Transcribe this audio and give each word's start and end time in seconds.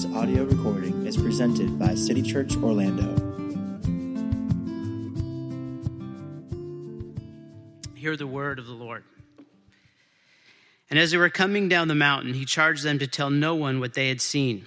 This 0.00 0.16
audio 0.16 0.44
recording 0.44 1.06
is 1.06 1.18
presented 1.18 1.78
by 1.78 1.94
City 1.94 2.22
Church 2.22 2.56
Orlando. 2.56 3.04
Hear 7.94 8.16
the 8.16 8.26
word 8.26 8.58
of 8.58 8.66
the 8.66 8.72
Lord. 8.72 9.04
And 10.88 10.98
as 10.98 11.10
they 11.10 11.18
were 11.18 11.28
coming 11.28 11.68
down 11.68 11.88
the 11.88 11.94
mountain, 11.94 12.32
he 12.32 12.46
charged 12.46 12.82
them 12.82 12.98
to 13.00 13.06
tell 13.06 13.28
no 13.28 13.54
one 13.54 13.78
what 13.78 13.92
they 13.92 14.08
had 14.08 14.22
seen 14.22 14.64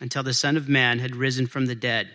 until 0.00 0.22
the 0.22 0.32
Son 0.32 0.56
of 0.56 0.66
Man 0.66 0.98
had 0.98 1.14
risen 1.14 1.46
from 1.46 1.66
the 1.66 1.74
dead. 1.74 2.08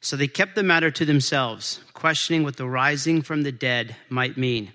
So 0.00 0.14
they 0.14 0.28
kept 0.28 0.54
the 0.54 0.62
matter 0.62 0.92
to 0.92 1.04
themselves, 1.04 1.80
questioning 1.92 2.44
what 2.44 2.56
the 2.56 2.68
rising 2.68 3.20
from 3.20 3.42
the 3.42 3.50
dead 3.50 3.96
might 4.08 4.36
mean. 4.36 4.70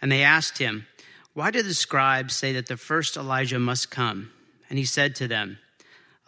And 0.00 0.12
they 0.12 0.22
asked 0.22 0.58
him, 0.58 0.86
Why 1.34 1.50
did 1.50 1.66
the 1.66 1.74
scribes 1.74 2.36
say 2.36 2.52
that 2.52 2.66
the 2.66 2.76
first 2.76 3.16
Elijah 3.16 3.58
must 3.58 3.90
come? 3.90 4.30
And 4.68 4.78
he 4.78 4.84
said 4.84 5.16
to 5.16 5.26
them, 5.26 5.58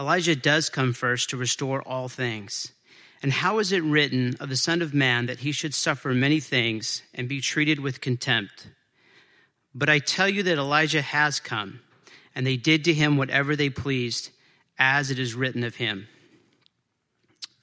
Elijah 0.00 0.36
does 0.36 0.68
come 0.68 0.92
first 0.92 1.30
to 1.30 1.36
restore 1.36 1.82
all 1.82 2.08
things. 2.08 2.72
And 3.22 3.32
how 3.32 3.60
is 3.60 3.70
it 3.70 3.84
written 3.84 4.34
of 4.40 4.48
the 4.48 4.56
Son 4.56 4.82
of 4.82 4.92
Man 4.92 5.26
that 5.26 5.40
he 5.40 5.52
should 5.52 5.74
suffer 5.74 6.12
many 6.12 6.40
things 6.40 7.02
and 7.14 7.28
be 7.28 7.40
treated 7.40 7.78
with 7.78 8.00
contempt? 8.00 8.68
But 9.74 9.88
I 9.88 10.00
tell 10.00 10.28
you 10.28 10.42
that 10.42 10.58
Elijah 10.58 11.02
has 11.02 11.38
come, 11.38 11.80
and 12.34 12.46
they 12.46 12.56
did 12.56 12.84
to 12.84 12.92
him 12.92 13.16
whatever 13.16 13.54
they 13.54 13.70
pleased, 13.70 14.30
as 14.78 15.10
it 15.10 15.18
is 15.18 15.34
written 15.34 15.62
of 15.62 15.76
him. 15.76 16.08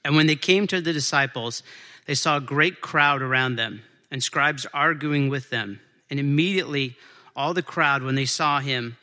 And 0.06 0.16
when 0.16 0.28
they 0.28 0.38
came 0.38 0.66
to 0.68 0.80
the 0.80 0.94
disciples, 0.94 1.62
they 2.06 2.16
saw 2.16 2.38
a 2.38 2.42
great 2.42 2.80
crowd 2.80 3.22
around 3.22 3.58
them, 3.58 3.82
and 4.10 4.24
scribes 4.24 4.66
arguing 4.74 5.30
with 5.30 5.50
them. 5.50 5.82
And 6.10 6.20
immediately 6.20 6.96
all 7.36 7.54
the 7.54 7.62
crowd, 7.62 8.02
when 8.02 8.16
they 8.16 8.26
saw 8.26 8.60
him, 8.60 8.98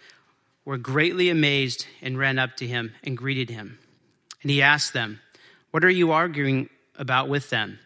were 0.66 0.76
greatly 0.76 1.30
amazed 1.30 1.86
and 2.02 2.18
ran 2.18 2.38
up 2.38 2.56
to 2.56 2.66
him 2.66 2.92
and 3.02 3.16
greeted 3.16 3.48
him. 3.48 3.78
And 4.42 4.50
he 4.50 4.60
asked 4.60 4.92
them, 4.92 5.20
What 5.70 5.84
are 5.84 5.90
you 5.90 6.12
arguing 6.12 6.68
about 6.98 7.30
with 7.30 7.48
them? 7.48 7.78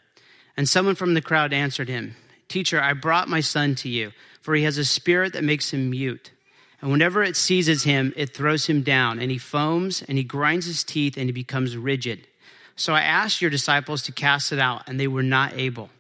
And 0.56 0.68
someone 0.68 0.96
from 0.96 1.14
the 1.14 1.22
crowd 1.22 1.52
answered 1.52 1.88
him, 1.88 2.16
Teacher, 2.48 2.80
I 2.80 2.94
brought 2.94 3.28
my 3.28 3.41
son 3.41 3.77
to 3.77 3.88
you, 3.88 4.10
for 4.41 4.56
he 4.56 4.64
has 4.64 4.78
a 4.78 4.84
spirit 4.84 5.34
that 5.34 5.44
makes 5.44 5.72
him 5.72 5.91
mute. 5.91 6.32
And 6.80 6.91
whenever 6.91 7.22
it 7.22 7.36
seizes 7.36 7.84
him, 7.84 8.14
it 8.16 8.34
throws 8.34 8.66
him 8.66 8.82
down, 8.82 9.20
and 9.20 9.30
he 9.30 9.38
foams, 9.38 10.02
and 10.02 10.16
he 10.16 10.24
grinds 10.24 10.66
his 10.66 10.82
teeth, 10.82 11.16
and 11.19 11.26
he 11.26 11.32
becomes 11.32 11.76
rigid. 11.76 12.26
So 12.74 12.94
I 12.94 13.02
asked 13.02 13.42
your 13.42 13.50
disciples 13.50 14.02
to 14.04 14.12
cast 14.12 14.52
it 14.52 14.58
out, 14.58 14.88
and 14.88 14.98
they 14.98 15.06
were 15.06 15.22
not 15.22 15.52
able. 15.52 15.91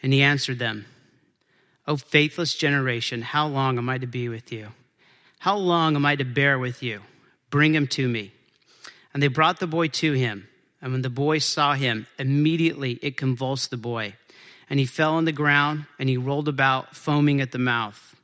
And 0.00 0.12
he 0.12 0.22
answered 0.22 0.60
them, 0.60 0.86
O 1.88 1.96
faithless 1.96 2.54
generation, 2.54 3.22
how 3.22 3.48
long 3.48 3.76
am 3.78 3.88
I 3.88 3.98
to 3.98 4.06
be 4.06 4.28
with 4.28 4.52
you? 4.52 4.68
How 5.44 5.58
long 5.58 5.94
am 5.94 6.06
I 6.06 6.16
to 6.16 6.24
bear 6.24 6.58
with 6.58 6.82
you? 6.82 7.02
Bring 7.50 7.74
him 7.74 7.86
to 7.88 8.08
me. 8.08 8.32
And 9.12 9.22
they 9.22 9.28
brought 9.28 9.60
the 9.60 9.66
boy 9.66 9.88
to 9.88 10.14
him. 10.14 10.48
And 10.80 10.90
when 10.90 11.02
the 11.02 11.10
boy 11.10 11.36
saw 11.36 11.74
him, 11.74 12.06
immediately 12.18 12.98
it 13.02 13.18
convulsed 13.18 13.68
the 13.68 13.76
boy. 13.76 14.14
And 14.70 14.80
he 14.80 14.86
fell 14.86 15.16
on 15.16 15.26
the 15.26 15.32
ground, 15.32 15.84
and 15.98 16.08
he 16.08 16.16
rolled 16.16 16.48
about, 16.48 16.96
foaming 16.96 17.42
at 17.42 17.52
the 17.52 17.58
mouth. 17.58 18.16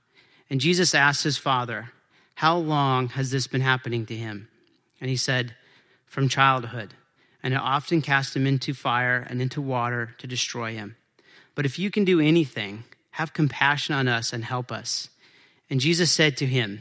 And 0.48 0.62
Jesus 0.62 0.94
asked 0.94 1.22
his 1.22 1.36
father, 1.36 1.92
How 2.36 2.56
long 2.56 3.08
has 3.10 3.30
this 3.30 3.46
been 3.46 3.60
happening 3.60 4.06
to 4.06 4.16
him? 4.16 4.48
And 4.98 5.10
he 5.10 5.16
said, 5.16 5.54
From 6.06 6.26
childhood. 6.26 6.94
And 7.42 7.52
it 7.52 7.60
often 7.60 8.00
cast 8.00 8.34
him 8.34 8.46
into 8.46 8.72
fire 8.72 9.26
and 9.28 9.42
into 9.42 9.60
water 9.60 10.14
to 10.16 10.26
destroy 10.26 10.72
him. 10.72 10.96
But 11.54 11.66
if 11.66 11.78
you 11.78 11.90
can 11.90 12.06
do 12.06 12.18
anything, 12.18 12.84
have 13.10 13.34
compassion 13.34 13.94
on 13.94 14.08
us 14.08 14.32
and 14.32 14.42
help 14.42 14.72
us. 14.72 15.10
And 15.68 15.80
Jesus 15.80 16.10
said 16.10 16.38
to 16.38 16.46
him, 16.46 16.80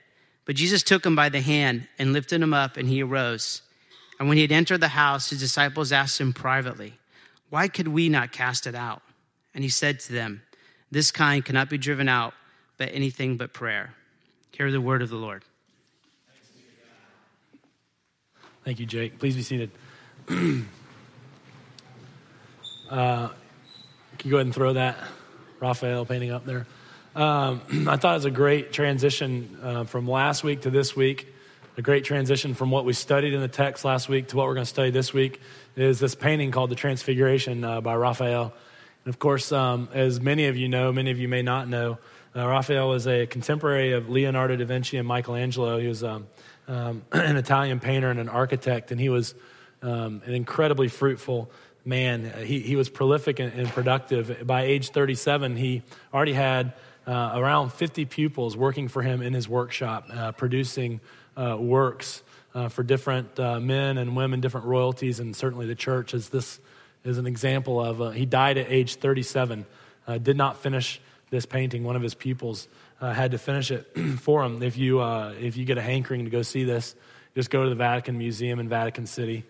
But 0.51 0.57
Jesus 0.57 0.83
took 0.83 1.05
him 1.05 1.15
by 1.15 1.29
the 1.29 1.39
hand 1.39 1.87
and 1.97 2.11
lifted 2.11 2.41
him 2.41 2.53
up, 2.53 2.75
and 2.75 2.89
he 2.89 3.01
arose. 3.01 3.61
And 4.19 4.27
when 4.27 4.35
he 4.35 4.41
had 4.41 4.51
entered 4.51 4.81
the 4.81 4.89
house, 4.89 5.29
his 5.29 5.39
disciples 5.39 5.93
asked 5.93 6.19
him 6.19 6.33
privately, 6.33 6.95
Why 7.49 7.69
could 7.69 7.87
we 7.87 8.09
not 8.09 8.33
cast 8.33 8.67
it 8.67 8.75
out? 8.75 9.01
And 9.55 9.63
he 9.63 9.69
said 9.69 10.01
to 10.01 10.11
them, 10.11 10.41
This 10.91 11.09
kind 11.09 11.45
cannot 11.45 11.69
be 11.69 11.77
driven 11.77 12.09
out 12.09 12.33
by 12.77 12.87
anything 12.87 13.37
but 13.37 13.53
prayer. 13.53 13.93
Hear 14.51 14.69
the 14.73 14.81
word 14.81 15.01
of 15.01 15.09
the 15.09 15.15
Lord. 15.15 15.45
Thank 18.65 18.81
you, 18.81 18.85
Jake. 18.85 19.19
Please 19.19 19.37
be 19.37 19.43
seated. 19.43 19.71
uh, 22.89 23.29
can 23.29 23.37
you 24.25 24.31
go 24.31 24.35
ahead 24.35 24.47
and 24.47 24.53
throw 24.53 24.73
that 24.73 24.97
Raphael 25.61 26.05
painting 26.05 26.31
up 26.31 26.45
there? 26.45 26.67
Um, 27.15 27.61
I 27.89 27.97
thought 27.97 28.11
it 28.11 28.17
was 28.17 28.25
a 28.25 28.31
great 28.31 28.71
transition 28.71 29.57
uh, 29.61 29.83
from 29.83 30.07
last 30.07 30.43
week 30.43 30.61
to 30.61 30.69
this 30.69 30.95
week. 30.95 31.27
A 31.77 31.81
great 31.81 32.03
transition 32.03 32.53
from 32.53 32.69
what 32.69 32.85
we 32.85 32.93
studied 32.93 33.33
in 33.33 33.41
the 33.41 33.47
text 33.47 33.85
last 33.85 34.09
week 34.09 34.27
to 34.29 34.37
what 34.37 34.45
we're 34.45 34.53
going 34.53 34.65
to 34.65 34.69
study 34.69 34.91
this 34.91 35.13
week 35.13 35.39
is 35.75 35.99
this 35.99 36.15
painting 36.15 36.51
called 36.51 36.69
The 36.69 36.75
Transfiguration 36.75 37.63
uh, 37.63 37.81
by 37.81 37.95
Raphael. 37.95 38.53
And 39.05 39.13
of 39.13 39.19
course, 39.19 39.51
um, 39.51 39.89
as 39.93 40.19
many 40.19 40.47
of 40.47 40.57
you 40.57 40.67
know, 40.67 40.91
many 40.91 41.11
of 41.11 41.19
you 41.19 41.27
may 41.27 41.41
not 41.41 41.67
know, 41.69 41.97
uh, 42.35 42.47
Raphael 42.47 42.89
was 42.89 43.07
a 43.07 43.25
contemporary 43.25 43.93
of 43.93 44.09
Leonardo 44.09 44.55
da 44.57 44.65
Vinci 44.65 44.97
and 44.97 45.07
Michelangelo. 45.07 45.79
He 45.79 45.87
was 45.87 46.03
um, 46.03 46.27
um 46.67 47.03
an 47.11 47.37
Italian 47.37 47.79
painter 47.79 48.09
and 48.09 48.19
an 48.19 48.29
architect, 48.29 48.91
and 48.91 48.99
he 48.99 49.09
was 49.09 49.33
um, 49.81 50.21
an 50.25 50.33
incredibly 50.33 50.87
fruitful 50.87 51.49
man. 51.83 52.31
He, 52.45 52.59
he 52.59 52.75
was 52.75 52.89
prolific 52.89 53.39
and, 53.39 53.51
and 53.53 53.67
productive. 53.69 54.45
By 54.45 54.63
age 54.63 54.89
37, 54.89 55.55
he 55.55 55.83
already 56.13 56.33
had 56.33 56.73
uh, 57.07 57.31
around 57.35 57.73
50 57.73 58.05
pupils 58.05 58.55
working 58.55 58.87
for 58.87 59.01
him 59.01 59.21
in 59.21 59.33
his 59.33 59.49
workshop, 59.49 60.05
uh, 60.11 60.31
producing 60.31 60.99
uh, 61.35 61.57
works 61.59 62.21
uh, 62.53 62.69
for 62.69 62.83
different 62.83 63.39
uh, 63.39 63.59
men 63.59 63.97
and 63.97 64.15
women, 64.15 64.41
different 64.41 64.67
royalties, 64.67 65.19
and 65.19 65.35
certainly 65.35 65.65
the 65.65 65.75
church. 65.75 66.13
As 66.13 66.29
this 66.29 66.59
is 67.03 67.17
an 67.17 67.25
example 67.25 67.83
of, 67.83 68.13
he 68.13 68.25
died 68.25 68.57
at 68.57 68.71
age 68.71 68.95
37, 68.95 69.65
did 70.21 70.37
not 70.37 70.57
finish 70.57 70.99
this 71.29 71.45
painting. 71.45 71.83
One 71.83 71.95
of 71.95 72.01
his 72.01 72.13
pupils 72.13 72.67
had 72.99 73.31
to 73.31 73.37
finish 73.37 73.71
it 73.71 73.85
for 74.19 74.43
him. 74.43 74.61
If 74.61 74.77
you, 74.77 75.01
if 75.01 75.57
you 75.57 75.65
get 75.65 75.77
a 75.77 75.81
hankering 75.81 76.25
to 76.25 76.29
go 76.29 76.41
see 76.41 76.65
this, 76.65 76.95
just 77.33 77.49
go 77.49 77.63
to 77.63 77.69
the 77.69 77.75
Vatican 77.75 78.17
Museum 78.17 78.59
in 78.59 78.67
Vatican 78.67 79.07
City, 79.07 79.45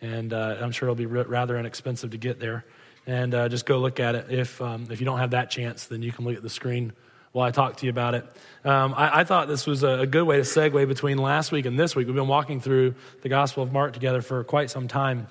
and 0.00 0.32
I'm 0.32 0.70
sure 0.70 0.88
it'll 0.88 0.94
be 0.94 1.06
rather 1.06 1.58
inexpensive 1.58 2.12
to 2.12 2.18
get 2.18 2.40
there 2.40 2.64
and 3.06 3.34
uh, 3.34 3.48
just 3.48 3.66
go 3.66 3.78
look 3.78 4.00
at 4.00 4.14
it. 4.14 4.26
If, 4.30 4.60
um, 4.60 4.88
if 4.90 5.00
you 5.00 5.06
don't 5.06 5.18
have 5.18 5.30
that 5.30 5.50
chance, 5.50 5.86
then 5.86 6.02
you 6.02 6.12
can 6.12 6.24
look 6.24 6.36
at 6.36 6.42
the 6.42 6.50
screen 6.50 6.92
while 7.32 7.46
I 7.46 7.50
talk 7.50 7.78
to 7.78 7.86
you 7.86 7.90
about 7.90 8.14
it. 8.14 8.24
Um, 8.64 8.94
I, 8.96 9.20
I, 9.20 9.24
thought 9.24 9.48
this 9.48 9.66
was 9.66 9.82
a, 9.82 10.00
a, 10.00 10.06
good 10.06 10.22
way 10.22 10.36
to 10.36 10.42
segue 10.42 10.86
between 10.86 11.18
last 11.18 11.50
week 11.50 11.66
and 11.66 11.78
this 11.78 11.96
week. 11.96 12.06
We've 12.06 12.14
been 12.14 12.28
walking 12.28 12.60
through 12.60 12.94
the 13.22 13.28
Gospel 13.28 13.64
of 13.64 13.72
Mark 13.72 13.92
together 13.92 14.22
for 14.22 14.44
quite 14.44 14.70
some 14.70 14.86
time. 14.86 15.26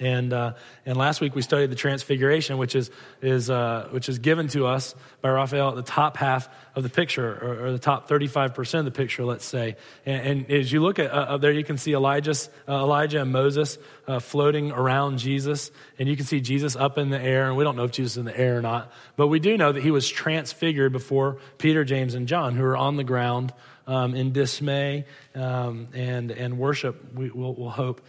And, 0.00 0.32
uh, 0.32 0.54
and 0.84 0.96
last 0.96 1.20
week 1.20 1.34
we 1.34 1.42
studied 1.42 1.70
the 1.70 1.76
Transfiguration, 1.76 2.58
which 2.58 2.74
is, 2.74 2.90
is, 3.22 3.48
uh, 3.48 3.88
which 3.90 4.08
is 4.08 4.18
given 4.18 4.48
to 4.48 4.66
us 4.66 4.94
by 5.20 5.30
Raphael 5.30 5.70
at 5.70 5.76
the 5.76 5.82
top 5.82 6.16
half 6.16 6.48
of 6.74 6.82
the 6.82 6.88
picture, 6.88 7.38
or, 7.40 7.66
or 7.66 7.72
the 7.72 7.78
top 7.78 8.08
35% 8.08 8.80
of 8.80 8.84
the 8.84 8.90
picture, 8.90 9.24
let's 9.24 9.44
say. 9.44 9.76
And, 10.04 10.26
and 10.26 10.50
as 10.50 10.72
you 10.72 10.82
look 10.82 10.98
at 10.98 11.12
uh, 11.12 11.34
up 11.34 11.40
there, 11.40 11.52
you 11.52 11.62
can 11.62 11.78
see 11.78 11.92
Elijah's, 11.92 12.50
uh, 12.68 12.72
Elijah 12.72 13.22
and 13.22 13.30
Moses 13.30 13.78
uh, 14.08 14.18
floating 14.18 14.72
around 14.72 15.18
Jesus, 15.18 15.70
and 15.98 16.08
you 16.08 16.16
can 16.16 16.26
see 16.26 16.40
Jesus 16.40 16.74
up 16.74 16.98
in 16.98 17.10
the 17.10 17.20
air. 17.20 17.46
And 17.46 17.56
we 17.56 17.62
don't 17.62 17.76
know 17.76 17.84
if 17.84 17.92
Jesus 17.92 18.12
is 18.12 18.18
in 18.18 18.24
the 18.24 18.38
air 18.38 18.58
or 18.58 18.62
not, 18.62 18.92
but 19.16 19.28
we 19.28 19.38
do 19.38 19.56
know 19.56 19.70
that 19.70 19.82
he 19.82 19.92
was 19.92 20.08
transfigured 20.08 20.92
before 20.92 21.38
Peter, 21.58 21.84
James, 21.84 22.14
and 22.14 22.26
John, 22.26 22.56
who 22.56 22.64
are 22.64 22.76
on 22.76 22.96
the 22.96 23.04
ground 23.04 23.52
um, 23.86 24.14
in 24.14 24.32
dismay 24.32 25.04
um, 25.34 25.88
and, 25.92 26.30
and 26.30 26.58
worship, 26.58 27.14
we, 27.14 27.30
will 27.30 27.54
we'll 27.54 27.70
hope. 27.70 28.00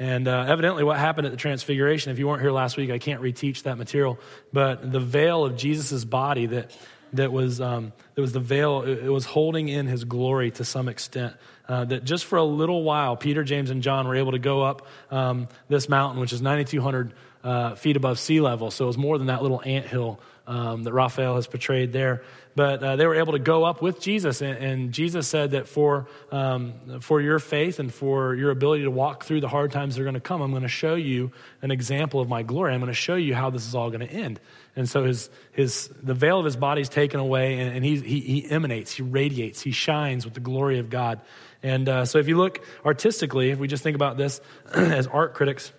And 0.00 0.28
uh, 0.28 0.46
evidently, 0.48 0.82
what 0.82 0.98
happened 0.98 1.26
at 1.26 1.30
the 1.30 1.36
Transfiguration, 1.36 2.10
if 2.10 2.18
you 2.18 2.26
weren't 2.26 2.40
here 2.40 2.50
last 2.50 2.78
week, 2.78 2.90
I 2.90 2.98
can't 2.98 3.20
reteach 3.20 3.64
that 3.64 3.76
material, 3.76 4.18
but 4.50 4.90
the 4.90 4.98
veil 4.98 5.44
of 5.44 5.58
Jesus' 5.58 6.06
body 6.06 6.46
that, 6.46 6.74
that, 7.12 7.30
was, 7.30 7.60
um, 7.60 7.92
that 8.14 8.22
was 8.22 8.32
the 8.32 8.40
veil, 8.40 8.80
it, 8.80 9.04
was 9.04 9.26
holding 9.26 9.68
in 9.68 9.86
his 9.86 10.04
glory 10.04 10.52
to 10.52 10.64
some 10.64 10.88
extent. 10.88 11.34
Uh, 11.68 11.84
that 11.84 12.02
just 12.02 12.24
for 12.24 12.38
a 12.38 12.42
little 12.42 12.82
while, 12.82 13.14
Peter, 13.14 13.44
James, 13.44 13.68
and 13.68 13.82
John 13.82 14.08
were 14.08 14.16
able 14.16 14.32
to 14.32 14.38
go 14.38 14.62
up 14.62 14.86
um, 15.10 15.48
this 15.68 15.86
mountain, 15.86 16.18
which 16.18 16.32
is 16.32 16.40
9,200 16.40 17.12
uh, 17.44 17.74
feet 17.74 17.96
above 17.96 18.18
sea 18.18 18.40
level. 18.40 18.70
So 18.70 18.84
it 18.84 18.88
was 18.88 18.98
more 18.98 19.18
than 19.18 19.26
that 19.26 19.42
little 19.42 19.60
ant 19.62 19.84
hill 19.84 20.18
um, 20.46 20.82
that 20.84 20.94
Raphael 20.94 21.36
has 21.36 21.46
portrayed 21.46 21.92
there. 21.92 22.22
But 22.56 22.82
uh, 22.82 22.96
they 22.96 23.06
were 23.06 23.14
able 23.14 23.32
to 23.34 23.38
go 23.38 23.64
up 23.64 23.80
with 23.80 24.00
Jesus, 24.00 24.42
and, 24.42 24.58
and 24.58 24.92
Jesus 24.92 25.28
said 25.28 25.52
that 25.52 25.68
for, 25.68 26.08
um, 26.32 27.00
for 27.00 27.20
your 27.20 27.38
faith 27.38 27.78
and 27.78 27.92
for 27.94 28.34
your 28.34 28.50
ability 28.50 28.82
to 28.82 28.90
walk 28.90 29.24
through 29.24 29.40
the 29.40 29.48
hard 29.48 29.70
times 29.70 29.94
that 29.94 30.00
are 30.00 30.04
going 30.04 30.14
to 30.14 30.20
come, 30.20 30.42
I'm 30.42 30.50
going 30.50 30.62
to 30.62 30.68
show 30.68 30.94
you 30.94 31.30
an 31.62 31.70
example 31.70 32.20
of 32.20 32.28
my 32.28 32.42
glory. 32.42 32.74
I'm 32.74 32.80
going 32.80 32.88
to 32.88 32.94
show 32.94 33.14
you 33.14 33.34
how 33.34 33.50
this 33.50 33.66
is 33.66 33.74
all 33.74 33.90
going 33.90 34.06
to 34.06 34.12
end. 34.12 34.40
And 34.74 34.88
so 34.88 35.04
his, 35.04 35.30
his, 35.52 35.88
the 36.02 36.14
veil 36.14 36.38
of 36.38 36.44
his 36.44 36.56
body 36.56 36.80
is 36.80 36.88
taken 36.88 37.20
away, 37.20 37.60
and, 37.60 37.76
and 37.76 37.84
he, 37.84 38.00
he, 38.00 38.20
he 38.20 38.50
emanates, 38.50 38.92
he 38.92 39.02
radiates, 39.02 39.60
he 39.60 39.70
shines 39.70 40.24
with 40.24 40.34
the 40.34 40.40
glory 40.40 40.78
of 40.78 40.90
God. 40.90 41.20
And 41.62 41.88
uh, 41.88 42.04
so 42.04 42.18
if 42.18 42.28
you 42.28 42.36
look 42.36 42.64
artistically, 42.84 43.50
if 43.50 43.58
we 43.58 43.68
just 43.68 43.82
think 43.82 43.94
about 43.94 44.16
this 44.16 44.40
as 44.74 45.06
art 45.06 45.34
critics, 45.34 45.72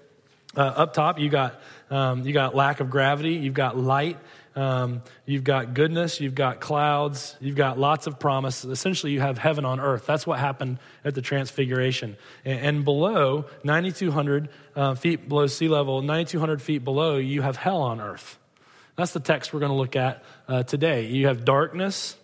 uh, 0.56 0.62
up 0.62 0.94
top 0.94 1.20
you 1.20 1.30
got, 1.30 1.62
um, 1.90 2.26
you 2.26 2.34
got 2.34 2.56
lack 2.56 2.80
of 2.80 2.90
gravity, 2.90 3.36
you've 3.36 3.54
got 3.54 3.78
light, 3.78 4.18
um, 4.56 5.02
you've 5.26 5.44
got 5.44 5.74
goodness, 5.74 6.20
you've 6.20 6.36
got 6.36 6.60
clouds, 6.60 7.38
you've 7.40 7.56
got 7.56 7.80
lots 7.80 8.08
of 8.08 8.20
promise. 8.20 8.66
Essentially, 8.66 9.14
you 9.14 9.22
have 9.22 9.38
heaven 9.38 9.64
on 9.64 9.80
earth. 9.80 10.06
That's 10.06 10.28
what 10.28 10.40
happened 10.40 10.80
at 11.06 11.16
the 11.16 11.22
Transfiguration. 11.22 12.18
And, 12.44 12.60
and 12.60 12.86
below, 12.86 13.46
9,200 13.64 14.50
uh, 14.76 14.96
feet 14.96 15.30
below 15.30 15.48
sea 15.48 15.70
level, 15.70 16.02
9,200 16.02 16.62
feet 16.62 16.84
below, 16.84 17.18
you 17.18 17.42
have 17.42 17.56
hell 17.56 17.82
on 17.82 18.02
earth. 18.02 18.38
That's 18.98 19.14
the 19.14 19.22
text 19.22 19.54
we're 19.54 19.62
going 19.62 19.72
to 19.72 19.78
look 19.78 19.96
at 19.96 20.24
uh, 20.48 20.64
today. 20.64 21.08
You 21.08 21.28
have 21.28 21.46
darkness, 21.46 22.18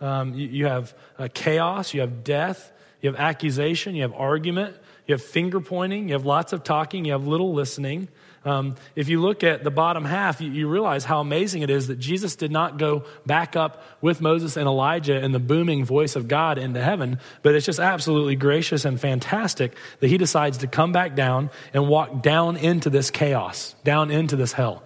um, 0.00 0.34
you, 0.34 0.48
you, 0.48 0.66
have 0.66 0.94
uh, 1.18 1.28
chaos, 1.32 1.94
you 1.94 2.00
have 2.00 2.22
death, 2.22 2.72
you 3.00 3.10
have 3.10 3.18
accusation, 3.18 3.96
you 3.96 4.02
have 4.02 4.14
argument, 4.14 4.76
you 5.06 5.14
have 5.14 5.22
finger 5.22 5.60
pointing, 5.60 6.08
you 6.08 6.14
have 6.14 6.24
lots 6.24 6.52
of 6.52 6.62
talking, 6.62 7.04
you 7.04 7.12
have 7.12 7.26
little 7.26 7.52
listening. 7.52 8.08
Um, 8.44 8.74
if 8.96 9.08
you 9.08 9.20
look 9.20 9.44
at 9.44 9.62
the 9.62 9.70
bottom 9.70 10.04
half, 10.04 10.40
you, 10.40 10.50
you, 10.50 10.68
realize 10.68 11.04
how 11.04 11.20
amazing 11.20 11.62
it 11.62 11.70
is 11.70 11.86
that 11.86 12.00
Jesus 12.00 12.34
did 12.34 12.50
not 12.50 12.76
go 12.76 13.04
back 13.24 13.54
up 13.54 13.84
with 14.00 14.20
Moses 14.20 14.56
and 14.56 14.66
Elijah 14.66 15.16
and 15.16 15.32
the 15.32 15.38
booming 15.38 15.84
voice 15.84 16.16
of 16.16 16.26
God 16.26 16.58
into 16.58 16.82
heaven, 16.82 17.20
but 17.42 17.54
it's 17.54 17.64
just 17.64 17.78
absolutely 17.78 18.34
gracious 18.34 18.84
and 18.84 19.00
fantastic 19.00 19.76
that 20.00 20.08
he 20.08 20.18
decides 20.18 20.58
to 20.58 20.66
come 20.66 20.90
back 20.90 21.14
down 21.14 21.50
and 21.72 21.88
walk 21.88 22.20
down 22.20 22.56
into 22.56 22.90
this 22.90 23.12
chaos, 23.12 23.76
down 23.84 24.10
into 24.10 24.34
this 24.34 24.52
hell, 24.52 24.82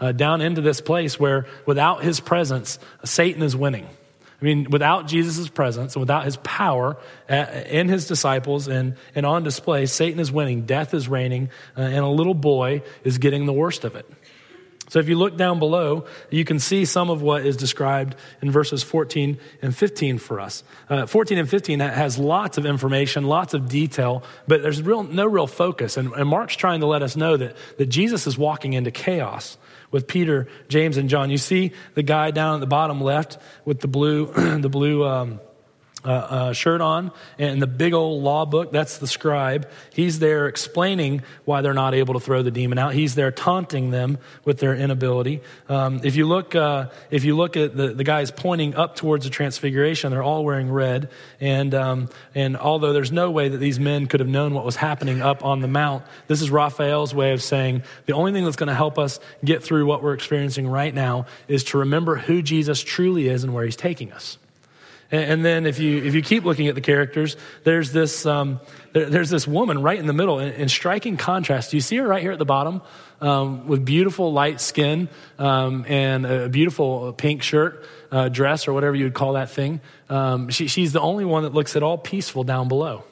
uh, 0.00 0.10
down 0.10 0.40
into 0.40 0.60
this 0.60 0.80
place 0.80 1.18
where 1.20 1.46
without 1.64 2.02
his 2.02 2.18
presence, 2.18 2.80
Satan 3.04 3.42
is 3.42 3.54
winning. 3.54 3.86
I 4.40 4.44
mean, 4.44 4.68
without 4.70 5.06
Jesus' 5.06 5.48
presence 5.48 5.94
and 5.94 6.00
without 6.00 6.24
his 6.24 6.36
power 6.38 6.98
uh, 7.28 7.34
in 7.66 7.88
his 7.88 8.06
disciples 8.06 8.68
and, 8.68 8.96
and 9.14 9.24
on 9.24 9.42
display, 9.42 9.86
Satan 9.86 10.20
is 10.20 10.30
winning, 10.30 10.62
death 10.66 10.92
is 10.92 11.08
reigning, 11.08 11.50
uh, 11.76 11.80
and 11.80 12.04
a 12.04 12.08
little 12.08 12.34
boy 12.34 12.82
is 13.02 13.18
getting 13.18 13.46
the 13.46 13.52
worst 13.52 13.84
of 13.84 13.96
it. 13.96 14.06
So 14.88 15.00
if 15.00 15.08
you 15.08 15.16
look 15.16 15.36
down 15.36 15.58
below, 15.58 16.06
you 16.30 16.44
can 16.44 16.60
see 16.60 16.84
some 16.84 17.10
of 17.10 17.20
what 17.20 17.44
is 17.44 17.56
described 17.56 18.14
in 18.40 18.50
verses 18.52 18.84
14 18.84 19.38
and 19.60 19.76
15 19.76 20.18
for 20.18 20.38
us. 20.38 20.62
Uh, 20.88 21.06
14 21.06 21.38
and 21.38 21.48
15 21.48 21.80
has 21.80 22.18
lots 22.18 22.56
of 22.56 22.66
information, 22.66 23.24
lots 23.24 23.52
of 23.52 23.68
detail, 23.68 24.22
but 24.46 24.62
there's 24.62 24.80
real, 24.82 25.02
no 25.02 25.26
real 25.26 25.48
focus. 25.48 25.96
And, 25.96 26.12
and 26.12 26.28
Mark's 26.28 26.54
trying 26.54 26.80
to 26.80 26.86
let 26.86 27.02
us 27.02 27.16
know 27.16 27.36
that, 27.36 27.56
that 27.78 27.86
Jesus 27.86 28.28
is 28.28 28.38
walking 28.38 28.74
into 28.74 28.92
chaos 28.92 29.58
with 29.90 30.06
Peter, 30.06 30.48
James, 30.68 30.96
and 30.96 31.08
John. 31.08 31.30
You 31.30 31.38
see 31.38 31.72
the 31.94 32.02
guy 32.02 32.30
down 32.30 32.54
at 32.54 32.60
the 32.60 32.66
bottom 32.66 33.00
left 33.00 33.38
with 33.64 33.80
the 33.80 33.88
blue, 33.88 34.26
the 34.60 34.68
blue 34.68 35.04
um, 35.04 35.40
uh, 36.04 36.08
uh, 36.08 36.52
shirt 36.52 36.80
on 36.80 37.10
and 37.38 37.60
the 37.60 37.66
big 37.66 37.92
old 37.92 38.22
law 38.22 38.44
book. 38.44 38.70
That's 38.70 38.98
the 38.98 39.06
scribe. 39.06 39.68
He's 39.92 40.18
there 40.18 40.46
explaining 40.46 41.22
why 41.44 41.62
they're 41.62 41.74
not 41.74 41.94
able 41.94 42.14
to 42.14 42.20
throw 42.20 42.42
the 42.42 42.50
demon 42.50 42.78
out. 42.78 42.94
He's 42.94 43.14
there 43.14 43.32
taunting 43.32 43.90
them 43.90 44.18
with 44.44 44.58
their 44.58 44.74
inability. 44.74 45.40
Um, 45.68 46.00
if 46.04 46.14
you 46.14 46.26
look, 46.26 46.54
uh, 46.54 46.90
if 47.10 47.24
you 47.24 47.36
look 47.36 47.56
at 47.56 47.76
the, 47.76 47.88
the 47.88 48.04
guys 48.04 48.30
pointing 48.30 48.74
up 48.74 48.94
towards 48.94 49.24
the 49.24 49.30
transfiguration, 49.30 50.10
they're 50.10 50.22
all 50.22 50.44
wearing 50.44 50.70
red. 50.70 51.10
And, 51.40 51.74
um, 51.74 52.08
and 52.34 52.56
although 52.56 52.92
there's 52.92 53.12
no 53.12 53.30
way 53.30 53.48
that 53.48 53.58
these 53.58 53.80
men 53.80 54.06
could 54.06 54.20
have 54.20 54.28
known 54.28 54.54
what 54.54 54.64
was 54.64 54.76
happening 54.76 55.22
up 55.22 55.44
on 55.44 55.60
the 55.60 55.68
mount, 55.68 56.04
this 56.28 56.40
is 56.40 56.50
Raphael's 56.50 57.14
way 57.14 57.32
of 57.32 57.42
saying 57.42 57.82
the 58.04 58.12
only 58.12 58.32
thing 58.32 58.44
that's 58.44 58.56
going 58.56 58.68
to 58.68 58.74
help 58.74 58.98
us 58.98 59.18
get 59.44 59.62
through 59.62 59.86
what 59.86 60.02
we're 60.02 60.14
experiencing 60.14 60.68
right 60.68 60.94
now 60.94 61.26
is 61.48 61.64
to 61.64 61.78
remember 61.78 62.16
who 62.16 62.42
Jesus 62.42 62.80
truly 62.80 63.28
is 63.28 63.42
and 63.42 63.52
where 63.52 63.64
he's 63.64 63.76
taking 63.76 64.12
us. 64.12 64.38
And, 65.10 65.44
then 65.44 65.66
if 65.66 65.78
you, 65.78 66.02
if 66.02 66.14
you 66.14 66.22
keep 66.22 66.44
looking 66.44 66.66
at 66.66 66.74
the 66.74 66.80
characters, 66.80 67.36
there's 67.62 67.92
this, 67.92 68.26
um, 68.26 68.60
there, 68.92 69.08
there's 69.08 69.30
this 69.30 69.46
woman 69.46 69.80
right 69.80 69.98
in 69.98 70.06
the 70.06 70.12
middle 70.12 70.40
in, 70.40 70.52
in, 70.54 70.68
striking 70.68 71.16
contrast. 71.16 71.70
Do 71.70 71.76
you 71.76 71.80
see 71.80 71.96
her 71.98 72.06
right 72.08 72.20
here 72.20 72.32
at 72.32 72.38
the 72.38 72.44
bottom 72.44 72.82
um, 73.20 73.68
with 73.68 73.84
beautiful 73.84 74.32
light 74.32 74.60
skin 74.60 75.08
um, 75.38 75.84
and 75.86 76.26
a 76.26 76.48
beautiful 76.48 77.12
pink 77.12 77.42
shirt, 77.42 77.84
uh, 78.10 78.28
dress, 78.28 78.66
or 78.66 78.72
whatever 78.72 78.96
you 78.96 79.04
would 79.04 79.14
call 79.14 79.34
that 79.34 79.50
thing? 79.50 79.80
Um, 80.08 80.48
she, 80.48 80.66
she's 80.66 80.92
the 80.92 81.00
only 81.00 81.24
one 81.24 81.44
that 81.44 81.54
looks 81.54 81.76
at 81.76 81.84
all 81.84 81.98
peaceful 81.98 82.42
down 82.42 82.66
below. 82.66 83.04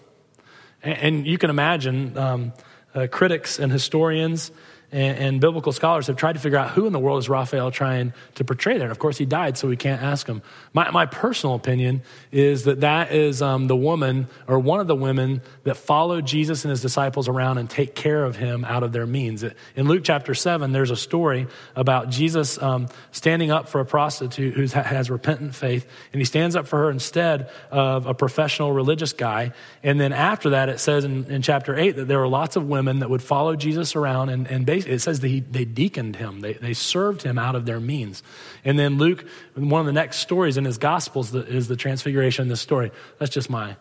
And, 0.83 0.99
and 0.99 1.27
you 1.27 1.39
can 1.39 1.51
imagine 1.51 2.19
um, 2.19 2.53
uh, 2.93 3.07
critics 3.09 3.61
and 3.61 3.71
historians 3.71 4.51
and, 4.95 5.19
and, 5.19 5.41
biblical 5.41 5.73
scholars 5.73 6.07
have 6.07 6.15
tried 6.15 6.35
to 6.35 6.39
figure 6.39 6.57
out 6.57 6.71
who 6.71 6.87
in 6.87 6.93
the 6.93 7.01
world 7.01 7.19
is 7.19 7.29
Raphael 7.29 7.73
trying 7.73 8.13
to 8.37 8.45
portray 8.45 8.75
there. 8.75 8.87
And 8.87 8.93
of 8.93 9.01
course, 9.01 9.19
he 9.19 9.27
died, 9.27 9.59
so 9.59 9.67
we 9.67 9.77
can't 9.77 10.01
ask 10.01 10.25
him. 10.29 10.41
My, 10.73 10.89
my 10.93 11.05
personal 11.05 11.57
opinion 11.57 12.03
is 12.31 12.63
that 12.65 12.83
that 12.83 13.11
is 13.11 13.43
um, 13.43 13.67
the 13.67 13.75
woman 13.75 14.29
or 14.47 14.61
one 14.61 14.79
of 14.79 14.87
the 14.87 14.95
women 14.95 15.43
that 15.65 15.77
followed 15.77 16.27
Jesus 16.27 16.65
and 16.65 16.71
his 16.71 16.81
disciples 16.81 17.29
around 17.29 17.59
and 17.59 17.69
take 17.69 17.97
care 17.97 18.25
of 18.25 18.37
him 18.37 18.65
out 18.65 18.85
of 18.85 18.93
their 18.93 19.05
means. 19.05 19.43
In 19.75 19.89
Luke 19.89 20.05
chapter 20.05 20.33
7, 20.33 20.71
there's 20.71 20.93
a 20.93 20.97
story 20.97 21.49
about 21.75 22.11
Jesus 22.11 22.63
um, 22.63 22.87
standing 23.11 23.51
up 23.51 23.69
for 23.69 23.81
a 23.81 23.85
prostitute 23.85 24.55
who 24.55 24.65
has 24.79 25.11
repentant 25.11 25.57
faith, 25.57 25.89
and 26.13 26.21
he 26.21 26.25
stands 26.25 26.55
up 26.55 26.69
for 26.69 26.79
her 26.79 26.91
instead 26.91 27.51
of 27.73 28.07
a 28.07 28.15
professional 28.15 28.71
religious 28.71 29.13
guy. 29.13 29.53
And 29.83 30.01
then 30.01 30.13
after 30.13 30.51
that, 30.51 30.69
it 30.69 30.79
says 30.79 31.05
in, 31.05 31.25
in 31.25 31.43
chapter 31.43 31.77
8 31.77 31.97
that 31.97 32.05
there 32.07 32.21
were 32.21 32.29
lots 32.29 32.55
of 32.55 32.69
women 32.69 33.01
that 33.01 33.11
would 33.11 33.23
follow 33.23 33.57
Jesus 33.57 33.97
around 33.97 34.29
and, 34.29 34.47
and 34.47 34.65
basically 34.65 34.84
it 34.87 35.01
says 35.01 35.21
that 35.21 35.29
he, 35.29 35.41
they 35.41 35.65
deaconed 35.65 36.17
him, 36.17 36.41
they, 36.41 36.55
they 36.55 36.75
served 36.75 37.23
him 37.23 37.39
out 37.39 37.55
of 37.55 37.67
their 37.67 37.81
means. 37.81 38.23
And 38.65 38.79
then 38.79 38.99
Luke, 38.99 39.25
one 39.55 39.81
of 39.81 39.87
the 39.87 39.93
next 39.93 40.19
stories 40.19 40.57
in 40.57 40.65
his 40.65 40.79
Gospels 40.79 41.35
is 41.35 41.69
the 41.69 41.77
transfiguration 41.77 42.49
this 42.49 42.61
story. 42.61 42.91
That's 43.19 43.33
just 43.33 43.51
my, 43.51 43.77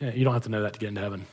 you 0.00 0.24
don't 0.24 0.32
have 0.32 0.44
to 0.44 0.48
know 0.48 0.62
that 0.62 0.74
to 0.74 0.78
get 0.78 0.88
into 0.88 1.00
heaven. 1.00 1.26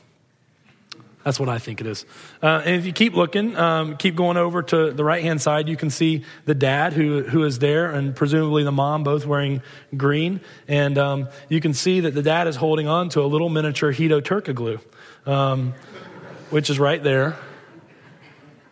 That's 1.26 1.40
what 1.40 1.48
I 1.48 1.58
think 1.58 1.80
it 1.80 1.88
is. 1.88 2.06
Uh, 2.40 2.62
and 2.64 2.76
if 2.76 2.86
you 2.86 2.92
keep 2.92 3.14
looking, 3.14 3.56
um, 3.56 3.96
keep 3.96 4.14
going 4.14 4.36
over 4.36 4.62
to 4.62 4.92
the 4.92 5.02
right 5.02 5.24
hand 5.24 5.42
side, 5.42 5.68
you 5.68 5.76
can 5.76 5.90
see 5.90 6.22
the 6.44 6.54
dad 6.54 6.92
who, 6.92 7.24
who 7.24 7.42
is 7.42 7.58
there 7.58 7.90
and 7.90 8.14
presumably 8.14 8.62
the 8.62 8.70
mom 8.70 9.02
both 9.02 9.26
wearing 9.26 9.60
green. 9.96 10.40
And 10.68 10.96
um, 10.96 11.28
you 11.48 11.60
can 11.60 11.74
see 11.74 11.98
that 11.98 12.14
the 12.14 12.22
dad 12.22 12.46
is 12.46 12.54
holding 12.54 12.86
on 12.86 13.08
to 13.08 13.22
a 13.22 13.26
little 13.26 13.48
miniature 13.48 13.92
Hedo 13.92 14.20
Turkoglu, 14.20 14.80
um, 15.28 15.74
which 16.50 16.70
is 16.70 16.78
right 16.78 17.02
there. 17.02 17.36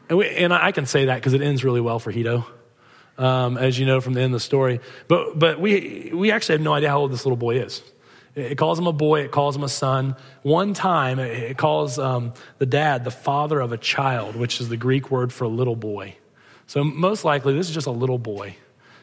And, 0.09 0.19
we, 0.19 0.29
and 0.29 0.53
I 0.53 0.73
can 0.73 0.87
say 0.87 1.07
that 1.07 1.17
because 1.17 1.33
it 1.33 1.43
ends 1.43 1.65
really 1.65 1.81
well 1.81 1.99
for 1.99 2.13
Hedo, 2.13 2.45
um, 3.17 3.57
as 3.57 3.79
you 3.79 3.87
know 3.87 4.01
from 4.01 4.15
the 4.15 4.21
end 4.21 4.35
of 4.35 4.41
the 4.41 4.45
story. 4.45 4.81
But, 5.09 5.39
but 5.39 5.61
we, 5.61 6.11
we 6.13 6.31
actually 6.31 6.55
have 6.55 6.63
no 6.63 6.75
idea 6.75 6.91
how 6.91 7.01
old 7.01 7.13
this 7.13 7.25
little 7.25 7.37
boy 7.37 7.61
is. 7.61 7.83
It 8.35 8.59
calls 8.59 8.79
him 8.79 8.89
a 8.89 8.93
boy, 8.93 9.21
it 9.21 9.31
calls 9.31 9.55
him 9.55 9.63
a 9.63 9.69
son. 9.69 10.17
One 10.43 10.75
time, 10.75 11.21
it 11.21 11.57
calls 11.57 11.99
um, 12.01 12.35
the 12.59 12.67
dad 12.67 13.05
the 13.05 13.13
father 13.13 13.61
of 13.61 13.73
a 13.73 13.79
child, 13.79 14.35
which 14.35 14.61
is 14.61 14.69
the 14.69 14.77
Greek 14.77 15.11
word 15.11 15.33
for 15.33 15.47
little 15.47 15.77
boy. 15.77 16.17
So, 16.67 16.83
most 16.83 17.25
likely, 17.25 17.55
this 17.55 17.69
is 17.69 17.75
just 17.75 17.87
a 17.87 17.93
little 17.93 18.19
boy. 18.19 18.57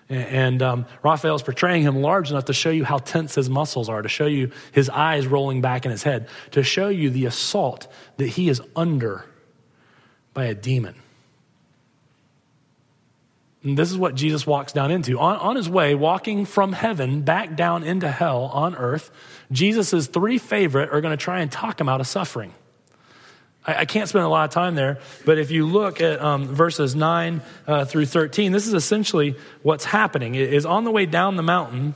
And 0.09 0.61
um, 0.61 0.85
Raphael 1.03 1.35
is 1.35 1.41
portraying 1.41 1.83
him 1.83 2.01
large 2.01 2.29
enough 2.29 2.45
to 2.45 2.53
show 2.53 2.69
you 2.69 2.83
how 2.83 2.97
tense 2.97 3.35
his 3.35 3.49
muscles 3.49 3.87
are, 3.87 4.01
to 4.01 4.09
show 4.09 4.25
you 4.25 4.51
his 4.73 4.89
eyes 4.89 5.25
rolling 5.25 5.61
back 5.61 5.85
in 5.85 5.91
his 5.91 6.03
head, 6.03 6.27
to 6.51 6.63
show 6.63 6.89
you 6.89 7.09
the 7.09 7.25
assault 7.25 7.87
that 8.17 8.27
he 8.27 8.49
is 8.49 8.61
under 8.75 9.23
by 10.33 10.45
a 10.45 10.55
demon. 10.55 10.95
And 13.63 13.77
this 13.77 13.91
is 13.91 13.97
what 13.97 14.15
Jesus 14.15 14.47
walks 14.47 14.73
down 14.73 14.89
into. 14.89 15.19
On, 15.19 15.35
on 15.37 15.55
his 15.55 15.69
way, 15.69 15.93
walking 15.93 16.45
from 16.45 16.73
heaven 16.73 17.21
back 17.21 17.55
down 17.55 17.83
into 17.83 18.09
hell 18.09 18.45
on 18.45 18.75
earth, 18.75 19.11
Jesus' 19.51 20.07
three 20.07 20.39
favorite 20.39 20.89
are 20.91 21.01
going 21.01 21.15
to 21.15 21.23
try 21.23 21.41
and 21.41 21.51
talk 21.51 21.79
him 21.79 21.87
out 21.87 22.01
of 22.01 22.07
suffering. 22.07 22.53
I, 23.63 23.85
can't 23.85 24.09
spend 24.09 24.25
a 24.25 24.27
lot 24.27 24.45
of 24.45 24.49
time 24.49 24.73
there, 24.73 24.97
but 25.23 25.37
if 25.37 25.51
you 25.51 25.67
look 25.67 26.01
at 26.01 26.19
um, 26.19 26.47
verses 26.47 26.95
9 26.95 27.41
uh, 27.67 27.85
through 27.85 28.07
13, 28.07 28.51
this 28.51 28.65
is 28.65 28.73
essentially 28.73 29.35
what's 29.61 29.85
happening. 29.85 30.33
It 30.33 30.51
is 30.51 30.65
on 30.65 30.83
the 30.83 30.89
way 30.89 31.05
down 31.05 31.35
the 31.35 31.43
mountain, 31.43 31.93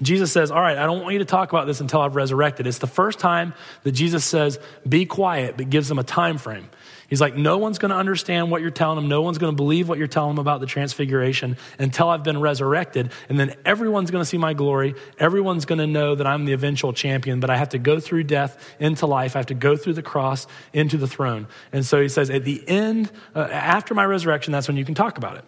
Jesus 0.00 0.32
says, 0.32 0.50
All 0.50 0.60
right, 0.60 0.78
I 0.78 0.86
don't 0.86 1.02
want 1.02 1.12
you 1.12 1.18
to 1.18 1.26
talk 1.26 1.52
about 1.52 1.66
this 1.66 1.80
until 1.80 2.00
I've 2.00 2.16
resurrected. 2.16 2.66
It's 2.66 2.78
the 2.78 2.86
first 2.86 3.18
time 3.18 3.52
that 3.82 3.92
Jesus 3.92 4.24
says, 4.24 4.58
Be 4.88 5.04
quiet, 5.04 5.58
but 5.58 5.68
gives 5.68 5.88
them 5.88 5.98
a 5.98 6.04
time 6.04 6.38
frame. 6.38 6.70
He's 7.12 7.20
like, 7.20 7.36
No 7.36 7.58
one's 7.58 7.76
going 7.76 7.90
to 7.90 7.96
understand 7.96 8.50
what 8.50 8.62
you're 8.62 8.70
telling 8.70 8.96
them. 8.96 9.06
No 9.06 9.20
one's 9.20 9.36
going 9.36 9.52
to 9.52 9.54
believe 9.54 9.86
what 9.86 9.98
you're 9.98 10.06
telling 10.06 10.30
them 10.30 10.38
about 10.38 10.60
the 10.60 10.66
transfiguration 10.66 11.58
until 11.78 12.08
I've 12.08 12.22
been 12.22 12.40
resurrected. 12.40 13.12
And 13.28 13.38
then 13.38 13.54
everyone's 13.66 14.10
going 14.10 14.22
to 14.22 14.24
see 14.24 14.38
my 14.38 14.54
glory. 14.54 14.94
Everyone's 15.18 15.66
going 15.66 15.80
to 15.80 15.86
know 15.86 16.14
that 16.14 16.26
I'm 16.26 16.46
the 16.46 16.54
eventual 16.54 16.94
champion, 16.94 17.38
but 17.38 17.50
I 17.50 17.58
have 17.58 17.68
to 17.68 17.78
go 17.78 18.00
through 18.00 18.24
death 18.24 18.56
into 18.80 19.04
life. 19.04 19.36
I 19.36 19.40
have 19.40 19.46
to 19.48 19.54
go 19.54 19.76
through 19.76 19.92
the 19.92 20.02
cross 20.02 20.46
into 20.72 20.96
the 20.96 21.06
throne. 21.06 21.48
And 21.70 21.84
so 21.84 22.00
he 22.00 22.08
says, 22.08 22.30
At 22.30 22.46
the 22.46 22.66
end, 22.66 23.12
uh, 23.34 23.40
after 23.40 23.92
my 23.92 24.06
resurrection, 24.06 24.50
that's 24.50 24.66
when 24.66 24.78
you 24.78 24.84
can 24.86 24.94
talk 24.94 25.18
about 25.18 25.36
it. 25.36 25.44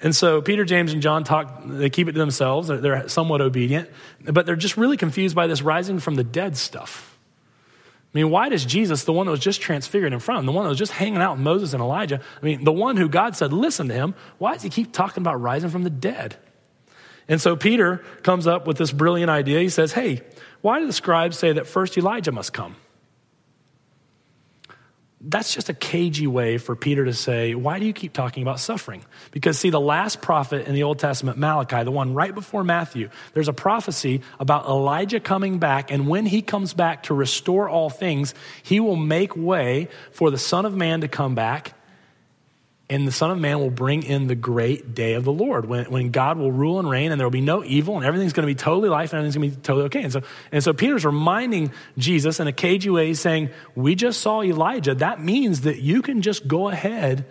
And 0.00 0.14
so 0.14 0.42
Peter, 0.42 0.64
James, 0.64 0.92
and 0.92 1.02
John 1.02 1.24
talk, 1.24 1.62
they 1.66 1.90
keep 1.90 2.06
it 2.06 2.12
to 2.12 2.20
themselves. 2.20 2.68
They're, 2.68 2.78
they're 2.78 3.08
somewhat 3.08 3.40
obedient, 3.40 3.90
but 4.20 4.46
they're 4.46 4.54
just 4.54 4.76
really 4.76 4.96
confused 4.96 5.34
by 5.34 5.48
this 5.48 5.60
rising 5.60 5.98
from 5.98 6.14
the 6.14 6.22
dead 6.22 6.56
stuff. 6.56 7.13
I 8.14 8.18
mean, 8.18 8.30
why 8.30 8.48
does 8.48 8.64
Jesus, 8.64 9.02
the 9.02 9.12
one 9.12 9.26
that 9.26 9.32
was 9.32 9.40
just 9.40 9.60
transfigured 9.60 10.12
in 10.12 10.20
front 10.20 10.38
of 10.38 10.42
them, 10.42 10.46
the 10.46 10.56
one 10.56 10.64
that 10.64 10.68
was 10.68 10.78
just 10.78 10.92
hanging 10.92 11.20
out 11.20 11.32
with 11.32 11.40
Moses 11.40 11.72
and 11.72 11.82
Elijah, 11.82 12.20
I 12.40 12.44
mean, 12.44 12.62
the 12.62 12.72
one 12.72 12.96
who 12.96 13.08
God 13.08 13.34
said, 13.34 13.52
listen 13.52 13.88
to 13.88 13.94
him, 13.94 14.14
why 14.38 14.52
does 14.52 14.62
he 14.62 14.70
keep 14.70 14.92
talking 14.92 15.20
about 15.20 15.40
rising 15.40 15.68
from 15.68 15.82
the 15.82 15.90
dead? 15.90 16.36
And 17.26 17.40
so 17.40 17.56
Peter 17.56 18.04
comes 18.22 18.46
up 18.46 18.68
with 18.68 18.78
this 18.78 18.92
brilliant 18.92 19.30
idea. 19.30 19.58
He 19.58 19.68
says, 19.68 19.94
hey, 19.94 20.22
why 20.60 20.78
do 20.78 20.86
the 20.86 20.92
scribes 20.92 21.38
say 21.38 21.52
that 21.52 21.66
first 21.66 21.98
Elijah 21.98 22.30
must 22.30 22.52
come? 22.52 22.76
That's 25.26 25.54
just 25.54 25.68
a 25.68 25.74
cagey 25.74 26.26
way 26.26 26.58
for 26.58 26.76
Peter 26.76 27.04
to 27.04 27.14
say, 27.14 27.54
Why 27.54 27.78
do 27.78 27.86
you 27.86 27.92
keep 27.92 28.12
talking 28.12 28.42
about 28.42 28.60
suffering? 28.60 29.04
Because, 29.30 29.58
see, 29.58 29.70
the 29.70 29.80
last 29.80 30.20
prophet 30.20 30.66
in 30.66 30.74
the 30.74 30.82
Old 30.82 30.98
Testament, 30.98 31.38
Malachi, 31.38 31.82
the 31.82 31.90
one 31.90 32.14
right 32.14 32.34
before 32.34 32.64
Matthew, 32.64 33.08
there's 33.32 33.48
a 33.48 33.52
prophecy 33.52 34.20
about 34.38 34.66
Elijah 34.66 35.20
coming 35.20 35.58
back, 35.58 35.90
and 35.90 36.08
when 36.08 36.26
he 36.26 36.42
comes 36.42 36.74
back 36.74 37.04
to 37.04 37.14
restore 37.14 37.68
all 37.68 37.90
things, 37.90 38.34
he 38.62 38.80
will 38.80 38.96
make 38.96 39.36
way 39.36 39.88
for 40.12 40.30
the 40.30 40.38
Son 40.38 40.66
of 40.66 40.74
Man 40.76 41.00
to 41.00 41.08
come 41.08 41.34
back 41.34 41.74
and 42.90 43.08
the 43.08 43.12
Son 43.12 43.30
of 43.30 43.38
Man 43.38 43.60
will 43.60 43.70
bring 43.70 44.02
in 44.02 44.26
the 44.26 44.34
great 44.34 44.94
day 44.94 45.14
of 45.14 45.24
the 45.24 45.32
Lord 45.32 45.64
when, 45.64 45.90
when 45.90 46.10
God 46.10 46.36
will 46.36 46.52
rule 46.52 46.78
and 46.78 46.88
reign 46.88 47.12
and 47.12 47.18
there 47.18 47.26
will 47.26 47.30
be 47.30 47.40
no 47.40 47.64
evil 47.64 47.96
and 47.96 48.04
everything's 48.04 48.34
going 48.34 48.46
to 48.46 48.54
be 48.54 48.54
totally 48.54 48.90
life 48.90 49.12
and 49.12 49.18
everything's 49.18 49.36
going 49.36 49.50
to 49.50 49.56
be 49.56 49.62
totally 49.62 49.84
okay. 49.86 50.02
And 50.02 50.12
so, 50.12 50.22
and 50.52 50.62
so 50.62 50.74
Peter's 50.74 51.04
reminding 51.04 51.72
Jesus 51.96 52.40
in 52.40 52.46
a 52.46 52.52
cagey 52.52 52.90
way, 52.90 53.14
saying, 53.14 53.48
We 53.74 53.94
just 53.94 54.20
saw 54.20 54.42
Elijah. 54.42 54.94
That 54.96 55.22
means 55.22 55.62
that 55.62 55.80
you 55.80 56.02
can 56.02 56.20
just 56.20 56.46
go 56.46 56.68
ahead 56.68 57.24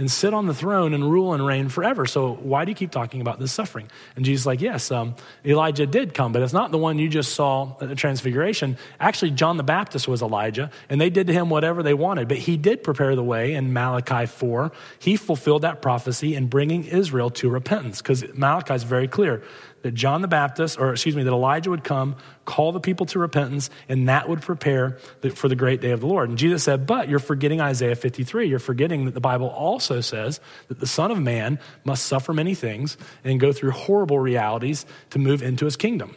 and 0.00 0.10
sit 0.10 0.32
on 0.32 0.46
the 0.46 0.54
throne 0.54 0.94
and 0.94 1.08
rule 1.08 1.34
and 1.34 1.46
reign 1.46 1.68
forever. 1.68 2.06
So 2.06 2.32
why 2.32 2.64
do 2.64 2.70
you 2.70 2.74
keep 2.74 2.90
talking 2.90 3.20
about 3.20 3.38
this 3.38 3.52
suffering? 3.52 3.86
And 4.16 4.24
Jesus 4.24 4.42
is 4.42 4.46
like, 4.46 4.62
yes, 4.62 4.90
um, 4.90 5.14
Elijah 5.44 5.84
did 5.84 6.14
come, 6.14 6.32
but 6.32 6.40
it's 6.40 6.54
not 6.54 6.70
the 6.70 6.78
one 6.78 6.98
you 6.98 7.06
just 7.06 7.34
saw 7.34 7.76
at 7.82 7.90
the 7.90 7.94
transfiguration. 7.94 8.78
Actually, 8.98 9.32
John 9.32 9.58
the 9.58 9.62
Baptist 9.62 10.08
was 10.08 10.22
Elijah, 10.22 10.70
and 10.88 10.98
they 10.98 11.10
did 11.10 11.26
to 11.26 11.34
him 11.34 11.50
whatever 11.50 11.82
they 11.82 11.92
wanted, 11.92 12.28
but 12.28 12.38
he 12.38 12.56
did 12.56 12.82
prepare 12.82 13.14
the 13.14 13.22
way 13.22 13.52
in 13.52 13.74
Malachi 13.74 14.24
4. 14.24 14.72
He 14.98 15.16
fulfilled 15.16 15.62
that 15.62 15.82
prophecy 15.82 16.34
in 16.34 16.46
bringing 16.46 16.84
Israel 16.84 17.28
to 17.32 17.50
repentance, 17.50 18.00
because 18.00 18.24
Malachi 18.32 18.72
is 18.72 18.84
very 18.84 19.06
clear 19.06 19.42
that 19.82 19.92
John 19.92 20.22
the 20.22 20.28
Baptist, 20.28 20.78
or 20.78 20.92
excuse 20.92 21.16
me, 21.16 21.22
that 21.22 21.32
Elijah 21.32 21.70
would 21.70 21.84
come, 21.84 22.16
call 22.44 22.72
the 22.72 22.80
people 22.80 23.06
to 23.06 23.18
repentance, 23.18 23.70
and 23.88 24.08
that 24.08 24.28
would 24.28 24.42
prepare 24.42 24.98
for 25.34 25.48
the 25.48 25.56
great 25.56 25.80
day 25.80 25.90
of 25.90 26.00
the 26.00 26.06
Lord. 26.06 26.28
And 26.28 26.38
Jesus 26.38 26.62
said, 26.62 26.86
But 26.86 27.08
you're 27.08 27.18
forgetting 27.18 27.60
Isaiah 27.60 27.96
53. 27.96 28.48
You're 28.48 28.58
forgetting 28.58 29.06
that 29.06 29.14
the 29.14 29.20
Bible 29.20 29.48
also 29.48 30.00
says 30.00 30.40
that 30.68 30.80
the 30.80 30.86
Son 30.86 31.10
of 31.10 31.18
Man 31.18 31.58
must 31.84 32.06
suffer 32.06 32.32
many 32.32 32.54
things 32.54 32.96
and 33.24 33.40
go 33.40 33.52
through 33.52 33.72
horrible 33.72 34.18
realities 34.18 34.86
to 35.10 35.18
move 35.18 35.42
into 35.42 35.64
his 35.64 35.76
kingdom. 35.76 36.14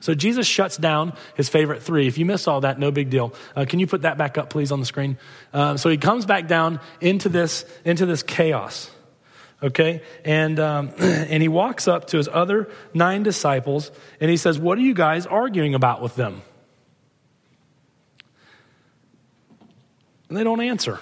So 0.00 0.14
Jesus 0.14 0.46
shuts 0.46 0.78
down 0.78 1.12
his 1.34 1.50
favorite 1.50 1.82
three. 1.82 2.06
If 2.06 2.16
you 2.16 2.24
missed 2.24 2.48
all 2.48 2.62
that, 2.62 2.78
no 2.78 2.90
big 2.90 3.10
deal. 3.10 3.34
Uh, 3.54 3.66
can 3.68 3.80
you 3.80 3.86
put 3.86 4.02
that 4.02 4.16
back 4.16 4.38
up, 4.38 4.48
please, 4.48 4.72
on 4.72 4.80
the 4.80 4.86
screen? 4.86 5.18
Um, 5.52 5.76
so 5.76 5.90
he 5.90 5.98
comes 5.98 6.24
back 6.24 6.48
down 6.48 6.80
into 7.02 7.28
this, 7.28 7.66
into 7.84 8.06
this 8.06 8.22
chaos 8.22 8.90
okay? 9.62 10.02
And, 10.24 10.58
um, 10.58 10.90
and 10.98 11.42
he 11.42 11.48
walks 11.48 11.88
up 11.88 12.08
to 12.08 12.16
his 12.16 12.28
other 12.28 12.70
nine 12.94 13.22
disciples 13.22 13.90
and 14.20 14.30
he 14.30 14.36
says, 14.36 14.58
What 14.58 14.78
are 14.78 14.82
you 14.82 14.94
guys 14.94 15.26
arguing 15.26 15.74
about 15.74 16.02
with 16.02 16.16
them? 16.16 16.42
And 20.28 20.36
they 20.36 20.44
don't 20.44 20.60
answer. 20.60 21.00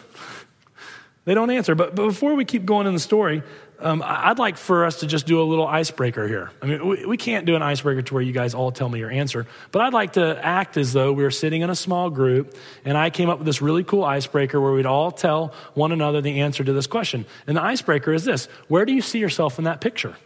They 1.26 1.34
don't 1.34 1.50
answer. 1.50 1.74
But, 1.74 1.94
but 1.94 2.06
before 2.06 2.34
we 2.34 2.46
keep 2.46 2.64
going 2.64 2.86
in 2.86 2.94
the 2.94 3.00
story, 3.00 3.42
um, 3.80 4.02
I'd 4.04 4.38
like 4.38 4.56
for 4.56 4.84
us 4.84 5.00
to 5.00 5.06
just 5.06 5.26
do 5.26 5.40
a 5.40 5.44
little 5.44 5.66
icebreaker 5.66 6.26
here. 6.26 6.50
I 6.60 6.66
mean, 6.66 6.86
we, 6.86 7.06
we, 7.06 7.16
can't 7.16 7.46
do 7.46 7.54
an 7.54 7.62
icebreaker 7.62 8.02
to 8.02 8.14
where 8.14 8.22
you 8.22 8.32
guys 8.32 8.52
all 8.52 8.72
tell 8.72 8.88
me 8.88 8.98
your 8.98 9.10
answer, 9.10 9.46
but 9.70 9.82
I'd 9.82 9.92
like 9.92 10.14
to 10.14 10.44
act 10.44 10.76
as 10.76 10.92
though 10.92 11.12
we 11.12 11.22
were 11.22 11.30
sitting 11.30 11.62
in 11.62 11.70
a 11.70 11.76
small 11.76 12.10
group 12.10 12.56
and 12.84 12.98
I 12.98 13.10
came 13.10 13.30
up 13.30 13.38
with 13.38 13.46
this 13.46 13.62
really 13.62 13.84
cool 13.84 14.04
icebreaker 14.04 14.60
where 14.60 14.72
we'd 14.72 14.86
all 14.86 15.12
tell 15.12 15.54
one 15.74 15.92
another 15.92 16.20
the 16.20 16.40
answer 16.40 16.64
to 16.64 16.72
this 16.72 16.88
question. 16.88 17.24
And 17.46 17.56
the 17.56 17.62
icebreaker 17.62 18.12
is 18.12 18.24
this 18.24 18.46
Where 18.66 18.84
do 18.84 18.92
you 18.92 19.00
see 19.00 19.20
yourself 19.20 19.58
in 19.58 19.64
that 19.64 19.80
picture? 19.80 20.16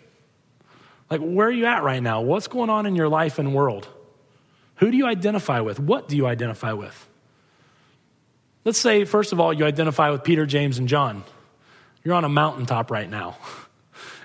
Like, 1.10 1.20
where 1.20 1.48
are 1.48 1.52
you 1.52 1.66
at 1.66 1.82
right 1.82 2.02
now? 2.02 2.22
What's 2.22 2.48
going 2.48 2.70
on 2.70 2.86
in 2.86 2.96
your 2.96 3.08
life 3.08 3.38
and 3.38 3.54
world? 3.54 3.86
Who 4.76 4.90
do 4.90 4.96
you 4.96 5.06
identify 5.06 5.60
with? 5.60 5.78
What 5.78 6.08
do 6.08 6.16
you 6.16 6.26
identify 6.26 6.72
with? 6.72 7.08
Let's 8.64 8.78
say, 8.78 9.04
first 9.04 9.32
of 9.32 9.40
all, 9.40 9.52
you 9.52 9.66
identify 9.66 10.10
with 10.10 10.24
Peter, 10.24 10.46
James, 10.46 10.78
and 10.78 10.88
John. 10.88 11.24
You're 12.04 12.14
on 12.14 12.24
a 12.24 12.28
mountaintop 12.28 12.90
right 12.90 13.08
now. 13.08 13.36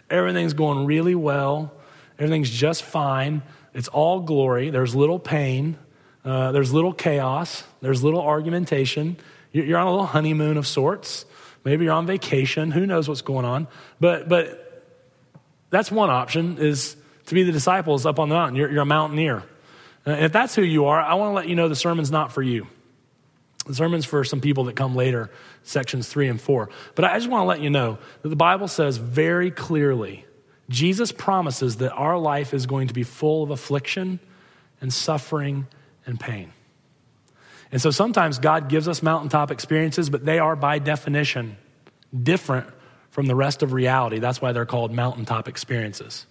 Everything's 0.09 0.53
going 0.53 0.85
really 0.85 1.15
well. 1.15 1.73
Everything's 2.17 2.49
just 2.49 2.83
fine. 2.83 3.43
It's 3.73 3.87
all 3.87 4.21
glory. 4.21 4.69
There's 4.69 4.95
little 4.95 5.19
pain. 5.19 5.77
Uh, 6.25 6.51
there's 6.51 6.73
little 6.73 6.93
chaos. 6.93 7.63
There's 7.81 8.03
little 8.03 8.21
argumentation. 8.21 9.17
You're 9.51 9.77
on 9.77 9.87
a 9.87 9.91
little 9.91 10.05
honeymoon 10.05 10.57
of 10.57 10.65
sorts. 10.65 11.25
Maybe 11.63 11.85
you're 11.85 11.93
on 11.93 12.07
vacation. 12.07 12.71
Who 12.71 12.85
knows 12.85 13.07
what's 13.07 13.21
going 13.21 13.45
on? 13.45 13.67
But, 13.99 14.27
but 14.27 14.83
that's 15.69 15.91
one 15.91 16.09
option 16.09 16.57
is 16.57 16.95
to 17.27 17.35
be 17.35 17.43
the 17.43 17.51
disciples 17.51 18.05
up 18.05 18.19
on 18.19 18.29
the 18.29 18.35
mountain. 18.35 18.55
You're, 18.55 18.71
you're 18.71 18.81
a 18.81 18.85
mountaineer. 18.85 19.43
And 20.05 20.23
if 20.23 20.31
that's 20.31 20.55
who 20.55 20.61
you 20.61 20.85
are, 20.85 20.99
I 20.99 21.15
want 21.15 21.31
to 21.31 21.33
let 21.33 21.47
you 21.47 21.55
know 21.55 21.67
the 21.67 21.75
sermon's 21.75 22.11
not 22.11 22.31
for 22.31 22.41
you. 22.41 22.67
The 23.67 23.75
sermon's 23.75 24.05
for 24.05 24.23
some 24.23 24.41
people 24.41 24.63
that 24.65 24.75
come 24.75 24.95
later, 24.95 25.29
sections 25.63 26.07
three 26.07 26.27
and 26.27 26.39
four. 26.39 26.69
But 26.95 27.05
I 27.05 27.17
just 27.17 27.29
want 27.29 27.43
to 27.43 27.47
let 27.47 27.61
you 27.61 27.69
know 27.69 27.99
that 28.21 28.29
the 28.29 28.35
Bible 28.35 28.67
says 28.67 28.97
very 28.97 29.51
clearly 29.51 30.25
Jesus 30.69 31.11
promises 31.11 31.77
that 31.77 31.93
our 31.93 32.17
life 32.17 32.53
is 32.53 32.65
going 32.65 32.87
to 32.89 32.93
be 32.93 33.03
full 33.03 33.43
of 33.43 33.51
affliction 33.51 34.19
and 34.81 34.93
suffering 34.93 35.67
and 36.05 36.19
pain. 36.19 36.51
And 37.71 37.81
so 37.81 37.91
sometimes 37.91 38.39
God 38.39 38.69
gives 38.69 38.87
us 38.87 39.01
mountaintop 39.01 39.51
experiences, 39.51 40.09
but 40.09 40.25
they 40.25 40.39
are 40.39 40.55
by 40.55 40.79
definition 40.79 41.57
different 42.23 42.67
from 43.09 43.27
the 43.27 43.35
rest 43.35 43.63
of 43.63 43.73
reality. 43.73 44.19
That's 44.19 44.41
why 44.41 44.51
they're 44.51 44.65
called 44.65 44.91
mountaintop 44.91 45.47
experiences. 45.47 46.25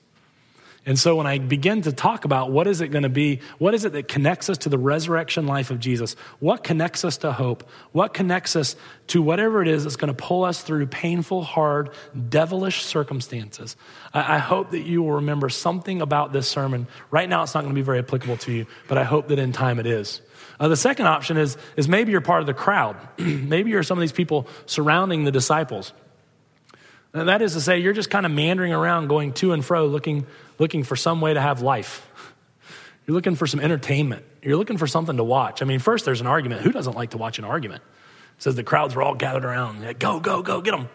And 0.88 0.97
so 0.97 1.16
when 1.16 1.26
I 1.26 1.38
begin 1.38 1.83
to 1.83 1.93
talk 1.93 2.25
about 2.25 2.52
what 2.52 2.69
is 2.69 2.81
it 2.81 2.88
going 2.88 3.02
to 3.02 3.09
be, 3.09 3.40
what 3.59 3.75
is 3.75 3.85
it 3.85 3.93
that 3.95 4.07
connects 4.07 4.49
us 4.49 4.59
to 4.59 4.69
the 4.69 4.78
resurrection 4.78 5.49
life 5.49 5.73
of 5.73 5.81
Jesus? 5.81 6.14
What 6.38 6.62
connects 6.62 7.05
us 7.05 7.16
to 7.19 7.33
hope? 7.33 7.69
What 7.90 8.14
connects 8.14 8.55
us 8.55 8.76
to 9.09 9.21
whatever 9.21 9.61
it 9.62 9.66
is 9.66 9.83
that's 9.83 9.97
going 9.97 10.14
to 10.14 10.23
pull 10.23 10.45
us 10.45 10.62
through 10.62 10.87
painful, 10.87 11.43
hard, 11.43 11.90
devilish 12.28 12.85
circumstances? 12.85 13.76
I, 14.14 14.38
hope 14.38 14.71
that 14.71 14.83
you 14.83 15.02
will 15.02 15.14
remember 15.14 15.49
something 15.49 16.00
about 16.00 16.33
this 16.33 16.47
sermon. 16.47 16.87
Right 17.11 17.28
now, 17.28 17.43
it's 17.43 17.55
not 17.55 17.62
going 17.62 17.75
to 17.75 17.78
be 17.78 17.85
very 17.85 17.99
applicable 17.99 18.37
to 18.38 18.52
you, 18.52 18.66
but 18.87 18.97
I 18.97 19.02
hope 19.02 19.26
that 19.28 19.40
in 19.40 19.50
time 19.50 19.81
it 19.81 19.87
is. 19.87 20.21
Uh, 20.61 20.69
the 20.69 20.76
second 20.76 21.07
option 21.07 21.37
is, 21.37 21.57
is 21.76 21.88
maybe 21.88 22.12
you're 22.12 22.21
part 22.21 22.43
of 22.43 22.47
the 22.47 22.55
crowd. 22.55 22.97
maybe 23.19 23.71
you're 23.71 23.83
some 23.83 23.99
of 23.99 24.02
these 24.02 24.12
people 24.12 24.47
surrounding 24.66 25.25
the 25.25 25.33
disciples. 25.33 25.93
And 27.12 27.28
that 27.28 27.40
is 27.43 27.55
to 27.55 27.61
say, 27.61 27.78
you're 27.78 27.95
just 27.95 28.11
kind 28.11 28.26
of 28.26 28.33
meandering 28.33 28.73
around, 28.73 29.09
going 29.09 29.33
to 29.35 29.52
and 29.52 29.64
fro, 29.64 29.87
looking, 29.87 30.26
looking 30.59 30.83
for 30.83 30.97
some 30.97 31.21
way 31.21 31.35
to 31.35 31.41
have 31.41 31.63
life. 31.63 32.09
You're 33.07 33.15
looking 33.15 33.37
for 33.37 33.47
some 33.47 33.61
entertainment. 33.61 34.25
You're 34.43 34.57
looking 34.57 34.79
for 34.79 34.87
something 34.87 35.17
to 35.17 35.25
watch. 35.25 35.63
I 35.63 35.65
mean, 35.65 35.79
first 35.79 36.05
there's 36.05 36.21
an 36.21 36.27
argument. 36.27 36.63
Who 36.63 36.73
doesn't 36.73 36.95
like 36.95 37.11
to 37.11 37.19
watch 37.19 37.39
an 37.39 37.45
argument? 37.45 37.83
It 38.37 38.43
says 38.43 38.57
the 38.57 38.65
crowds 38.65 38.95
were 38.95 39.03
all 39.03 39.15
gathered 39.15 39.45
around. 39.45 39.83
Like, 39.83 39.99
go, 39.99 40.21
go, 40.21 40.43
go, 40.43 40.61
get 40.61 40.73
them. 40.73 40.89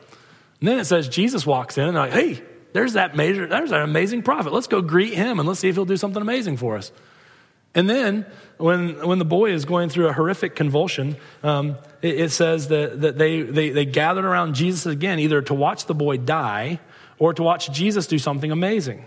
And 0.59 0.67
then 0.67 0.77
it 0.77 0.85
says 0.85 1.07
Jesus 1.07 1.45
walks 1.45 1.77
in 1.77 1.85
and 1.85 1.95
like, 1.95 2.11
hey, 2.11 2.41
there's 2.73 2.93
that 2.93 3.15
major, 3.15 3.47
there's 3.47 3.71
that 3.71 3.81
amazing 3.81 4.23
prophet. 4.23 4.53
Let's 4.53 4.67
go 4.67 4.81
greet 4.81 5.13
him 5.13 5.39
and 5.39 5.47
let's 5.47 5.59
see 5.59 5.69
if 5.69 5.75
he'll 5.75 5.85
do 5.85 5.97
something 5.97 6.21
amazing 6.21 6.57
for 6.57 6.77
us. 6.77 6.91
And 7.73 7.89
then 7.89 8.25
when, 8.57 9.07
when 9.07 9.17
the 9.17 9.25
boy 9.25 9.51
is 9.53 9.65
going 9.65 9.89
through 9.89 10.07
a 10.07 10.13
horrific 10.13 10.55
convulsion, 10.55 11.15
um, 11.41 11.77
it, 12.01 12.19
it, 12.19 12.31
says 12.31 12.67
that, 12.67 13.01
that 13.01 13.17
they, 13.17 13.41
they, 13.41 13.69
they 13.69 13.85
gathered 13.85 14.25
around 14.25 14.55
Jesus 14.55 14.85
again, 14.85 15.19
either 15.19 15.41
to 15.43 15.53
watch 15.53 15.85
the 15.85 15.95
boy 15.95 16.17
die 16.17 16.79
or 17.17 17.33
to 17.33 17.43
watch 17.43 17.71
Jesus 17.71 18.07
do 18.07 18.19
something 18.19 18.51
amazing. 18.51 19.05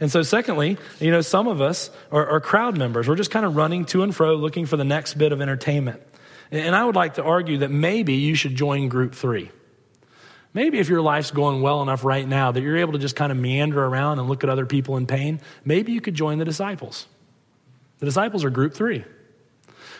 And 0.00 0.10
so, 0.10 0.22
secondly, 0.22 0.78
you 1.00 1.10
know, 1.10 1.20
some 1.20 1.48
of 1.48 1.60
us 1.60 1.90
are, 2.10 2.26
are 2.26 2.40
crowd 2.40 2.76
members. 2.76 3.08
We're 3.08 3.16
just 3.16 3.30
kind 3.30 3.46
of 3.46 3.56
running 3.56 3.84
to 3.86 4.02
and 4.02 4.14
fro 4.14 4.34
looking 4.34 4.66
for 4.66 4.76
the 4.76 4.84
next 4.84 5.14
bit 5.14 5.32
of 5.32 5.40
entertainment. 5.40 6.02
And 6.50 6.76
I 6.76 6.84
would 6.84 6.96
like 6.96 7.14
to 7.14 7.22
argue 7.22 7.58
that 7.58 7.70
maybe 7.70 8.14
you 8.14 8.34
should 8.34 8.54
join 8.54 8.88
group 8.88 9.14
three. 9.14 9.50
Maybe 10.54 10.78
if 10.78 10.88
your 10.90 11.00
life's 11.00 11.30
going 11.30 11.62
well 11.62 11.80
enough 11.80 12.04
right 12.04 12.28
now 12.28 12.52
that 12.52 12.60
you're 12.60 12.76
able 12.76 12.92
to 12.92 12.98
just 12.98 13.16
kind 13.16 13.32
of 13.32 13.38
meander 13.38 13.82
around 13.82 14.18
and 14.18 14.28
look 14.28 14.44
at 14.44 14.50
other 14.50 14.66
people 14.66 14.98
in 14.98 15.06
pain, 15.06 15.40
maybe 15.64 15.92
you 15.92 16.02
could 16.02 16.14
join 16.14 16.38
the 16.38 16.44
disciples. 16.44 17.06
The 18.00 18.06
disciples 18.06 18.44
are 18.44 18.50
group 18.50 18.74
three. 18.74 19.04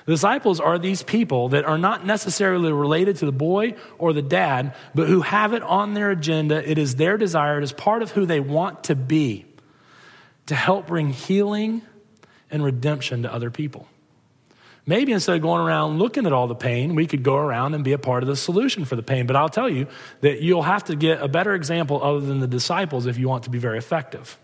The 0.05 0.13
disciples 0.13 0.61
are 0.61 0.79
these 0.79 1.03
people 1.03 1.51
that 1.51 1.65
are 1.65 1.79
not 1.79 2.05
necessarily 2.05 2.73
related 2.73 3.17
to 3.19 3.27
the 3.27 3.33
boy 3.33 3.77
or 3.99 4.13
the 4.13 4.21
dad, 4.21 4.75
but 4.95 5.09
who 5.09 5.21
have 5.23 5.55
it 5.55 5.63
on 5.63 5.95
their 5.95 6.11
agenda. 6.11 6.69
It 6.69 6.77
is 6.77 6.97
their 6.97 7.17
desire, 7.17 7.59
it 7.59 7.65
is 7.65 7.73
part 7.73 8.03
of 8.03 8.11
who 8.11 8.27
they 8.27 8.41
want 8.41 8.85
to 8.85 8.95
be 8.95 9.47
to 10.47 10.55
help 10.55 10.87
bring 10.87 11.11
healing 11.11 11.83
and 12.51 12.65
redemption 12.65 13.23
to 13.23 13.33
other 13.33 13.51
people. 13.51 13.87
Maybe 14.85 15.13
instead 15.13 15.37
of 15.37 15.43
going 15.43 15.61
around 15.65 15.99
looking 15.99 16.27
at 16.27 16.33
all 16.33 16.49
the 16.49 16.57
pain, 16.57 16.97
we 16.97 17.07
could 17.07 17.23
go 17.23 17.37
around 17.37 17.75
and 17.75 17.85
be 17.85 17.93
a 17.93 17.99
part 17.99 18.25
of 18.25 18.29
the 18.29 18.35
solution 18.35 18.85
for 18.85 18.97
the 18.97 19.03
pain. 19.03 19.27
But 19.27 19.37
I'll 19.37 19.49
tell 19.49 19.69
you 19.69 19.87
that 20.23 20.41
you'll 20.43 20.63
have 20.63 20.85
to 20.85 20.97
get 20.97 21.23
a 21.23 21.29
better 21.29 21.55
example 21.55 22.03
other 22.03 22.21
than 22.21 22.41
the 22.41 22.49
disciples 22.49 23.07
if 23.07 23.17
you 23.17 23.29
want 23.29 23.45
to 23.45 23.51
be 23.51 23.59
very 23.59 23.79
effective. 23.79 24.39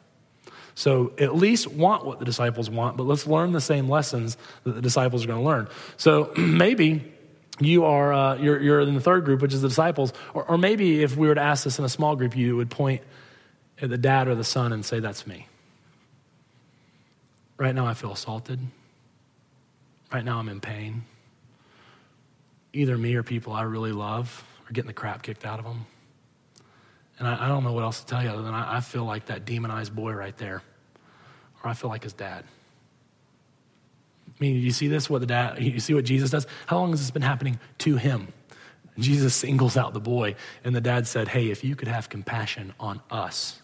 So 0.77 1.13
at 1.19 1.35
least 1.35 1.67
want 1.67 2.07
what 2.07 2.21
the 2.21 2.25
disciples 2.25 2.71
want, 2.71 2.97
but 2.97 3.03
let's 3.03 3.27
learn 3.27 3.51
the 3.51 3.61
same 3.61 3.89
lessons 3.89 4.37
that 4.63 4.77
the 4.77 4.81
disciples 4.81 5.25
are 5.25 5.27
going 5.27 5.41
to 5.41 5.45
learn. 5.45 5.69
So 5.97 6.33
maybe 6.37 7.13
you 7.59 7.85
are 7.85 8.13
uh, 8.13 8.37
you're, 8.37 8.61
you're, 8.61 8.81
in 8.83 8.95
the 8.95 9.01
third 9.01 9.25
group, 9.25 9.43
which 9.43 9.53
is 9.53 9.63
the 9.63 9.69
disciples, 9.69 10.13
or, 10.35 10.45
or 10.45 10.57
maybe 10.57 11.03
if 11.03 11.17
we 11.17 11.27
were 11.27 11.35
to 11.35 11.41
ask 11.41 11.65
this 11.65 11.81
in 11.81 11.85
a 11.85 11.89
small 11.89 12.15
group, 12.15 12.37
you 12.37 12.55
would 12.55 12.71
point 12.71 13.03
at 13.83 13.91
the 13.91 13.99
dad 13.99 14.29
or 14.29 14.37
the 14.37 14.45
son 14.45 14.73
and 14.73 14.85
say, 14.85 15.01
"That's 15.01 15.27
me." 15.27 15.49
Right 17.59 17.75
now, 17.75 17.87
I 17.87 17.95
feel 17.95 18.13
assaulted. 18.13 18.61
Right 20.13 20.25
now, 20.25 20.39
I'm 20.39 20.49
in 20.49 20.61
pain. 20.61 21.05
Either 22.73 22.97
me 22.97 23.17
or 23.17 23.25
people 23.25 23.53
I 23.53 23.63
really 23.63 23.93
love 23.93 24.45
are 24.69 24.73
getting 24.73 24.87
the 24.87 24.95
crap 24.95 25.23
kicked 25.23 25.45
out 25.45 25.59
of 25.59 25.65
them. 25.65 25.87
And 27.19 27.27
I, 27.27 27.47
I 27.47 27.49
don't 27.49 27.65
know 27.65 27.73
what 27.73 27.83
else 27.83 28.01
to 28.01 28.07
tell 28.07 28.23
you 28.23 28.29
other 28.29 28.43
than 28.43 28.55
I, 28.55 28.77
I 28.77 28.81
feel 28.81 29.05
like 29.05 29.27
that 29.27 29.45
demonized 29.45 29.95
boy 29.95 30.13
right 30.13 30.37
there, 30.39 30.63
or 31.63 31.71
I 31.71 31.75
feel 31.75 31.91
like 31.91 32.05
his 32.05 32.13
dad. 32.13 32.45
I 34.29 34.33
mean, 34.39 34.57
you 34.57 34.71
see 34.71 34.87
this? 34.87 35.11
What 35.11 35.21
the 35.21 35.27
dad? 35.27 35.61
You 35.61 35.81
see 35.81 35.95
what 35.95 36.05
Jesus 36.05 36.31
does? 36.31 36.47
How 36.67 36.79
long 36.79 36.91
has 36.91 37.01
this 37.01 37.11
been 37.11 37.23
happening 37.23 37.59
to 37.79 37.97
him? 37.97 38.29
Jesus 38.99 39.35
singles 39.35 39.77
out 39.77 39.95
the 39.95 40.01
boy, 40.01 40.37
and 40.63 40.77
the 40.77 40.81
dad 40.81 41.09
said, 41.09 41.29
"Hey, 41.29 41.51
if 41.51 41.65
you 41.65 41.75
could 41.75 41.89
have 41.89 42.09
compassion 42.09 42.73
on 42.79 43.01
us 43.11 43.63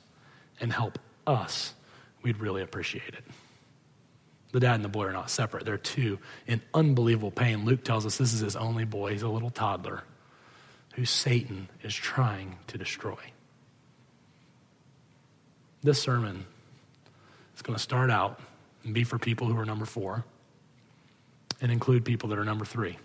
and 0.61 0.73
help 0.73 0.99
us, 1.27 1.75
we'd 2.23 2.39
really 2.39 2.63
appreciate 2.63 3.15
it." 3.15 3.25
The 4.55 4.61
dad 4.61 4.77
and 4.77 4.85
the 4.85 4.89
boy 4.89 5.07
are 5.07 5.13
not 5.13 5.31
separate. 5.31 5.65
They're 5.65 5.77
two 5.77 6.21
in 6.47 6.63
unbelievable 6.73 7.33
pain. 7.33 7.65
Luke 7.65 7.83
tells 7.83 8.07
us 8.07 8.19
this 8.19 8.33
is 8.33 8.39
his 8.39 8.55
only 8.55 8.85
boy. 8.85 9.11
He's 9.11 9.23
a 9.23 9.29
little 9.29 9.51
toddler 9.51 10.05
who 10.95 11.05
Satan 11.05 11.69
is 11.83 11.93
trying 11.93 12.57
to 12.69 12.79
destroy. 12.79 13.19
This 15.83 16.01
sermon 16.01 16.47
is 17.57 17.63
going 17.63 17.77
to 17.77 17.83
start 17.83 18.13
out 18.13 18.39
and 18.85 18.95
be 18.95 19.03
for 19.03 19.19
people 19.19 19.49
who 19.49 19.59
are 19.59 19.65
number 19.65 19.87
four 19.87 20.25
and 21.61 21.73
include 21.73 22.05
people 22.05 22.29
that 22.29 22.39
are 22.39 22.45
number 22.45 22.65
three. 22.65 22.97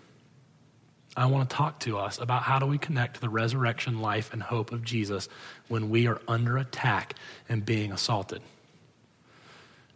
I 1.16 1.26
want 1.26 1.50
to 1.50 1.56
talk 1.56 1.80
to 1.80 1.98
us 1.98 2.20
about 2.20 2.44
how 2.44 2.60
do 2.60 2.66
we 2.66 2.78
connect 2.78 3.14
to 3.14 3.20
the 3.20 3.28
resurrection 3.28 4.00
life 4.00 4.32
and 4.32 4.40
hope 4.40 4.70
of 4.70 4.84
Jesus 4.84 5.28
when 5.66 5.90
we 5.90 6.06
are 6.06 6.20
under 6.28 6.58
attack 6.58 7.16
and 7.48 7.66
being 7.66 7.90
assaulted. 7.90 8.40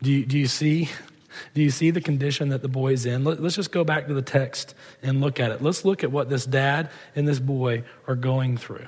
Do 0.02 0.11
you, 0.11 0.26
do 0.26 0.37
you 0.37 0.49
see 0.49 0.88
do 1.55 1.62
you 1.62 1.71
see 1.71 1.91
the 1.91 2.00
condition 2.00 2.49
that 2.50 2.62
the 2.62 2.69
boy's 2.69 3.07
in? 3.07 3.25
Let, 3.25 3.41
us 3.41 3.57
just 3.57 3.73
go 3.73 3.85
back 3.85 4.07
to 4.09 4.14
the 4.14 4.23
text 4.23 4.75
and 5.03 5.21
look 5.21 5.41
at 5.41 5.50
it. 5.50 5.62
Let's 5.62 5.85
look 5.85 6.05
at 6.05 6.11
what 6.11 6.29
this 6.29 6.45
dad 6.47 6.91
and 7.14 7.26
this 7.26 7.38
boy 7.38 7.85
are 8.07 8.14
going 8.14 8.57
through. 8.57 8.87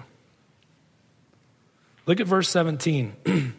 Look 2.06 2.20
at 2.20 2.26
verse 2.26 2.48
17. 2.48 3.16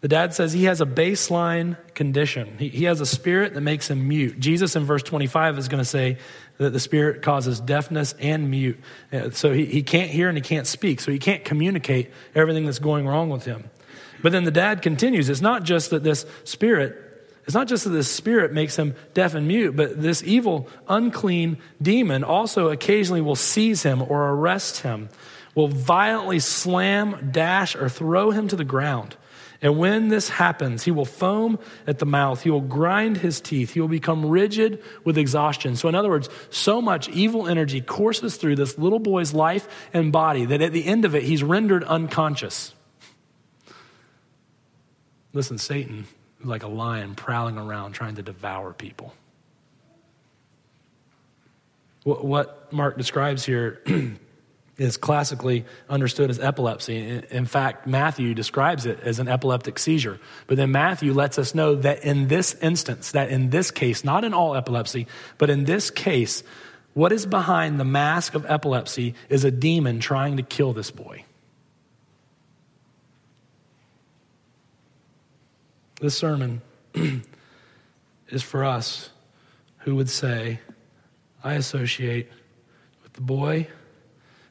the 0.00 0.08
dad 0.08 0.34
says 0.34 0.52
he 0.52 0.64
has 0.64 0.80
a 0.80 0.86
baseline 0.86 1.76
condition. 1.94 2.56
He, 2.58 2.68
he 2.68 2.84
has 2.84 3.00
a 3.00 3.06
spirit 3.06 3.54
that 3.54 3.62
makes 3.62 3.90
him 3.90 4.06
mute. 4.06 4.38
Jesus 4.38 4.76
in 4.76 4.84
verse 4.84 5.02
25 5.02 5.58
is 5.58 5.68
going 5.68 5.82
to 5.82 5.88
say 5.88 6.18
that 6.58 6.70
the 6.70 6.80
spirit 6.80 7.22
causes 7.22 7.60
deafness 7.60 8.14
and 8.20 8.50
mute. 8.50 8.78
Uh, 9.12 9.30
so 9.30 9.52
he, 9.52 9.64
he 9.64 9.82
can't 9.82 10.10
hear 10.10 10.28
and 10.28 10.36
he 10.36 10.42
can't 10.42 10.66
speak. 10.66 11.00
So 11.00 11.10
he 11.10 11.18
can't 11.18 11.44
communicate 11.44 12.10
everything 12.34 12.66
that's 12.66 12.78
going 12.78 13.06
wrong 13.06 13.30
with 13.30 13.44
him. 13.44 13.70
But 14.22 14.32
then 14.32 14.44
the 14.44 14.50
dad 14.52 14.82
continues. 14.82 15.28
It's 15.28 15.40
not 15.40 15.64
just 15.64 15.90
that 15.90 16.04
this 16.04 16.24
spirit 16.44 17.11
it's 17.44 17.54
not 17.54 17.66
just 17.66 17.84
that 17.84 17.90
this 17.90 18.08
spirit 18.08 18.52
makes 18.52 18.76
him 18.76 18.94
deaf 19.14 19.34
and 19.34 19.48
mute, 19.48 19.74
but 19.74 20.00
this 20.00 20.22
evil, 20.22 20.68
unclean 20.88 21.58
demon 21.80 22.22
also 22.22 22.68
occasionally 22.68 23.20
will 23.20 23.36
seize 23.36 23.82
him 23.82 24.00
or 24.00 24.28
arrest 24.30 24.82
him, 24.82 25.08
will 25.54 25.68
violently 25.68 26.38
slam, 26.38 27.30
dash, 27.32 27.74
or 27.74 27.88
throw 27.88 28.30
him 28.30 28.46
to 28.48 28.56
the 28.56 28.64
ground. 28.64 29.16
And 29.60 29.78
when 29.78 30.08
this 30.08 30.28
happens, 30.28 30.82
he 30.82 30.90
will 30.90 31.04
foam 31.04 31.58
at 31.86 32.00
the 32.00 32.06
mouth. 32.06 32.42
He 32.42 32.50
will 32.50 32.60
grind 32.60 33.18
his 33.18 33.40
teeth. 33.40 33.72
He 33.72 33.80
will 33.80 33.88
become 33.88 34.26
rigid 34.26 34.82
with 35.04 35.16
exhaustion. 35.16 35.76
So, 35.76 35.88
in 35.88 35.94
other 35.94 36.08
words, 36.08 36.28
so 36.50 36.82
much 36.82 37.08
evil 37.08 37.46
energy 37.46 37.80
courses 37.80 38.36
through 38.36 38.56
this 38.56 38.76
little 38.76 38.98
boy's 38.98 39.32
life 39.32 39.68
and 39.92 40.10
body 40.10 40.46
that 40.46 40.62
at 40.62 40.72
the 40.72 40.84
end 40.84 41.04
of 41.04 41.14
it, 41.14 41.22
he's 41.22 41.44
rendered 41.44 41.84
unconscious. 41.84 42.74
Listen, 45.32 45.58
Satan 45.58 46.06
like 46.44 46.62
a 46.62 46.68
lion 46.68 47.14
prowling 47.14 47.58
around 47.58 47.92
trying 47.92 48.16
to 48.16 48.22
devour 48.22 48.72
people. 48.72 49.14
What 52.04 52.72
Mark 52.72 52.98
describes 52.98 53.44
here 53.44 53.80
is 54.76 54.96
classically 54.96 55.64
understood 55.88 56.30
as 56.30 56.40
epilepsy. 56.40 57.22
In 57.30 57.46
fact, 57.46 57.86
Matthew 57.86 58.34
describes 58.34 58.86
it 58.86 58.98
as 59.00 59.20
an 59.20 59.28
epileptic 59.28 59.78
seizure. 59.78 60.18
But 60.48 60.56
then 60.56 60.72
Matthew 60.72 61.12
lets 61.12 61.38
us 61.38 61.54
know 61.54 61.76
that 61.76 62.04
in 62.04 62.26
this 62.28 62.54
instance, 62.54 63.12
that 63.12 63.30
in 63.30 63.50
this 63.50 63.70
case, 63.70 64.02
not 64.02 64.24
in 64.24 64.34
all 64.34 64.56
epilepsy, 64.56 65.06
but 65.38 65.50
in 65.50 65.64
this 65.64 65.90
case, 65.90 66.42
what 66.94 67.12
is 67.12 67.24
behind 67.24 67.78
the 67.78 67.84
mask 67.84 68.34
of 68.34 68.44
epilepsy 68.46 69.14
is 69.28 69.44
a 69.44 69.50
demon 69.50 70.00
trying 70.00 70.36
to 70.38 70.42
kill 70.42 70.72
this 70.72 70.90
boy. 70.90 71.24
This 76.02 76.16
sermon 76.16 76.62
is 78.28 78.42
for 78.42 78.64
us 78.64 79.10
who 79.82 79.94
would 79.94 80.10
say, 80.10 80.58
I 81.44 81.54
associate 81.54 82.28
with 83.04 83.12
the 83.12 83.20
boy 83.20 83.68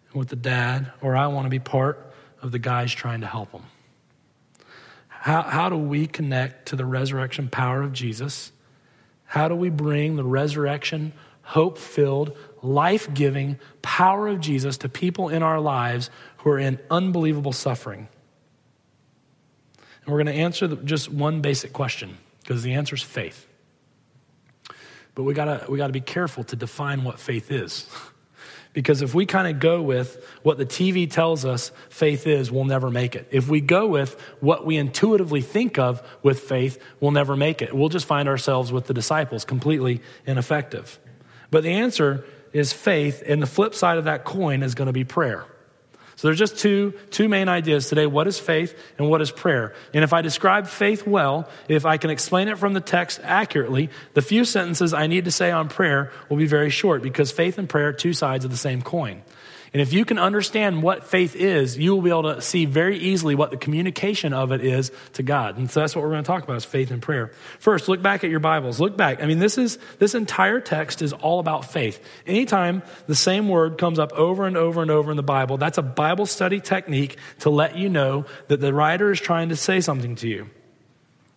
and 0.08 0.16
with 0.18 0.30
the 0.30 0.38
dad, 0.38 0.94
or 1.02 1.18
I 1.18 1.28
want 1.28 1.48
to 1.48 1.50
be 1.50 1.60
part 1.60 2.14
of 2.42 2.54
the 2.54 2.58
guys 2.58 2.94
trying 2.94 3.20
to 3.20 3.28
help 3.28 3.52
them. 3.52 3.64
How, 5.10 5.42
how 5.42 5.68
do 5.68 5.76
we 5.76 6.08
connect 6.08 6.70
to 6.70 6.78
the 6.78 6.86
resurrection 6.86 7.50
power 7.50 7.82
of 7.82 7.92
Jesus? 7.92 8.54
How 9.26 9.50
do 9.50 9.56
we 9.56 9.70
bring 9.70 10.16
the 10.16 10.24
resurrection, 10.24 11.12
hope 11.42 11.78
filled, 11.78 12.38
life 12.62 13.14
giving 13.14 13.60
power 13.82 14.30
of 14.30 14.40
Jesus 14.40 14.78
to 14.78 14.88
people 14.88 15.28
in 15.28 15.44
our 15.44 15.60
lives 15.60 16.10
who 16.38 16.52
are 16.52 16.60
in 16.60 16.80
unbelievable 16.90 17.52
suffering? 17.52 18.08
And 20.04 20.12
we're 20.12 20.24
going 20.24 20.36
to 20.36 20.42
answer 20.42 20.68
the, 20.68 20.76
just 20.78 21.10
one 21.10 21.42
basic 21.42 21.74
question 21.74 22.18
because 22.42 22.64
the 22.64 22.74
answer 22.74 22.96
is 22.96 23.04
faith. 23.04 23.48
But 25.14 25.24
we 25.24 25.34
got 25.34 25.70
we 25.70 25.78
got 25.78 25.88
to 25.88 25.94
be 25.94 26.02
careful 26.02 26.44
to 26.46 26.56
define 26.56 27.04
what 27.04 27.20
faith 27.20 27.52
is. 27.52 27.88
because 28.74 29.02
if 29.02 29.14
we 29.14 29.26
kind 29.26 29.48
of 29.48 29.60
go 29.60 29.82
with 29.82 30.26
what 30.44 30.58
the 30.58 30.66
TV 30.66 31.10
tells 31.10 31.44
us 31.44 31.72
faith 31.90 32.26
is, 32.26 32.50
we'll 32.52 32.64
never 32.64 32.90
make 32.90 33.16
it. 33.16 33.28
If 33.32 33.50
we 33.50 33.60
go 33.60 33.88
with 33.88 34.20
what 34.40 34.66
we 34.66 34.78
intuitively 34.78 35.42
think 35.42 35.78
of 35.78 36.02
with 36.24 36.40
faith, 36.40 36.82
we'll 37.00 37.12
never 37.12 37.36
make 37.36 37.62
it. 37.62 37.76
We'll 37.76 37.90
just 37.90 38.06
find 38.06 38.30
ourselves 38.30 38.72
with 38.72 38.88
the 38.88 38.94
disciples 38.94 39.44
completely 39.44 40.02
ineffective. 40.26 41.00
But 41.50 41.64
the 41.64 41.72
answer 41.72 42.24
is 42.54 42.72
faith, 42.72 43.22
and 43.26 43.42
the 43.42 43.48
flip 43.48 43.76
side 43.76 43.98
of 43.98 44.06
that 44.06 44.24
coin 44.24 44.64
is 44.64 44.76
going 44.76 44.88
to 44.88 44.94
be 44.94 45.04
prayer. 45.04 45.46
So 46.22 46.28
there's 46.28 46.38
just 46.38 46.60
two, 46.60 46.94
two 47.10 47.28
main 47.28 47.50
ideas 47.50 47.90
today. 47.90 48.06
What 48.06 48.28
is 48.28 48.38
faith 48.38 48.78
and 49.00 49.10
what 49.10 49.24
is 49.24 49.32
prayer? 49.32 49.74
And 49.92 50.04
if 50.04 50.14
I 50.14 50.22
describe 50.22 50.68
faith 50.68 51.08
well, 51.08 51.50
if 51.68 51.84
I 51.84 51.98
can 51.98 52.12
explain 52.12 52.48
it 52.48 52.60
from 52.60 52.74
the 52.74 52.80
text 52.80 53.20
accurately, 53.24 53.90
the 54.14 54.22
few 54.22 54.46
sentences 54.46 54.94
I 54.94 55.08
need 55.08 55.26
to 55.26 55.32
say 55.32 55.50
on 55.50 55.68
prayer 55.68 56.12
will 56.30 56.38
be 56.38 56.46
very 56.46 56.70
short 56.70 57.02
because 57.02 57.32
faith 57.32 57.58
and 57.58 57.68
prayer 57.68 57.88
are 57.88 57.94
two 57.94 58.14
sides 58.14 58.46
of 58.46 58.52
the 58.52 58.58
same 58.58 58.84
coin. 58.84 59.24
And 59.74 59.82
if 59.82 59.94
you 59.94 60.04
can 60.04 60.20
understand 60.20 60.84
what 60.84 61.06
faith 61.06 61.34
is, 61.34 61.78
you 61.78 61.96
will 61.96 62.02
be 62.02 62.10
able 62.10 62.36
to 62.36 62.42
see 62.42 62.66
very 62.66 62.98
easily 62.98 63.36
what 63.36 63.52
the 63.52 63.58
communication 63.58 64.34
of 64.34 64.52
it 64.52 64.60
is 64.60 64.92
to 65.14 65.24
God. 65.24 65.58
And 65.58 65.72
so 65.72 65.80
that's 65.80 65.96
what 65.96 66.04
we're 66.04 66.12
going 66.12 66.24
to 66.24 66.28
talk 66.28 66.44
about 66.44 66.58
is 66.58 66.66
faith 66.66 66.92
and 66.92 67.02
prayer. 67.02 67.32
First, 67.58 67.88
look 67.88 68.02
back 68.02 68.26
at 68.26 68.30
your 68.30 68.42
Bibles. 68.42 68.82
Look 68.82 68.98
back. 68.98 69.24
I 69.24 69.28
mean, 69.28 69.40
this 69.40 69.58
is 69.58 69.78
this 69.98 70.14
entire 70.14 70.60
text 70.60 71.02
is 71.02 71.14
all 71.14 71.40
about 71.40 71.72
faith. 71.72 72.04
Anytime 72.28 72.84
the 73.08 73.16
same 73.16 73.48
word 73.48 73.78
comes 73.78 73.98
up 73.98 74.12
over 74.12 74.46
and 74.46 74.58
over 74.58 74.82
and 74.82 74.92
over 74.92 75.10
in 75.10 75.16
the 75.16 75.24
Bible, 75.24 75.56
that's 75.56 75.78
a 75.78 75.84
Bible 75.84 76.26
study 76.26 76.60
technique 76.60 77.18
to 77.40 77.50
let 77.50 77.78
you 77.78 77.88
know 77.88 78.26
that 78.50 78.60
the 78.60 78.74
writer 78.74 79.10
is 79.10 79.22
trying 79.22 79.50
to 79.50 79.56
say 79.56 79.80
something 79.80 80.16
to 80.18 80.28
you. 80.28 80.50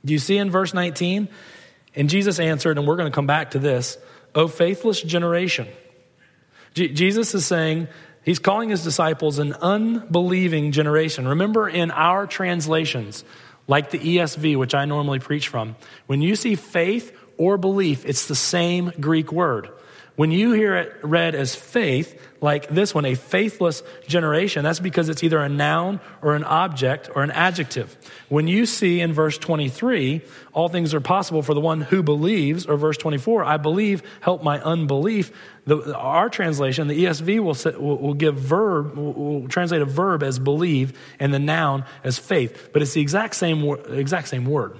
Do 0.04 0.12
you 0.12 0.18
see 0.18 0.38
in 0.38 0.50
verse 0.50 0.74
19? 0.74 1.28
And 1.94 2.10
Jesus 2.10 2.40
answered, 2.40 2.78
and 2.78 2.86
we're 2.88 2.96
going 2.96 3.10
to 3.10 3.14
come 3.14 3.28
back 3.28 3.52
to 3.52 3.60
this, 3.60 3.96
O 4.34 4.48
faithless 4.48 5.00
generation. 5.00 5.68
Jesus 6.74 7.32
is 7.36 7.46
saying, 7.46 7.86
He's 8.24 8.38
calling 8.38 8.70
his 8.70 8.82
disciples 8.82 9.38
an 9.38 9.52
unbelieving 9.54 10.72
generation. 10.72 11.28
Remember 11.28 11.68
in 11.68 11.90
our 11.90 12.26
translations, 12.26 13.24
like 13.66 13.90
the 13.90 13.98
ESV, 13.98 14.56
which 14.56 14.74
I 14.74 14.86
normally 14.86 15.18
preach 15.18 15.48
from, 15.48 15.76
when 16.06 16.22
you 16.22 16.34
see 16.36 16.54
faith 16.54 17.16
or 17.36 17.58
belief, 17.58 18.04
it's 18.06 18.26
the 18.26 18.34
same 18.34 18.92
Greek 18.98 19.30
word. 19.30 19.70
When 20.16 20.30
you 20.30 20.52
hear 20.52 20.76
it 20.76 20.94
read 21.02 21.34
as 21.34 21.56
faith, 21.56 22.20
like 22.40 22.68
this 22.68 22.94
one, 22.94 23.04
a 23.04 23.16
faithless 23.16 23.82
generation, 24.06 24.62
that's 24.62 24.78
because 24.78 25.08
it's 25.08 25.24
either 25.24 25.40
a 25.40 25.48
noun 25.48 26.00
or 26.22 26.36
an 26.36 26.44
object 26.44 27.10
or 27.12 27.24
an 27.24 27.32
adjective. 27.32 27.96
When 28.28 28.46
you 28.46 28.64
see 28.64 29.00
in 29.00 29.12
verse 29.12 29.38
23, 29.38 30.22
all 30.52 30.68
things 30.68 30.94
are 30.94 31.00
possible 31.00 31.42
for 31.42 31.52
the 31.52 31.60
one 31.60 31.80
who 31.80 32.00
believes, 32.00 32.64
or 32.64 32.76
verse 32.76 32.96
24, 32.96 33.42
I 33.42 33.56
believe, 33.56 34.04
help 34.20 34.44
my 34.44 34.60
unbelief, 34.60 35.32
the, 35.66 35.96
our 35.96 36.28
translation, 36.28 36.86
the 36.86 37.04
ESV 37.04 37.40
will, 37.40 37.82
will, 37.82 37.98
will 37.98 38.14
give 38.14 38.36
verb, 38.36 38.94
will, 38.94 39.12
will, 39.14 39.48
translate 39.48 39.82
a 39.82 39.86
verb 39.86 40.22
as 40.22 40.38
believe 40.38 40.96
and 41.18 41.34
the 41.34 41.40
noun 41.40 41.84
as 42.04 42.20
faith, 42.20 42.70
but 42.72 42.82
it's 42.82 42.92
the 42.92 43.00
exact 43.00 43.34
same, 43.34 43.64
exact 43.88 44.28
same 44.28 44.44
word. 44.44 44.76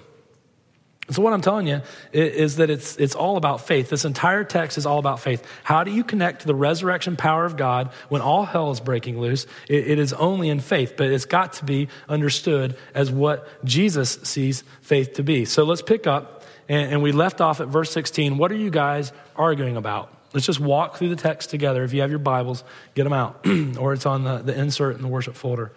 So, 1.11 1.21
what 1.21 1.35
I'm 1.35 1.43
telling 1.43 1.67
you 1.67 1.83
is 2.13 2.57
that 2.57 2.71
it's, 2.71 2.97
it's 2.97 3.15
all 3.15 3.37
about 3.37 3.67
faith. 3.67 3.91
This 3.91 4.07
entire 4.07 4.43
text 4.43 4.79
is 4.79 4.87
all 4.87 4.99
about 4.99 5.21
faith. 5.21 5.47
How 5.63 5.85
do 5.85 5.91
you 5.91 6.03
connect 6.03 6.41
to 6.43 6.47
the 6.47 6.55
resurrection 6.55 7.17
power 7.17 7.45
of 7.45 7.59
God 7.59 7.91
when 8.09 8.23
all 8.23 8.47
hell 8.47 8.71
is 8.71 8.81
breaking 8.81 9.21
loose? 9.21 9.47
it, 9.69 9.87
it 9.89 9.99
is 9.99 10.15
only 10.15 10.49
in 10.49 10.61
faith, 10.61 10.95
but 10.97 11.11
it's 11.11 11.27
got 11.27 11.55
to 11.55 11.67
be 11.67 11.89
understood 12.09 12.77
as 12.95 13.11
what 13.11 13.47
Jesus 13.65 14.19
sees 14.23 14.65
faith 14.81 15.15
to 15.15 15.23
be. 15.23 15.45
So, 15.45 15.65
let's 15.65 15.83
pick 15.83 16.07
up, 16.07 16.43
and, 16.71 16.93
and 16.93 17.03
we 17.03 17.13
left 17.13 17.43
off 17.43 17.61
at 17.61 17.69
verse 17.69 17.91
16. 17.91 18.39
What 18.39 18.51
are 18.51 18.57
you 18.57 18.71
guys 18.71 19.13
arguing 19.37 19.77
about? 19.77 20.11
Let's 20.33 20.47
just 20.47 20.61
walk 20.61 20.97
through 20.97 21.11
the 21.11 21.17
text 21.17 21.51
together. 21.51 21.85
If 21.85 21.93
you 21.93 22.01
have 22.01 22.11
your 22.11 22.19
Bibles, 22.19 22.65
get 22.95 23.05
them 23.05 23.13
out, 23.13 23.47
or 23.79 23.93
it's 23.93 24.07
on 24.07 24.25
the, 24.25 24.39
the 24.39 24.59
insert 24.59 24.97
in 24.97 25.03
the 25.03 25.09
worship 25.09 25.35
folder. 25.35 25.71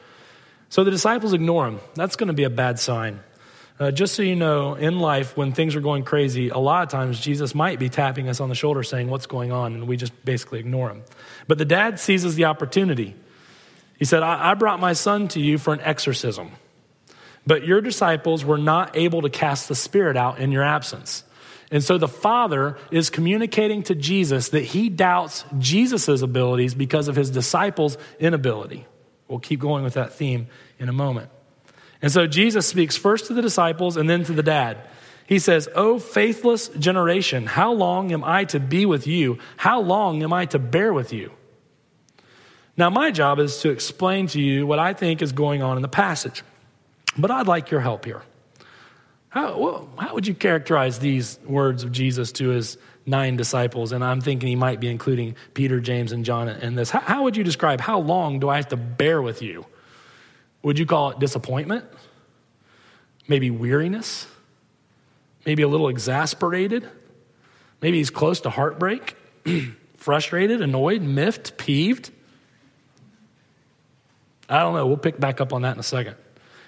So, 0.70 0.86
the 0.86 0.92
disciples 0.92 1.34
ignore 1.34 1.68
him. 1.68 1.82
That's 1.96 2.16
going 2.16 2.28
to 2.28 2.34
be 2.34 2.46
a 2.46 2.50
bad 2.50 2.80
sign. 2.80 3.20
Uh, 3.80 3.92
just 3.92 4.16
so 4.16 4.24
you 4.24 4.36
know, 4.36 4.74
in 4.74 5.00
life, 5.00 5.38
when 5.38 5.52
things 5.52 5.76
are 5.76 5.82
going 5.82 6.04
crazy, 6.04 6.50
a 6.50 6.58
lot 6.58 6.82
of 6.82 6.90
times 6.90 7.20
Jesus 7.20 7.54
might 7.54 7.78
be 7.78 7.90
tapping 7.90 8.28
us 8.28 8.40
on 8.40 8.50
the 8.50 8.56
shoulder 8.56 8.82
saying, 8.82 9.08
What's 9.08 9.28
going 9.28 9.52
on? 9.52 9.74
And 9.74 9.88
we 9.88 9.98
just 9.98 10.14
basically 10.26 10.60
ignore 10.60 10.90
him. 10.90 11.04
But 11.48 11.60
the 11.60 11.66
dad 11.66 12.00
seizes 12.00 12.36
the 12.36 12.46
opportunity. 12.46 13.16
He 14.00 14.06
said, 14.06 14.24
I, 14.24 14.52
I 14.52 14.54
brought 14.56 14.80
my 14.80 14.94
son 14.94 15.28
to 15.30 15.40
you 15.40 15.60
for 15.60 15.74
an 15.74 15.82
exorcism, 15.82 16.52
but 17.46 17.66
your 17.66 17.82
disciples 17.82 18.44
were 18.44 18.58
not 18.58 18.98
able 18.98 19.22
to 19.22 19.30
cast 19.30 19.68
the 19.68 19.76
spirit 19.76 20.18
out 20.18 20.40
in 20.40 20.52
your 20.52 20.64
absence. 20.64 21.24
And 21.70 21.84
so 21.84 21.98
the 21.98 22.08
father 22.08 22.78
is 22.92 23.10
communicating 23.10 23.84
to 23.84 23.96
Jesus 23.96 24.50
that 24.50 24.64
he 24.64 24.90
doubts 24.90 25.44
Jesus' 25.60 26.22
abilities 26.22 26.74
because 26.74 27.08
of 27.10 27.16
his 27.16 27.30
disciples' 27.30 27.98
inability. 28.20 28.86
We'll 29.28 29.40
keep 29.40 29.60
going 29.60 29.84
with 29.84 29.96
that 29.96 30.14
theme 30.14 30.48
in 30.80 30.88
a 30.90 30.94
moment. 30.94 31.30
And 32.02 32.12
so 32.12 32.28
Jesus 32.28 32.68
speaks 32.68 32.96
first 32.96 33.26
to 33.28 33.34
the 33.34 33.42
disciples 33.42 33.98
and 33.98 34.10
then 34.10 34.24
to 34.26 34.34
the 34.34 34.44
dad. 34.44 34.78
He 35.26 35.40
says, 35.40 35.68
O 35.76 36.00
faithless 36.00 36.70
generation, 36.70 37.46
how 37.46 37.74
long 37.74 38.14
am 38.14 38.24
I 38.24 38.46
to 38.46 38.60
be 38.60 38.86
with 38.86 39.08
you? 39.08 39.40
How 39.58 39.82
long 39.82 40.24
am 40.24 40.32
I 40.32 40.46
to 40.48 40.60
bear 40.60 40.94
with 40.94 41.12
you? 41.12 41.32
Now, 42.78 42.90
my 42.92 43.12
job 43.12 43.40
is 43.40 43.60
to 43.62 43.70
explain 43.70 44.28
to 44.28 44.42
you 44.42 44.68
what 44.68 44.80
I 44.80 44.94
think 44.94 45.22
is 45.22 45.32
going 45.32 45.64
on 45.64 45.78
in 45.78 45.82
the 45.82 45.88
passage, 45.88 46.44
but 47.18 47.32
I'd 47.32 47.48
like 47.48 47.72
your 47.72 47.82
help 47.82 48.06
here. 48.06 48.22
How, 49.30 49.90
how 49.98 50.14
would 50.14 50.28
you 50.28 50.34
characterize 50.34 51.00
these 51.00 51.40
words 51.46 51.84
of 51.84 51.92
Jesus 51.92 52.32
to 52.34 52.50
his 52.50 52.78
nine 53.06 53.36
disciples? 53.36 53.92
And 53.92 54.04
I'm 54.04 54.22
thinking 54.22 54.48
he 54.48 54.56
might 54.56 54.80
be 54.80 54.88
including 54.88 55.36
Peter, 55.54 55.80
James, 55.80 56.12
and 56.12 56.24
John 56.24 56.48
in 56.48 56.76
this. 56.76 56.90
How, 56.90 57.00
how 57.00 57.24
would 57.24 57.36
you 57.36 57.44
describe 57.44 57.82
how 57.82 58.00
long 58.00 58.40
do 58.40 58.48
I 58.48 58.56
have 58.56 58.70
to 58.70 58.78
bear 58.78 59.22
with 59.22 59.42
you? 59.42 59.66
Would 60.68 60.78
you 60.78 60.86
call 60.86 61.12
it 61.12 61.20
disappointment? 61.20 61.86
Maybe 63.26 63.50
weariness? 63.50 64.28
Maybe 65.46 65.64
a 65.64 65.68
little 65.70 65.88
exasperated? 65.88 66.86
Maybe 67.82 68.00
he's 68.00 68.10
close 68.10 68.42
to 68.42 68.50
heartbreak, 68.50 69.16
frustrated, 69.96 70.62
annoyed, 70.62 71.02
miffed, 71.02 71.56
peeved. 71.58 72.12
I 74.50 74.60
don't 74.60 74.74
know. 74.76 74.86
We'll 74.86 74.98
pick 74.98 75.18
back 75.18 75.40
up 75.40 75.54
on 75.54 75.62
that 75.62 75.76
in 75.76 75.80
a 75.80 75.84
second. 75.84 76.18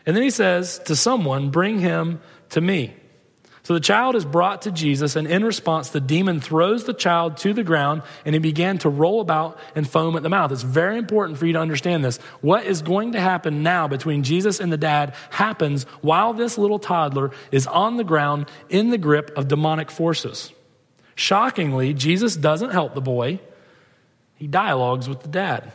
And 0.06 0.16
then 0.16 0.24
he 0.24 0.30
says 0.30 0.80
to 0.86 0.96
someone, 0.96 1.50
Bring 1.50 1.80
him 1.80 2.22
to 2.52 2.62
me. 2.62 2.94
So 3.70 3.76
the 3.76 3.80
child 3.80 4.16
is 4.16 4.26
brought 4.26 4.64
to 4.64 4.72
Jesus, 4.72 5.16
and 5.16 5.28
in 5.28 5.44
response, 5.44 5.90
the 5.90 6.02
demon 6.02 6.42
throws 6.42 6.86
the 6.86 6.94
child 6.96 7.38
to 7.38 7.54
the 7.54 7.64
ground 7.64 8.02
and 8.26 8.34
he 8.34 8.40
began 8.40 8.80
to 8.80 8.90
roll 8.90 9.22
about 9.22 9.60
and 9.76 9.88
foam 9.88 10.16
at 10.16 10.24
the 10.24 10.30
mouth. 10.30 10.52
It's 10.52 10.64
very 10.64 10.98
important 10.98 11.38
for 11.38 11.46
you 11.46 11.54
to 11.54 11.60
understand 11.60 12.04
this. 12.04 12.18
What 12.42 12.66
is 12.66 12.82
going 12.82 13.12
to 13.12 13.20
happen 13.20 13.62
now 13.62 13.88
between 13.88 14.24
Jesus 14.24 14.60
and 14.60 14.74
the 14.74 14.78
dad 14.78 15.14
happens 15.30 15.84
while 16.02 16.34
this 16.34 16.58
little 16.58 16.80
toddler 16.80 17.30
is 17.52 17.68
on 17.68 17.98
the 17.98 18.04
ground 18.04 18.50
in 18.70 18.90
the 18.90 18.98
grip 18.98 19.38
of 19.38 19.48
demonic 19.48 19.92
forces. 19.92 20.52
Shockingly, 21.14 21.94
Jesus 21.94 22.36
doesn't 22.36 22.72
help 22.72 22.96
the 22.96 23.02
boy, 23.02 23.40
he 24.34 24.48
dialogues 24.48 25.08
with 25.08 25.22
the 25.22 25.30
dad. 25.30 25.72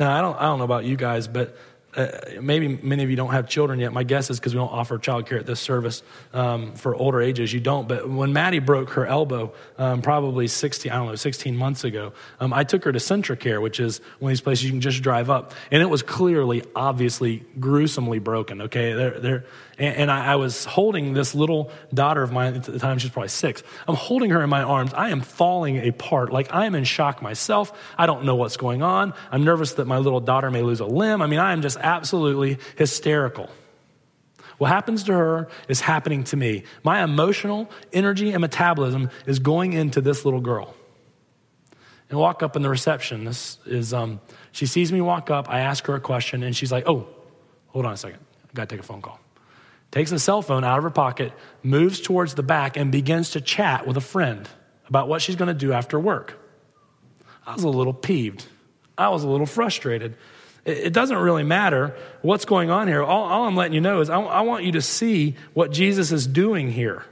Now, 0.00 0.18
I 0.18 0.20
don't, 0.20 0.36
I 0.36 0.42
don't 0.46 0.58
know 0.58 0.64
about 0.64 0.84
you 0.84 0.96
guys, 0.96 1.28
but 1.28 1.56
uh, 1.96 2.08
maybe 2.40 2.68
many 2.68 3.02
of 3.02 3.10
you 3.10 3.16
don't 3.16 3.32
have 3.32 3.48
children 3.48 3.80
yet. 3.80 3.92
My 3.92 4.04
guess 4.04 4.30
is 4.30 4.38
because 4.38 4.54
we 4.54 4.58
don't 4.58 4.72
offer 4.72 4.98
childcare 4.98 5.40
at 5.40 5.46
this 5.46 5.60
service 5.60 6.02
um, 6.32 6.72
for 6.74 6.94
older 6.94 7.20
ages. 7.20 7.52
You 7.52 7.60
don't. 7.60 7.88
But 7.88 8.08
when 8.08 8.32
Maddie 8.32 8.60
broke 8.60 8.90
her 8.90 9.06
elbow, 9.06 9.52
um, 9.78 10.00
probably 10.00 10.46
16, 10.46 10.92
I 10.92 10.96
don't 10.96 11.08
know, 11.08 11.14
16 11.16 11.56
months 11.56 11.84
ago, 11.84 12.12
um, 12.38 12.52
I 12.52 12.64
took 12.64 12.84
her 12.84 12.92
to 12.92 12.98
Centracare, 12.98 13.60
which 13.60 13.80
is 13.80 14.00
one 14.20 14.30
of 14.30 14.32
these 14.32 14.40
places 14.40 14.64
you 14.64 14.70
can 14.70 14.80
just 14.80 15.02
drive 15.02 15.30
up. 15.30 15.52
And 15.70 15.82
it 15.82 15.86
was 15.86 16.02
clearly, 16.02 16.62
obviously, 16.76 17.44
gruesomely 17.58 18.18
broken, 18.18 18.62
okay? 18.62 18.92
They're, 18.92 19.18
they're, 19.18 19.44
and, 19.80 19.96
and 19.96 20.10
I, 20.10 20.32
I, 20.32 20.36
was 20.36 20.66
holding 20.66 21.14
this 21.14 21.34
little 21.34 21.70
daughter 21.92 22.22
of 22.22 22.30
mine 22.30 22.54
at 22.54 22.64
the 22.64 22.78
time, 22.78 22.98
she's 22.98 23.10
probably 23.10 23.30
six. 23.30 23.62
I'm 23.88 23.96
holding 23.96 24.30
her 24.30 24.42
in 24.42 24.50
my 24.50 24.62
arms. 24.62 24.92
I 24.92 25.08
am 25.08 25.22
falling 25.22 25.78
apart. 25.88 26.32
Like 26.32 26.52
I 26.54 26.66
am 26.66 26.74
in 26.74 26.84
shock 26.84 27.22
myself. 27.22 27.72
I 27.96 28.04
don't 28.04 28.24
know 28.24 28.36
what's 28.36 28.58
going 28.58 28.82
on. 28.82 29.14
I'm 29.32 29.42
nervous 29.42 29.72
that 29.74 29.86
my 29.86 29.96
little 29.96 30.20
daughter 30.20 30.50
may 30.50 30.60
lose 30.60 30.80
a 30.80 30.86
limb. 30.86 31.22
I 31.22 31.26
mean, 31.26 31.40
I 31.40 31.52
am 31.52 31.62
just 31.62 31.78
absolutely 31.78 32.58
hysterical. 32.76 33.48
What 34.58 34.68
happens 34.68 35.04
to 35.04 35.14
her 35.14 35.48
is 35.66 35.80
happening 35.80 36.24
to 36.24 36.36
me. 36.36 36.64
My 36.84 37.02
emotional 37.02 37.70
energy 37.90 38.32
and 38.32 38.42
metabolism 38.42 39.08
is 39.24 39.38
going 39.38 39.72
into 39.72 40.02
this 40.02 40.26
little 40.26 40.42
girl. 40.42 40.74
And 42.10 42.18
walk 42.18 42.42
up 42.42 42.54
in 42.54 42.60
the 42.60 42.68
reception. 42.68 43.24
This 43.24 43.56
is, 43.64 43.94
um, 43.94 44.20
she 44.52 44.66
sees 44.66 44.92
me 44.92 45.00
walk 45.00 45.30
up. 45.30 45.48
I 45.48 45.60
ask 45.60 45.86
her 45.86 45.94
a 45.94 46.00
question, 46.00 46.42
and 46.42 46.54
she's 46.54 46.72
like, 46.72 46.86
oh, 46.86 47.06
hold 47.68 47.86
on 47.86 47.92
a 47.92 47.96
second. 47.96 48.18
I 48.44 48.52
got 48.52 48.68
to 48.68 48.74
take 48.74 48.80
a 48.80 48.86
phone 48.86 49.00
call 49.00 49.20
takes 49.90 50.10
the 50.10 50.18
cell 50.18 50.42
phone 50.42 50.64
out 50.64 50.78
of 50.78 50.84
her 50.84 50.90
pocket, 50.90 51.32
moves 51.62 52.00
towards 52.00 52.34
the 52.34 52.42
back, 52.42 52.76
and 52.76 52.92
begins 52.92 53.30
to 53.30 53.40
chat 53.40 53.86
with 53.86 53.96
a 53.96 54.00
friend 54.00 54.48
about 54.86 55.08
what 55.08 55.22
she's 55.22 55.36
going 55.36 55.48
to 55.48 55.54
do 55.54 55.72
after 55.72 55.98
work. 55.98 56.38
I 57.46 57.54
was 57.54 57.64
a 57.64 57.68
little 57.68 57.94
peeved. 57.94 58.46
I 58.96 59.08
was 59.08 59.24
a 59.24 59.28
little 59.28 59.46
frustrated. 59.46 60.16
It 60.64 60.92
doesn't 60.92 61.16
really 61.16 61.42
matter 61.42 61.96
what's 62.20 62.44
going 62.44 62.70
on 62.70 62.86
here. 62.86 63.02
All, 63.02 63.24
all 63.24 63.44
I'm 63.44 63.56
letting 63.56 63.72
you 63.72 63.80
know 63.80 64.00
is 64.00 64.10
I, 64.10 64.20
I 64.20 64.42
want 64.42 64.64
you 64.64 64.72
to 64.72 64.82
see 64.82 65.36
what 65.54 65.72
Jesus 65.72 66.12
is 66.12 66.26
doing 66.26 66.70
here. 66.70 67.04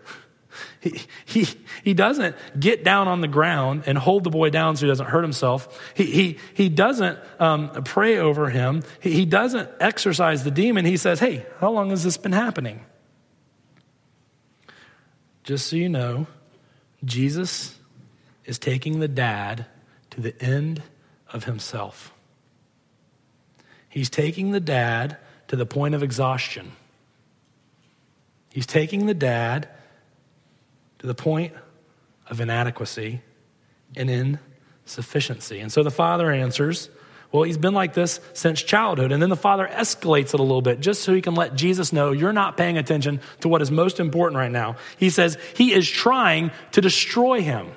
He, 0.81 1.01
he, 1.25 1.47
he 1.85 1.95
doesn't 1.95 2.37
get 2.59 2.85
down 2.85 3.09
on 3.09 3.21
the 3.21 3.29
ground 3.29 3.85
and 3.87 3.99
hold 3.99 4.25
the 4.25 4.31
boy 4.31 4.51
down 4.51 4.77
so 4.77 4.87
he 4.87 4.89
doesn't 4.89 5.07
hurt 5.07 5.23
himself. 5.23 5.93
He, 5.95 6.05
he, 6.05 6.39
he 6.55 6.69
doesn't 6.69 7.19
um, 7.39 7.71
pray 7.85 8.19
over 8.19 8.49
him. 8.49 8.83
He, 9.01 9.13
he 9.13 9.25
doesn't 9.25 9.69
exorcise 9.81 10.45
the 10.45 10.51
demon. 10.51 10.85
He 10.85 10.97
says, 10.97 11.21
Hey, 11.21 11.47
how 11.61 11.71
long 11.71 11.91
has 11.91 12.05
this 12.05 12.17
been 12.17 12.33
happening? 12.33 12.85
Just 15.45 15.69
so 15.69 15.77
you 15.77 15.89
know, 15.89 16.27
Jesus 17.05 17.79
is 18.45 18.59
taking 18.59 19.01
the 19.01 19.09
dad 19.09 19.67
to 20.11 20.21
the 20.21 20.41
end 20.43 20.83
of 21.33 21.45
himself. 21.45 22.13
He's 23.89 24.11
taking 24.11 24.51
the 24.51 24.61
dad 24.61 25.17
to 25.49 25.57
the 25.57 25.67
point 25.67 25.95
of 25.95 26.03
exhaustion. 26.03 26.73
He's 28.51 28.67
taking 28.67 29.07
the 29.07 29.15
dad 29.15 29.69
to 30.99 31.07
the 31.07 31.15
point 31.15 31.53
of 32.27 32.41
inadequacy 32.41 33.23
and 33.97 34.39
insufficiency. 34.85 35.61
And 35.61 35.73
so 35.73 35.83
the 35.83 35.91
father 35.91 36.31
answers, 36.31 36.91
Well, 37.33 37.45
he's 37.45 37.59
been 37.59 37.75
like 37.75 37.95
this 37.95 38.21
since 38.33 38.63
childhood. 38.63 39.13
And 39.13 39.23
then 39.23 39.31
the 39.31 39.37
father 39.37 39.69
escalates 39.71 40.35
it 40.35 40.41
a 40.41 40.43
little 40.43 40.63
bit 40.63 40.81
just 40.81 41.03
so 41.03 41.15
he 41.15 41.23
can 41.23 41.35
let 41.35 41.55
Jesus 41.55 41.93
know 41.93 42.13
you're 42.13 42.33
not 42.33 42.57
paying 42.57 42.79
attention 42.79 43.21
to 43.41 43.49
what 43.49 43.63
is 43.63 43.71
most 43.71 44.01
important 44.01 44.39
right 44.39 44.53
now. 44.53 44.77
He 44.99 45.11
says 45.11 45.39
he 45.55 45.73
is 45.73 45.89
trying 45.89 46.51
to 46.73 46.81
destroy 46.81 47.41
him. 47.41 47.69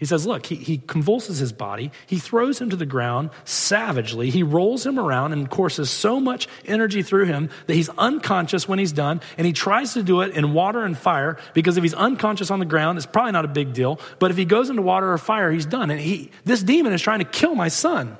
He 0.00 0.06
says, 0.06 0.26
Look, 0.26 0.46
he, 0.46 0.56
he 0.56 0.78
convulses 0.78 1.38
his 1.38 1.52
body. 1.52 1.92
He 2.06 2.18
throws 2.18 2.58
him 2.58 2.70
to 2.70 2.76
the 2.76 2.86
ground 2.86 3.30
savagely. 3.44 4.30
He 4.30 4.42
rolls 4.42 4.84
him 4.84 4.98
around 4.98 5.34
and 5.34 5.48
courses 5.48 5.90
so 5.90 6.18
much 6.18 6.48
energy 6.64 7.02
through 7.02 7.26
him 7.26 7.50
that 7.66 7.74
he's 7.74 7.90
unconscious 7.90 8.66
when 8.66 8.78
he's 8.78 8.92
done. 8.92 9.20
And 9.36 9.46
he 9.46 9.52
tries 9.52 9.92
to 9.92 10.02
do 10.02 10.22
it 10.22 10.34
in 10.34 10.54
water 10.54 10.82
and 10.84 10.96
fire 10.96 11.38
because 11.52 11.76
if 11.76 11.82
he's 11.82 11.92
unconscious 11.92 12.50
on 12.50 12.60
the 12.60 12.64
ground, 12.64 12.96
it's 12.96 13.06
probably 13.06 13.32
not 13.32 13.44
a 13.44 13.48
big 13.48 13.74
deal. 13.74 14.00
But 14.18 14.30
if 14.30 14.38
he 14.38 14.46
goes 14.46 14.70
into 14.70 14.80
water 14.80 15.12
or 15.12 15.18
fire, 15.18 15.52
he's 15.52 15.66
done. 15.66 15.90
And 15.90 16.00
he, 16.00 16.30
this 16.46 16.62
demon 16.62 16.94
is 16.94 17.02
trying 17.02 17.18
to 17.18 17.26
kill 17.26 17.54
my 17.54 17.68
son. 17.68 18.16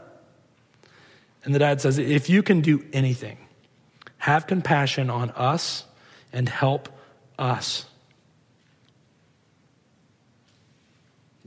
And 1.44 1.54
the 1.54 1.58
dad 1.58 1.80
says, 1.80 1.96
If 1.96 2.28
you 2.28 2.42
can 2.42 2.60
do 2.60 2.84
anything, 2.92 3.38
have 4.18 4.46
compassion 4.46 5.08
on 5.08 5.30
us 5.30 5.86
and 6.30 6.46
help 6.46 6.90
us. 7.38 7.86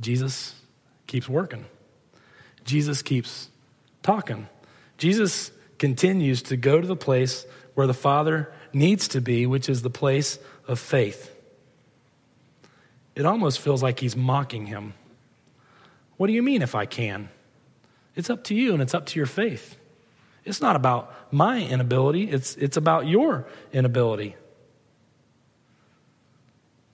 Jesus 0.04 0.54
keeps 1.08 1.28
working. 1.28 1.66
Jesus 2.66 3.02
keeps 3.02 3.50
talking. 4.02 4.48
Jesus 4.98 5.52
continues 5.80 6.44
to 6.44 6.58
go 6.58 6.80
to 6.80 6.88
the 6.88 6.96
place 6.96 7.46
where 7.74 7.88
the 7.88 7.94
Father 7.94 8.52
needs 8.72 9.10
to 9.10 9.22
be, 9.22 9.46
which 9.46 9.70
is 9.70 9.82
the 9.82 9.90
place 9.90 10.40
of 10.68 10.80
faith. 10.80 11.30
It 13.16 13.26
almost 13.26 13.60
feels 13.60 13.84
like 13.84 14.00
he's 14.00 14.16
mocking 14.16 14.66
him. 14.66 14.94
What 16.18 16.28
do 16.28 16.34
you 16.34 16.44
mean 16.44 16.62
if 16.62 16.76
I 16.76 16.86
can? 16.86 17.30
It's 18.16 18.30
up 18.30 18.44
to 18.46 18.56
you 18.56 18.74
and 18.74 18.82
it's 18.82 18.94
up 18.94 19.08
to 19.08 19.20
your 19.20 19.26
faith. 19.26 19.78
It's 20.46 20.62
not 20.62 20.76
about 20.76 21.14
my 21.32 21.62
inability, 21.62 22.30
it's, 22.30 22.56
it's 22.58 22.78
about 22.78 23.08
your 23.08 23.48
inability. 23.72 24.36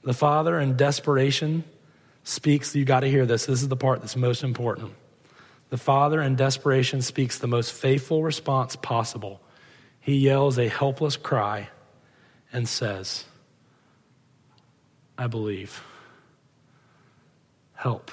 The 0.04 0.14
Father, 0.14 0.60
in 0.60 0.78
desperation, 0.78 1.64
speaks, 2.24 2.76
you 2.76 2.86
got 2.86 3.02
to 3.02 3.10
hear 3.10 3.26
this. 3.26 3.46
This 3.46 3.62
is 3.62 3.68
the 3.68 3.76
part 3.76 4.02
that's 4.02 4.16
most 4.16 4.44
important. 4.44 4.94
The 5.70 5.78
father, 5.78 6.22
in 6.22 6.36
desperation, 6.36 7.02
speaks 7.02 7.38
the 7.38 7.48
most 7.48 7.72
faithful 7.72 8.24
response 8.24 8.76
possible. 8.76 9.42
He 10.00 10.18
yells 10.18 10.58
a 10.58 10.68
helpless 10.68 11.16
cry 11.16 11.70
and 12.52 12.68
says, 12.68 13.26
I 15.18 15.28
believe. 15.28 15.84
Help 17.74 18.12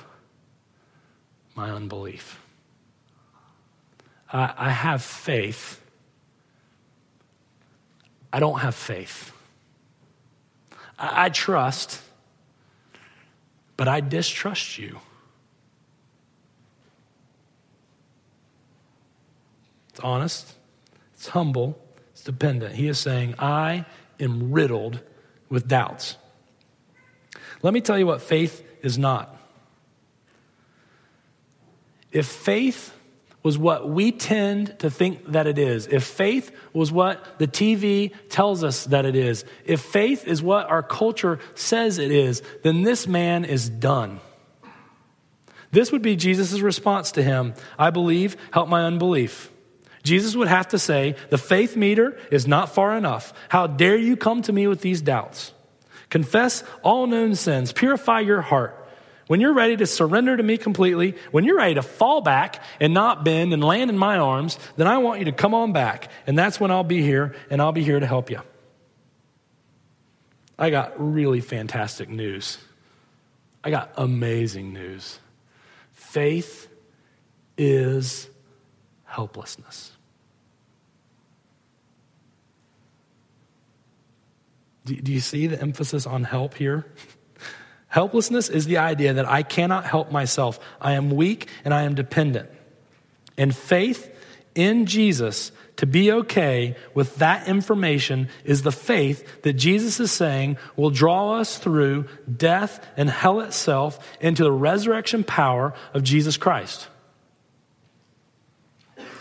my 1.55 1.71
unbelief. 1.71 2.41
I, 4.31 4.53
I 4.57 4.71
have 4.71 5.03
faith. 5.03 5.81
I 8.33 8.39
don't 8.39 8.59
have 8.59 8.75
faith. 8.75 9.33
I, 10.99 11.27
I 11.27 11.29
trust 11.31 12.03
but 13.77 13.89
I 13.89 14.01
distrust 14.01 14.79
you. 14.79 15.01
It's 19.91 20.01
honest, 20.01 20.55
it's 21.15 21.29
humble, 21.29 21.79
it's 22.13 22.23
dependent. 22.23 22.75
He 22.75 22.89
is 22.89 22.99
saying, 22.99 23.35
I 23.39 23.87
am 24.21 24.53
riddled 24.53 25.01
with 25.49 25.69
doubts. 25.69 26.17
Let 27.63 27.73
me 27.73 27.81
tell 27.81 27.99
you 27.99 28.07
what 28.07 28.21
faith 28.23 28.63
is 28.83 28.99
not. 28.99 29.35
If 32.13 32.27
faith 32.27 32.96
was 33.47 33.57
what 33.57 33.89
we 33.89 34.11
tend 34.11 34.77
to 34.81 34.91
think 34.91 35.25
that 35.31 35.47
it 35.47 35.57
is, 35.57 35.87
if 35.87 36.03
faith 36.03 36.51
was 36.73 36.91
what 36.91 37.39
the 37.39 37.47
TV 37.47 38.13
tells 38.29 38.65
us 38.65 38.87
that 38.87 39.07
it 39.07 39.15
is, 39.15 39.45
if 39.65 39.81
faith 39.81 40.27
is 40.27 40.43
what 40.43 40.69
our 40.69 40.83
culture 40.83 41.39
says 41.55 41.99
it 41.99 42.11
is, 42.11 42.43
then 42.65 42.83
this 42.83 43.07
man 43.07 43.45
is 43.45 43.69
done. 43.69 44.19
This 45.71 45.93
would 45.93 46.03
be 46.03 46.17
Jesus' 46.17 46.59
response 46.59 47.13
to 47.13 47.23
him 47.23 47.55
I 47.79 47.91
believe, 47.91 48.37
help 48.51 48.69
my 48.69 48.83
unbelief. 48.83 49.53
Jesus 50.03 50.35
would 50.35 50.49
have 50.49 50.67
to 50.71 50.79
say, 50.81 51.15
The 51.31 51.39
faith 51.39 51.77
meter 51.77 52.19
is 52.33 52.49
not 52.49 52.75
far 52.75 52.97
enough. 52.97 53.33
How 53.49 53.69
dare 53.69 53.97
you 53.97 54.17
come 54.17 54.43
to 54.43 54.53
me 54.53 54.67
with 54.67 54.81
these 54.81 55.01
doubts? 55.01 55.53
Confess 56.11 56.65
all 56.83 57.07
known 57.07 57.37
sins, 57.37 57.73
purify 57.73 58.19
your 58.19 58.41
heart. 58.41 58.86
When 59.27 59.41
you're 59.41 59.55
ready 59.55 59.77
to 59.77 59.87
surrender 59.87 60.37
to 60.37 60.43
me 60.43 60.57
completely, 60.57 61.17
when 61.33 61.45
you're 61.45 61.57
ready 61.57 61.75
to 61.75 61.83
fall 61.83 62.21
back 62.21 62.63
and 62.81 62.95
not 62.95 63.25
bend 63.25 63.53
and 63.53 63.63
land 63.63 63.91
in 63.91 63.99
my 63.99 64.19
arms, 64.19 64.59
then 64.77 64.87
I 64.87 64.99
want 64.99 65.19
you 65.19 65.25
to 65.25 65.33
come 65.33 65.53
on 65.53 65.73
back. 65.73 66.11
And 66.27 66.39
that's 66.39 66.61
when 66.61 66.71
I'll 66.71 66.85
be 66.85 67.03
here, 67.03 67.35
and 67.51 67.61
I'll 67.61 67.73
be 67.73 67.83
here 67.83 67.99
to 67.99 68.07
help 68.07 68.31
you. 68.31 68.41
I 70.59 70.71
got 70.71 70.95
really 70.97 71.41
fantastic 71.41 72.09
news. 72.09 72.59
I 73.65 73.71
got 73.71 73.93
amazing 73.97 74.73
news. 74.73 75.19
Faith 75.93 76.69
is 77.59 78.31
helplessness. 79.05 79.93
Do, 84.85 85.13
you 85.13 85.19
see 85.19 85.49
the 85.49 85.61
emphasis 85.61 86.07
on 86.07 86.23
help 86.23 86.55
here? 86.55 86.87
Helplessness 87.97 88.51
is 88.51 88.67
the 88.67 88.77
idea 88.77 89.15
that 89.15 89.27
I 89.27 89.43
cannot 89.43 89.87
help 89.87 90.13
myself. 90.13 90.61
I 90.83 90.93
am 90.93 91.09
weak 91.09 91.49
and 91.65 91.73
I 91.73 91.85
am 91.85 91.95
dependent. 91.95 92.51
And 93.39 93.57
faith 93.57 94.15
in 94.55 94.85
Jesus 94.85 95.51
to 95.77 95.87
be 95.87 96.13
okay 96.13 96.77
with 96.93 97.17
that 97.17 97.49
information 97.49 98.29
is 98.45 98.61
the 98.61 98.71
faith 98.71 99.41
that 99.45 99.55
Jesus 99.55 99.99
is 99.99 100.13
saying 100.13 100.59
will 100.77 100.91
draw 100.91 101.39
us 101.39 101.57
through 101.57 102.05
death 102.31 102.87
and 102.99 103.09
hell 103.09 103.41
itself 103.41 103.99
into 104.21 104.45
the 104.45 104.53
resurrection 104.53 105.25
power 105.25 105.73
of 105.95 106.03
Jesus 106.03 106.37
Christ. 106.37 106.89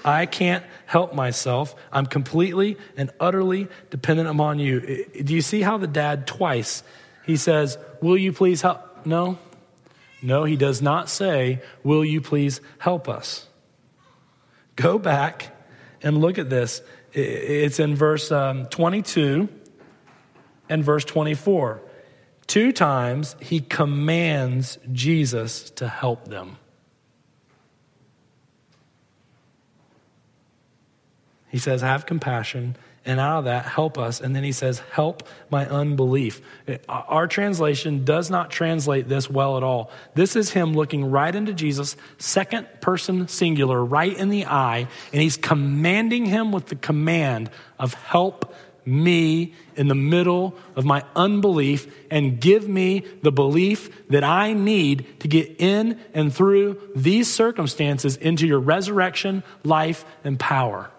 I 0.04 0.26
can't 0.26 0.66
help 0.86 1.16
myself. 1.16 1.78
I'm 1.94 2.08
completely 2.08 2.76
and 2.98 3.10
utterly 3.22 3.70
dependent 3.90 4.28
upon 4.28 4.60
you. 4.60 5.06
Do 5.24 5.34
you 5.34 5.42
see 5.42 5.62
how 5.62 5.78
the 5.78 5.88
dad 5.88 6.28
twice 6.28 6.84
he 7.26 7.38
says, 7.38 7.78
Will 8.02 8.18
you 8.18 8.32
please 8.32 8.62
help? 8.62 9.06
No. 9.06 9.38
No, 10.22 10.44
he 10.44 10.56
does 10.56 10.82
not 10.82 11.10
say, 11.10 11.62
Will 11.84 12.06
you 12.06 12.22
please 12.22 12.62
help 12.78 13.08
us? 13.10 13.48
Go 14.76 14.98
back 14.98 15.56
and 16.02 16.20
look 16.20 16.38
at 16.38 16.50
this. 16.50 16.82
It's 17.14 17.80
in 17.80 17.96
verse 17.96 18.32
um, 18.32 18.66
22 18.68 19.48
and 20.70 20.84
verse 20.84 21.06
24. 21.06 21.82
Two 22.48 22.72
times 22.72 23.36
he 23.42 23.60
commands 23.60 24.78
Jesus 24.92 25.70
to 25.72 25.88
help 25.88 26.28
them. 26.28 26.58
He 31.50 31.58
says, 31.58 31.82
Have 31.82 32.06
compassion 32.06 32.76
and 33.06 33.20
out 33.20 33.39
of 33.39 33.46
that, 33.46 33.65
help 33.65 33.98
us. 33.98 34.20
And 34.20 34.36
then 34.36 34.44
he 34.44 34.52
says, 34.52 34.80
help 34.91 35.28
my 35.50 35.68
unbelief. 35.68 36.41
Our 36.89 37.28
translation 37.28 38.04
does 38.04 38.30
not 38.30 38.50
translate 38.50 39.08
this 39.08 39.30
well 39.30 39.58
at 39.58 39.63
all. 39.63 39.91
This 40.15 40.36
is 40.36 40.52
him 40.52 40.74
looking 40.74 41.12
right 41.12 41.34
into 41.34 41.54
Jesus, 41.54 41.96
second 42.18 42.68
person 42.82 43.28
singular, 43.28 43.84
right 43.84 44.15
in 44.18 44.30
the 44.30 44.46
eye, 44.46 44.88
and 45.13 45.22
he's 45.22 45.38
commanding 45.38 46.26
him 46.26 46.52
with 46.52 46.65
the 46.68 46.76
command 46.76 47.52
of 47.78 47.94
help 47.94 48.54
me 48.88 49.54
in 49.76 49.88
the 49.88 49.96
middle 49.96 50.56
of 50.76 50.86
my 50.86 51.04
unbelief 51.15 51.91
and 52.12 52.39
give 52.39 52.68
me 52.68 53.04
the 53.24 53.32
belief 53.32 54.08
that 54.10 54.24
I 54.24 54.54
need 54.54 55.22
to 55.22 55.28
get 55.28 55.60
in 55.60 56.00
and 56.13 56.34
through 56.34 56.80
these 56.96 57.32
circumstances 57.32 58.15
into 58.15 58.46
your 58.46 58.60
resurrection, 58.60 59.44
life, 59.63 60.06
and 60.24 60.39
power. 60.39 60.91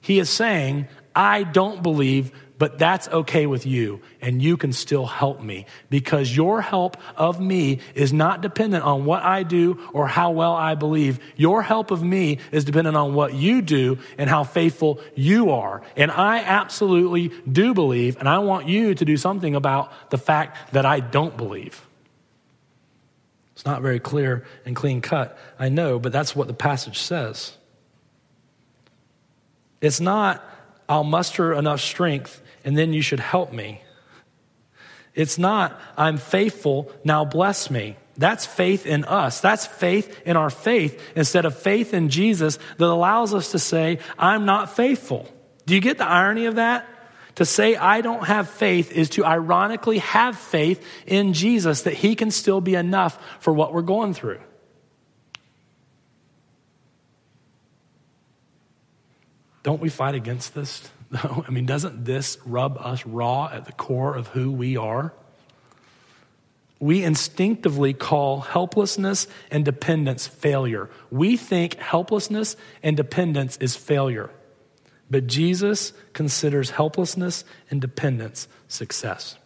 He 0.00 0.18
is 0.18 0.30
saying, 0.30 0.88
I 1.14 1.42
don't 1.42 1.82
believe, 1.82 2.32
but 2.60 2.78
that's 2.78 3.08
okay 3.08 3.46
with 3.46 3.64
you, 3.64 4.02
and 4.20 4.42
you 4.42 4.58
can 4.58 4.74
still 4.74 5.06
help 5.06 5.40
me 5.40 5.64
because 5.88 6.36
your 6.36 6.60
help 6.60 6.98
of 7.16 7.40
me 7.40 7.78
is 7.94 8.12
not 8.12 8.42
dependent 8.42 8.84
on 8.84 9.06
what 9.06 9.22
I 9.22 9.44
do 9.44 9.80
or 9.94 10.06
how 10.06 10.32
well 10.32 10.52
I 10.52 10.74
believe. 10.74 11.20
Your 11.36 11.62
help 11.62 11.90
of 11.90 12.02
me 12.02 12.38
is 12.52 12.66
dependent 12.66 12.98
on 12.98 13.14
what 13.14 13.32
you 13.32 13.62
do 13.62 13.98
and 14.18 14.28
how 14.28 14.44
faithful 14.44 15.00
you 15.14 15.52
are. 15.52 15.80
And 15.96 16.10
I 16.10 16.40
absolutely 16.40 17.28
do 17.50 17.72
believe, 17.72 18.18
and 18.18 18.28
I 18.28 18.40
want 18.40 18.68
you 18.68 18.94
to 18.94 19.04
do 19.06 19.16
something 19.16 19.54
about 19.54 19.90
the 20.10 20.18
fact 20.18 20.72
that 20.74 20.84
I 20.84 21.00
don't 21.00 21.38
believe. 21.38 21.86
It's 23.54 23.64
not 23.64 23.80
very 23.80 24.00
clear 24.00 24.44
and 24.66 24.76
clean 24.76 25.00
cut, 25.00 25.38
I 25.58 25.70
know, 25.70 25.98
but 25.98 26.12
that's 26.12 26.36
what 26.36 26.46
the 26.46 26.54
passage 26.54 26.98
says. 26.98 27.56
It's 29.80 30.00
not, 30.00 30.44
I'll 30.88 31.04
muster 31.04 31.52
enough 31.52 31.80
strength 31.80 32.42
and 32.64 32.76
then 32.76 32.92
you 32.92 33.02
should 33.02 33.20
help 33.20 33.52
me. 33.52 33.82
It's 35.14 35.38
not, 35.38 35.78
I'm 35.96 36.18
faithful, 36.18 36.92
now 37.04 37.24
bless 37.24 37.70
me. 37.70 37.96
That's 38.16 38.44
faith 38.44 38.86
in 38.86 39.04
us. 39.04 39.40
That's 39.40 39.66
faith 39.66 40.22
in 40.26 40.36
our 40.36 40.50
faith 40.50 41.00
instead 41.16 41.46
of 41.46 41.58
faith 41.58 41.94
in 41.94 42.10
Jesus 42.10 42.58
that 42.76 42.86
allows 42.86 43.32
us 43.32 43.52
to 43.52 43.58
say, 43.58 43.98
I'm 44.18 44.44
not 44.44 44.76
faithful. 44.76 45.26
Do 45.64 45.74
you 45.74 45.80
get 45.80 45.98
the 45.98 46.06
irony 46.06 46.46
of 46.46 46.56
that? 46.56 46.86
To 47.36 47.46
say 47.46 47.76
I 47.76 48.02
don't 48.02 48.24
have 48.24 48.50
faith 48.50 48.92
is 48.92 49.10
to 49.10 49.24
ironically 49.24 49.98
have 49.98 50.36
faith 50.36 50.84
in 51.06 51.32
Jesus 51.32 51.82
that 51.82 51.94
he 51.94 52.14
can 52.14 52.30
still 52.30 52.60
be 52.60 52.74
enough 52.74 53.18
for 53.40 53.52
what 53.52 53.72
we're 53.72 53.82
going 53.82 54.12
through. 54.12 54.40
Don't 59.62 59.80
we 59.80 59.88
fight 59.88 60.14
against 60.14 60.54
this? 60.54 60.88
though? 61.10 61.44
I 61.46 61.50
mean, 61.50 61.66
doesn't 61.66 62.04
this 62.04 62.38
rub 62.44 62.78
us 62.78 63.04
raw 63.04 63.50
at 63.52 63.66
the 63.66 63.72
core 63.72 64.14
of 64.14 64.28
who 64.28 64.52
we 64.52 64.76
are? 64.76 65.12
We 66.78 67.04
instinctively 67.04 67.92
call 67.92 68.40
helplessness 68.40 69.26
and 69.50 69.64
dependence 69.64 70.26
failure. 70.26 70.88
We 71.10 71.36
think 71.36 71.74
helplessness 71.74 72.56
and 72.82 72.96
dependence 72.96 73.58
is 73.58 73.76
failure. 73.76 74.30
But 75.10 75.26
Jesus 75.26 75.92
considers 76.14 76.70
helplessness 76.70 77.44
and 77.70 77.80
dependence 77.80 78.48
success. 78.68 79.36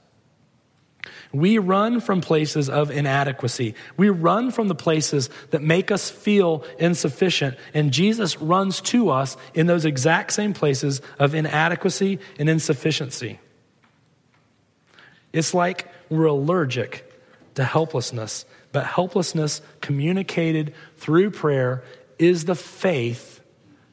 We 1.35 1.59
run 1.59 1.99
from 1.99 2.21
places 2.21 2.71
of 2.71 2.93
inadequacy. 2.93 3.75
We 3.97 4.09
run 4.09 4.53
from 4.53 4.69
the 4.69 4.75
places 4.77 5.29
that 5.51 5.63
make 5.63 5.91
us 5.91 6.09
feel 6.09 6.65
insufficient. 6.79 7.57
And 7.75 7.93
Jesus 7.93 8.41
runs 8.41 8.81
to 8.83 9.11
us 9.11 9.37
in 9.53 9.67
those 9.67 9.85
exact 9.85 10.33
same 10.33 10.55
places 10.55 11.03
of 11.19 11.35
inadequacy 11.35 12.21
and 12.39 12.49
insufficiency. 12.49 13.41
It's 15.33 15.53
like 15.53 15.89
we're 16.09 16.27
allergic 16.27 17.13
to 17.57 17.65
helplessness, 17.65 18.45
but 18.71 18.87
helplessness 18.87 19.61
communicated 19.81 20.73
through 20.99 21.33
prayer 21.33 21.83
is 22.17 22.45
the 22.45 22.55
faith 22.55 23.41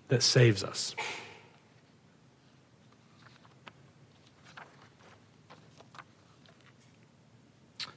that 0.09 0.21
saves 0.21 0.63
us. 0.63 0.95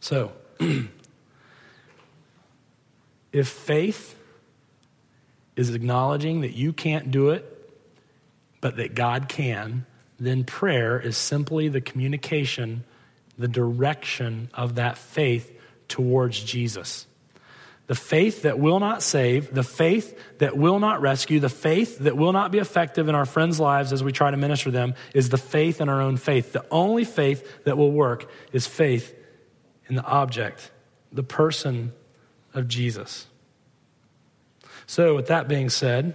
So, 0.05 0.33
if 3.33 3.49
faith 3.49 4.15
is 5.57 5.75
acknowledging 5.75 6.43
that 6.43 6.53
you 6.53 6.75
can't 6.75 7.11
do 7.11 7.31
it, 7.31 7.51
but 8.61 8.77
that 8.77 8.95
God 8.95 9.31
can, 9.31 9.87
then 10.21 10.45
prayer 10.45 11.01
is 11.01 11.17
simply 11.17 11.69
the 11.69 11.81
communication, 11.81 12.85
the 13.39 13.49
direction 13.49 14.51
of 14.53 14.75
that 14.75 14.99
faith 14.99 15.51
towards 15.89 16.39
Jesus. 16.39 17.07
The 17.87 17.95
faith 17.95 18.43
that 18.43 18.59
will 18.59 18.81
not 18.81 19.03
save, 19.03 19.55
the 19.55 19.63
faith 19.63 20.37
that 20.37 20.55
will 20.55 20.81
not 20.81 21.01
rescue, 21.01 21.41
the 21.41 21.49
faith 21.49 22.01
that 22.01 22.15
will 22.15 22.35
not 22.35 22.53
be 22.53 22.59
effective 22.59 23.09
in 23.09 23.15
our 23.15 23.25
friends' 23.25 23.59
lives 23.59 23.91
as 23.91 24.05
we 24.05 24.13
try 24.13 24.31
to 24.31 24.37
minister 24.37 24.71
them 24.71 24.97
is 25.15 25.31
the 25.31 25.39
faith 25.39 25.81
in 25.81 25.89
our 25.89 26.03
own 26.03 26.19
faith. 26.19 26.53
The 26.53 26.67
only 26.71 27.05
faith 27.05 27.65
that 27.65 27.79
will 27.79 27.91
work 27.91 28.31
is 28.53 28.67
faith 28.67 29.15
in 29.89 29.95
the 29.95 30.05
object, 30.05 30.71
the 31.13 31.23
person 31.23 31.93
of 32.55 32.69
Jesus. 32.69 33.27
So, 34.87 35.15
with 35.15 35.29
that 35.29 35.49
being 35.49 35.71
said, 35.71 36.15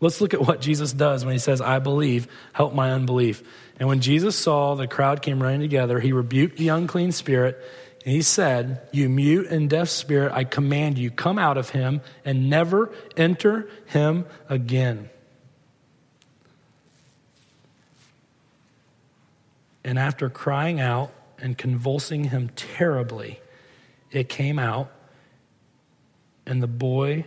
let's 0.00 0.20
look 0.20 0.34
at 0.34 0.40
what 0.40 0.60
Jesus 0.60 0.92
does 0.92 1.24
when 1.24 1.32
he 1.32 1.38
says, 1.38 1.60
I 1.60 1.78
believe, 1.78 2.26
help 2.52 2.74
my 2.74 2.90
unbelief. 2.92 3.42
And 3.78 3.88
when 3.88 4.00
Jesus 4.00 4.36
saw 4.36 4.74
the 4.74 4.88
crowd 4.88 5.22
came 5.22 5.42
running 5.42 5.60
together, 5.60 6.00
he 6.00 6.12
rebuked 6.12 6.56
the 6.56 6.68
unclean 6.68 7.12
spirit. 7.12 7.62
And 8.04 8.14
he 8.14 8.22
said, 8.22 8.80
You 8.92 9.08
mute 9.08 9.46
and 9.46 9.70
deaf 9.70 9.88
spirit, 9.88 10.32
I 10.32 10.44
command 10.44 10.98
you, 10.98 11.10
come 11.10 11.38
out 11.38 11.56
of 11.56 11.70
him 11.70 12.00
and 12.24 12.50
never 12.50 12.92
enter 13.16 13.68
him 13.86 14.26
again. 14.48 15.08
And 19.84 19.98
after 19.98 20.28
crying 20.28 20.80
out, 20.80 21.12
and 21.38 21.56
convulsing 21.56 22.24
him 22.24 22.50
terribly, 22.56 23.40
it 24.10 24.28
came 24.28 24.58
out, 24.58 24.90
and 26.46 26.62
the 26.62 26.68
boy 26.68 27.24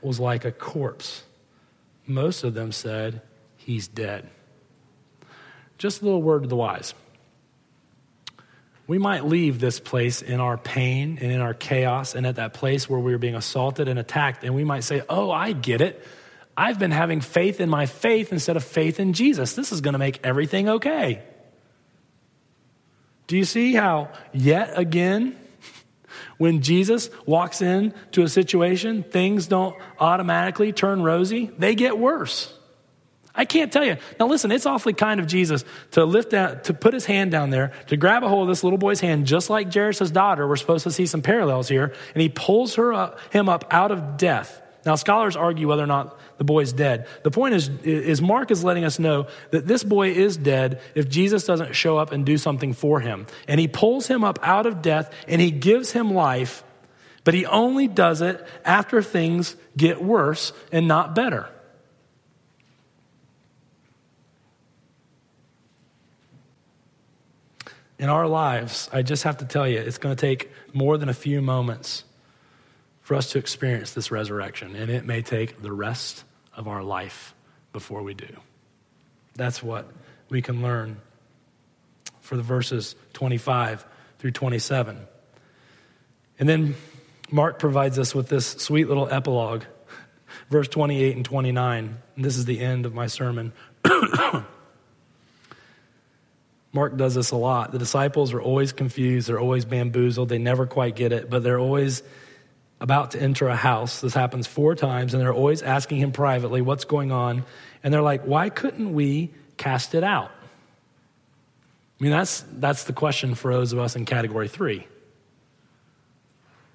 was 0.00 0.20
like 0.20 0.44
a 0.44 0.52
corpse. 0.52 1.22
Most 2.06 2.44
of 2.44 2.54
them 2.54 2.72
said, 2.72 3.22
He's 3.56 3.86
dead. 3.86 4.28
Just 5.78 6.02
a 6.02 6.04
little 6.04 6.22
word 6.22 6.42
to 6.42 6.48
the 6.48 6.56
wise. 6.56 6.94
We 8.88 8.98
might 8.98 9.24
leave 9.24 9.60
this 9.60 9.78
place 9.78 10.20
in 10.20 10.40
our 10.40 10.58
pain 10.58 11.18
and 11.20 11.30
in 11.30 11.40
our 11.40 11.54
chaos 11.54 12.16
and 12.16 12.26
at 12.26 12.36
that 12.36 12.54
place 12.54 12.90
where 12.90 12.98
we 12.98 13.14
are 13.14 13.18
being 13.18 13.36
assaulted 13.36 13.88
and 13.88 13.98
attacked, 13.98 14.44
and 14.44 14.54
we 14.54 14.64
might 14.64 14.84
say, 14.84 15.02
Oh, 15.08 15.30
I 15.30 15.52
get 15.52 15.80
it. 15.80 16.04
I've 16.56 16.78
been 16.78 16.90
having 16.90 17.20
faith 17.20 17.60
in 17.60 17.70
my 17.70 17.86
faith 17.86 18.32
instead 18.32 18.56
of 18.56 18.64
faith 18.64 19.00
in 19.00 19.14
Jesus. 19.14 19.54
This 19.54 19.72
is 19.72 19.80
going 19.80 19.94
to 19.94 19.98
make 19.98 20.20
everything 20.24 20.68
okay. 20.68 21.22
Do 23.26 23.36
you 23.36 23.44
see 23.44 23.74
how, 23.74 24.10
yet 24.32 24.72
again, 24.76 25.36
when 26.38 26.60
Jesus 26.60 27.10
walks 27.24 27.62
into 27.62 28.22
a 28.22 28.28
situation, 28.28 29.02
things 29.02 29.46
don't 29.46 29.76
automatically 29.98 30.72
turn 30.72 31.02
rosy, 31.02 31.50
they 31.58 31.74
get 31.74 31.98
worse. 31.98 32.52
I 33.34 33.44
can't 33.44 33.72
tell 33.72 33.84
you. 33.84 33.96
Now 34.20 34.26
listen, 34.26 34.52
it's 34.52 34.66
awfully 34.66 34.92
kind 34.92 35.18
of 35.18 35.26
Jesus 35.26 35.64
to 35.92 36.04
lift 36.04 36.34
out, 36.34 36.64
to 36.64 36.74
put 36.74 36.92
his 36.92 37.06
hand 37.06 37.30
down 37.30 37.50
there, 37.50 37.72
to 37.86 37.96
grab 37.96 38.24
a 38.24 38.28
hold 38.28 38.42
of 38.42 38.48
this 38.48 38.62
little 38.62 38.78
boy's 38.78 39.00
hand, 39.00 39.26
just 39.26 39.48
like 39.48 39.72
Jairus' 39.72 40.10
daughter. 40.10 40.46
We're 40.46 40.56
supposed 40.56 40.84
to 40.84 40.90
see 40.90 41.06
some 41.06 41.22
parallels 41.22 41.68
here. 41.68 41.94
And 42.14 42.20
he 42.20 42.28
pulls 42.28 42.74
her 42.74 42.92
up, 42.92 43.18
him 43.32 43.48
up 43.48 43.64
out 43.70 43.90
of 43.90 44.16
death. 44.16 44.61
Now, 44.84 44.96
scholars 44.96 45.36
argue 45.36 45.68
whether 45.68 45.82
or 45.82 45.86
not 45.86 46.18
the 46.38 46.44
boy 46.44 46.60
is 46.60 46.72
dead. 46.72 47.06
The 47.22 47.30
point 47.30 47.54
is, 47.54 47.68
is 47.84 48.20
Mark 48.20 48.50
is 48.50 48.64
letting 48.64 48.84
us 48.84 48.98
know 48.98 49.28
that 49.50 49.66
this 49.66 49.84
boy 49.84 50.10
is 50.10 50.36
dead 50.36 50.80
if 50.94 51.08
Jesus 51.08 51.44
doesn't 51.44 51.74
show 51.74 51.98
up 51.98 52.10
and 52.10 52.26
do 52.26 52.36
something 52.36 52.72
for 52.72 52.98
him. 52.98 53.26
And 53.46 53.60
he 53.60 53.68
pulls 53.68 54.08
him 54.08 54.24
up 54.24 54.40
out 54.42 54.66
of 54.66 54.82
death 54.82 55.12
and 55.28 55.40
he 55.40 55.52
gives 55.52 55.92
him 55.92 56.12
life, 56.12 56.64
but 57.22 57.34
he 57.34 57.46
only 57.46 57.86
does 57.86 58.22
it 58.22 58.44
after 58.64 59.02
things 59.02 59.54
get 59.76 60.02
worse 60.02 60.52
and 60.72 60.88
not 60.88 61.14
better. 61.14 61.48
In 68.00 68.08
our 68.08 68.26
lives, 68.26 68.90
I 68.92 69.02
just 69.02 69.22
have 69.22 69.36
to 69.36 69.44
tell 69.44 69.68
you, 69.68 69.78
it's 69.78 69.98
going 69.98 70.16
to 70.16 70.20
take 70.20 70.50
more 70.72 70.98
than 70.98 71.08
a 71.08 71.14
few 71.14 71.40
moments 71.40 72.02
for 73.02 73.14
us 73.14 73.30
to 73.32 73.38
experience 73.38 73.92
this 73.92 74.10
resurrection, 74.10 74.74
and 74.76 74.90
it 74.90 75.04
may 75.04 75.22
take 75.22 75.60
the 75.60 75.72
rest 75.72 76.24
of 76.56 76.68
our 76.68 76.82
life 76.82 77.34
before 77.72 78.02
we 78.02 78.14
do. 78.14 78.28
That's 79.34 79.62
what 79.62 79.90
we 80.28 80.42
can 80.42 80.62
learn 80.62 81.00
for 82.20 82.36
the 82.36 82.42
verses 82.42 82.94
25 83.14 83.84
through 84.18 84.30
27. 84.30 84.98
And 86.38 86.48
then 86.48 86.74
Mark 87.30 87.58
provides 87.58 87.98
us 87.98 88.14
with 88.14 88.28
this 88.28 88.46
sweet 88.46 88.88
little 88.88 89.08
epilogue, 89.08 89.64
verse 90.50 90.68
28 90.68 91.16
and 91.16 91.24
29. 91.24 91.96
And 92.16 92.24
this 92.24 92.36
is 92.36 92.44
the 92.44 92.60
end 92.60 92.86
of 92.86 92.94
my 92.94 93.06
sermon. 93.06 93.52
Mark 96.72 96.96
does 96.96 97.14
this 97.14 97.32
a 97.32 97.36
lot. 97.36 97.72
The 97.72 97.78
disciples 97.78 98.32
are 98.32 98.40
always 98.40 98.72
confused, 98.72 99.28
they're 99.28 99.40
always 99.40 99.64
bamboozled, 99.64 100.28
they 100.28 100.38
never 100.38 100.66
quite 100.66 100.96
get 100.96 101.12
it, 101.12 101.28
but 101.28 101.42
they're 101.42 101.58
always 101.58 102.02
about 102.82 103.12
to 103.12 103.22
enter 103.22 103.48
a 103.48 103.56
house. 103.56 104.00
This 104.00 104.12
happens 104.12 104.48
four 104.48 104.74
times, 104.74 105.14
and 105.14 105.22
they're 105.22 105.32
always 105.32 105.62
asking 105.62 105.98
him 105.98 106.12
privately, 106.12 106.60
What's 106.60 106.84
going 106.84 107.12
on? 107.12 107.44
And 107.82 107.94
they're 107.94 108.02
like, 108.02 108.24
Why 108.24 108.50
couldn't 108.50 108.92
we 108.92 109.30
cast 109.56 109.94
it 109.94 110.04
out? 110.04 110.32
I 112.00 112.02
mean, 112.02 112.10
that's, 112.10 112.44
that's 112.54 112.84
the 112.84 112.92
question 112.92 113.36
for 113.36 113.52
those 113.52 113.72
of 113.72 113.78
us 113.78 113.94
in 113.94 114.04
category 114.04 114.48
three. 114.48 114.88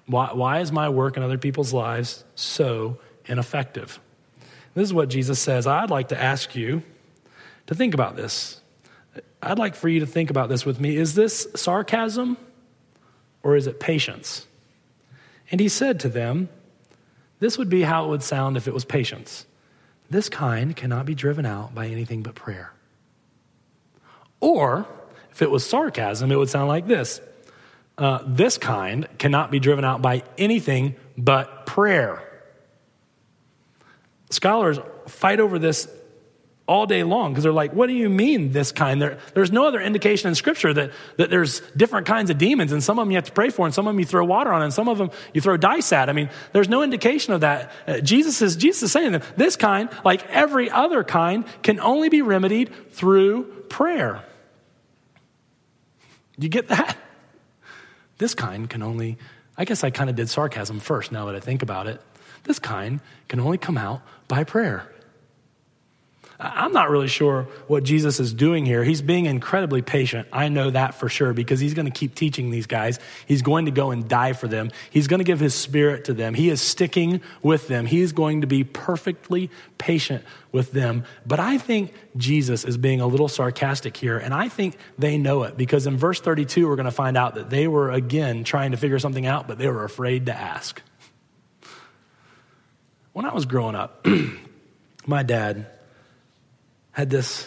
Why, 0.06 0.32
why 0.32 0.60
is 0.60 0.72
my 0.72 0.88
work 0.88 1.18
in 1.18 1.22
other 1.22 1.36
people's 1.36 1.74
lives 1.74 2.24
so 2.34 2.98
ineffective? 3.26 4.00
This 4.74 4.84
is 4.84 4.94
what 4.94 5.10
Jesus 5.10 5.38
says. 5.38 5.66
I'd 5.66 5.90
like 5.90 6.08
to 6.08 6.20
ask 6.20 6.56
you 6.56 6.82
to 7.66 7.74
think 7.74 7.92
about 7.92 8.16
this. 8.16 8.62
I'd 9.42 9.58
like 9.58 9.74
for 9.74 9.90
you 9.90 10.00
to 10.00 10.06
think 10.06 10.30
about 10.30 10.48
this 10.48 10.64
with 10.64 10.80
me. 10.80 10.96
Is 10.96 11.14
this 11.14 11.46
sarcasm 11.54 12.38
or 13.42 13.54
is 13.56 13.66
it 13.66 13.80
patience? 13.80 14.47
And 15.50 15.60
he 15.60 15.68
said 15.68 16.00
to 16.00 16.08
them, 16.08 16.48
This 17.38 17.58
would 17.58 17.68
be 17.68 17.82
how 17.82 18.04
it 18.04 18.08
would 18.08 18.22
sound 18.22 18.56
if 18.56 18.68
it 18.68 18.74
was 18.74 18.84
patience. 18.84 19.46
This 20.10 20.28
kind 20.28 20.74
cannot 20.74 21.06
be 21.06 21.14
driven 21.14 21.44
out 21.44 21.74
by 21.74 21.88
anything 21.88 22.22
but 22.22 22.34
prayer. 22.34 22.72
Or, 24.40 24.86
if 25.30 25.42
it 25.42 25.50
was 25.50 25.64
sarcasm, 25.66 26.32
it 26.32 26.36
would 26.36 26.48
sound 26.48 26.68
like 26.68 26.86
this 26.86 27.20
uh, 27.96 28.20
This 28.26 28.58
kind 28.58 29.08
cannot 29.18 29.50
be 29.50 29.58
driven 29.60 29.84
out 29.84 30.02
by 30.02 30.22
anything 30.36 30.96
but 31.16 31.66
prayer. 31.66 32.24
Scholars 34.30 34.78
fight 35.06 35.40
over 35.40 35.58
this 35.58 35.88
all 36.68 36.86
day 36.86 37.02
long 37.02 37.32
because 37.32 37.42
they're 37.42 37.52
like, 37.52 37.72
what 37.72 37.86
do 37.86 37.94
you 37.94 38.10
mean 38.10 38.52
this 38.52 38.70
kind? 38.70 39.00
There, 39.00 39.18
there's 39.32 39.50
no 39.50 39.66
other 39.66 39.80
indication 39.80 40.28
in 40.28 40.34
scripture 40.34 40.74
that, 40.74 40.92
that 41.16 41.30
there's 41.30 41.60
different 41.76 42.06
kinds 42.06 42.28
of 42.28 42.36
demons 42.36 42.70
and 42.72 42.84
some 42.84 42.98
of 42.98 43.06
them 43.06 43.10
you 43.10 43.16
have 43.16 43.24
to 43.24 43.32
pray 43.32 43.48
for 43.48 43.64
and 43.64 43.74
some 43.74 43.86
of 43.86 43.94
them 43.94 43.98
you 43.98 44.04
throw 44.04 44.24
water 44.24 44.52
on 44.52 44.62
and 44.62 44.72
some 44.72 44.86
of 44.86 44.98
them 44.98 45.10
you 45.32 45.40
throw 45.40 45.56
dice 45.56 45.92
at. 45.92 46.10
I 46.10 46.12
mean, 46.12 46.28
there's 46.52 46.68
no 46.68 46.82
indication 46.82 47.32
of 47.32 47.40
that. 47.40 47.72
Uh, 47.86 48.00
Jesus 48.00 48.42
is, 48.42 48.54
Jesus 48.54 48.84
is 48.84 48.92
saying 48.92 49.12
that 49.12 49.24
this 49.36 49.56
kind, 49.56 49.88
like 50.04 50.28
every 50.28 50.70
other 50.70 51.02
kind, 51.02 51.44
can 51.62 51.80
only 51.80 52.10
be 52.10 52.20
remedied 52.20 52.92
through 52.92 53.44
prayer. 53.70 54.22
You 56.38 56.50
get 56.50 56.68
that? 56.68 56.96
This 58.18 58.34
kind 58.34 58.68
can 58.68 58.82
only, 58.82 59.16
I 59.56 59.64
guess 59.64 59.82
I 59.84 59.90
kind 59.90 60.10
of 60.10 60.16
did 60.16 60.28
sarcasm 60.28 60.80
first 60.80 61.12
now 61.12 61.26
that 61.26 61.34
I 61.34 61.40
think 61.40 61.62
about 61.62 61.86
it. 61.86 62.00
This 62.44 62.58
kind 62.58 63.00
can 63.28 63.40
only 63.40 63.58
come 63.58 63.78
out 63.78 64.02
by 64.26 64.44
prayer. 64.44 64.86
I'm 66.40 66.72
not 66.72 66.88
really 66.88 67.08
sure 67.08 67.48
what 67.66 67.82
Jesus 67.82 68.20
is 68.20 68.32
doing 68.32 68.64
here. 68.64 68.84
He's 68.84 69.02
being 69.02 69.26
incredibly 69.26 69.82
patient. 69.82 70.28
I 70.32 70.48
know 70.48 70.70
that 70.70 70.94
for 70.94 71.08
sure 71.08 71.32
because 71.32 71.58
he's 71.58 71.74
going 71.74 71.86
to 71.86 71.92
keep 71.92 72.14
teaching 72.14 72.50
these 72.50 72.66
guys. 72.66 73.00
He's 73.26 73.42
going 73.42 73.64
to 73.64 73.72
go 73.72 73.90
and 73.90 74.08
die 74.08 74.34
for 74.34 74.46
them. 74.46 74.70
He's 74.88 75.08
going 75.08 75.18
to 75.18 75.24
give 75.24 75.40
his 75.40 75.52
spirit 75.52 76.04
to 76.04 76.14
them. 76.14 76.34
He 76.34 76.48
is 76.48 76.60
sticking 76.60 77.22
with 77.42 77.66
them. 77.66 77.86
He's 77.86 78.12
going 78.12 78.42
to 78.42 78.46
be 78.46 78.62
perfectly 78.62 79.50
patient 79.78 80.22
with 80.52 80.70
them. 80.70 81.02
But 81.26 81.40
I 81.40 81.58
think 81.58 81.92
Jesus 82.16 82.64
is 82.64 82.76
being 82.76 83.00
a 83.00 83.06
little 83.08 83.28
sarcastic 83.28 83.96
here, 83.96 84.16
and 84.16 84.32
I 84.32 84.48
think 84.48 84.76
they 84.96 85.18
know 85.18 85.42
it 85.42 85.56
because 85.56 85.88
in 85.88 85.96
verse 85.96 86.20
32, 86.20 86.68
we're 86.68 86.76
going 86.76 86.84
to 86.84 86.92
find 86.92 87.16
out 87.16 87.34
that 87.34 87.50
they 87.50 87.66
were 87.66 87.90
again 87.90 88.44
trying 88.44 88.70
to 88.70 88.76
figure 88.76 89.00
something 89.00 89.26
out, 89.26 89.48
but 89.48 89.58
they 89.58 89.68
were 89.68 89.82
afraid 89.82 90.26
to 90.26 90.34
ask. 90.34 90.80
When 93.12 93.24
I 93.24 93.34
was 93.34 93.44
growing 93.44 93.74
up, 93.74 94.06
my 95.06 95.24
dad, 95.24 95.66
had 96.98 97.10
this, 97.10 97.46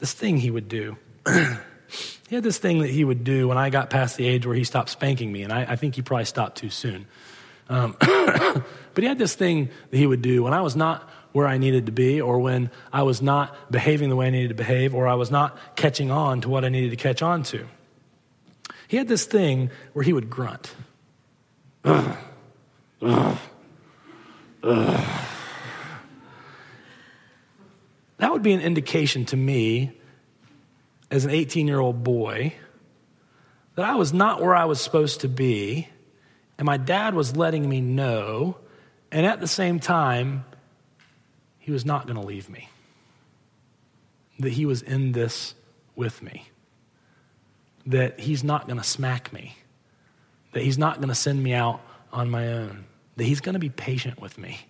this 0.00 0.12
thing 0.12 0.36
he 0.36 0.50
would 0.50 0.68
do. 0.68 0.96
he 2.28 2.34
had 2.34 2.42
this 2.42 2.58
thing 2.58 2.80
that 2.80 2.90
he 2.90 3.04
would 3.04 3.22
do 3.22 3.46
when 3.46 3.56
I 3.56 3.70
got 3.70 3.88
past 3.88 4.16
the 4.16 4.26
age 4.26 4.44
where 4.44 4.56
he 4.56 4.64
stopped 4.64 4.88
spanking 4.88 5.30
me, 5.30 5.44
and 5.44 5.52
I, 5.52 5.60
I 5.62 5.76
think 5.76 5.94
he 5.94 6.02
probably 6.02 6.24
stopped 6.24 6.58
too 6.58 6.68
soon. 6.68 7.06
Um, 7.68 7.96
but 8.00 8.64
he 8.96 9.04
had 9.04 9.16
this 9.16 9.36
thing 9.36 9.70
that 9.90 9.96
he 9.96 10.08
would 10.08 10.22
do 10.22 10.42
when 10.42 10.54
I 10.54 10.60
was 10.60 10.74
not 10.74 11.08
where 11.30 11.46
I 11.46 11.56
needed 11.56 11.86
to 11.86 11.92
be, 11.92 12.20
or 12.20 12.40
when 12.40 12.72
I 12.92 13.04
was 13.04 13.22
not 13.22 13.54
behaving 13.70 14.08
the 14.08 14.16
way 14.16 14.26
I 14.26 14.30
needed 14.30 14.48
to 14.48 14.54
behave, 14.54 14.92
or 14.92 15.06
I 15.06 15.14
was 15.14 15.30
not 15.30 15.56
catching 15.76 16.10
on 16.10 16.40
to 16.40 16.48
what 16.48 16.64
I 16.64 16.68
needed 16.68 16.90
to 16.90 16.96
catch 16.96 17.22
on 17.22 17.44
to. 17.44 17.68
He 18.88 18.96
had 18.96 19.06
this 19.06 19.24
thing 19.24 19.70
where 19.92 20.02
he 20.02 20.12
would 20.12 20.28
grunt. 20.28 20.74
Ugh, 21.84 22.16
ugh, 23.02 23.38
ugh 24.64 25.31
that 28.22 28.30
would 28.30 28.42
be 28.42 28.52
an 28.52 28.60
indication 28.60 29.24
to 29.24 29.36
me 29.36 29.90
as 31.10 31.24
an 31.24 31.32
18 31.32 31.66
year 31.66 31.80
old 31.80 32.04
boy 32.04 32.54
that 33.74 33.84
I 33.84 33.96
was 33.96 34.12
not 34.12 34.40
where 34.40 34.54
I 34.54 34.64
was 34.66 34.80
supposed 34.80 35.22
to 35.22 35.28
be, 35.28 35.88
and 36.56 36.64
my 36.64 36.76
dad 36.76 37.16
was 37.16 37.34
letting 37.36 37.68
me 37.68 37.80
know, 37.80 38.58
and 39.10 39.26
at 39.26 39.40
the 39.40 39.48
same 39.48 39.80
time, 39.80 40.44
he 41.58 41.72
was 41.72 41.84
not 41.84 42.06
going 42.06 42.14
to 42.14 42.24
leave 42.24 42.48
me. 42.48 42.68
That 44.38 44.52
he 44.52 44.66
was 44.66 44.82
in 44.82 45.10
this 45.10 45.56
with 45.96 46.22
me. 46.22 46.46
That 47.86 48.20
he's 48.20 48.44
not 48.44 48.68
going 48.68 48.78
to 48.78 48.84
smack 48.84 49.32
me. 49.32 49.56
That 50.52 50.62
he's 50.62 50.78
not 50.78 50.98
going 50.98 51.08
to 51.08 51.16
send 51.16 51.42
me 51.42 51.54
out 51.54 51.80
on 52.12 52.30
my 52.30 52.52
own. 52.52 52.84
That 53.16 53.24
he's 53.24 53.40
going 53.40 53.54
to 53.54 53.58
be 53.58 53.70
patient 53.70 54.20
with 54.20 54.38
me. 54.38 54.60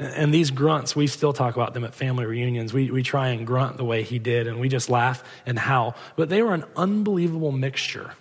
And 0.00 0.32
these 0.32 0.50
grunts, 0.50 0.96
we 0.96 1.06
still 1.06 1.34
talk 1.34 1.56
about 1.56 1.74
them 1.74 1.84
at 1.84 1.94
family 1.94 2.24
reunions. 2.24 2.72
We, 2.72 2.90
we 2.90 3.02
try 3.02 3.28
and 3.28 3.46
grunt 3.46 3.76
the 3.76 3.84
way 3.84 4.02
he 4.02 4.18
did, 4.18 4.46
and 4.46 4.58
we 4.58 4.70
just 4.70 4.88
laugh 4.88 5.22
and 5.44 5.58
howl. 5.58 5.94
But 6.16 6.30
they 6.30 6.40
were 6.40 6.54
an 6.54 6.64
unbelievable 6.74 7.52
mixture 7.52 8.12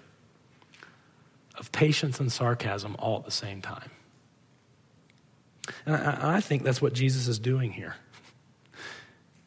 of 1.55 1.71
patience 1.71 2.19
and 2.19 2.29
sarcasm 2.29 2.97
all 2.99 3.19
at 3.19 3.23
the 3.23 3.31
same 3.31 3.61
time. 3.61 3.89
And 5.85 5.95
I, 5.95 6.35
I 6.35 6.41
think 6.41 6.63
that's 6.63 6.81
what 6.81 6.91
Jesus 6.91 7.29
is 7.29 7.39
doing 7.39 7.71
here. 7.71 7.95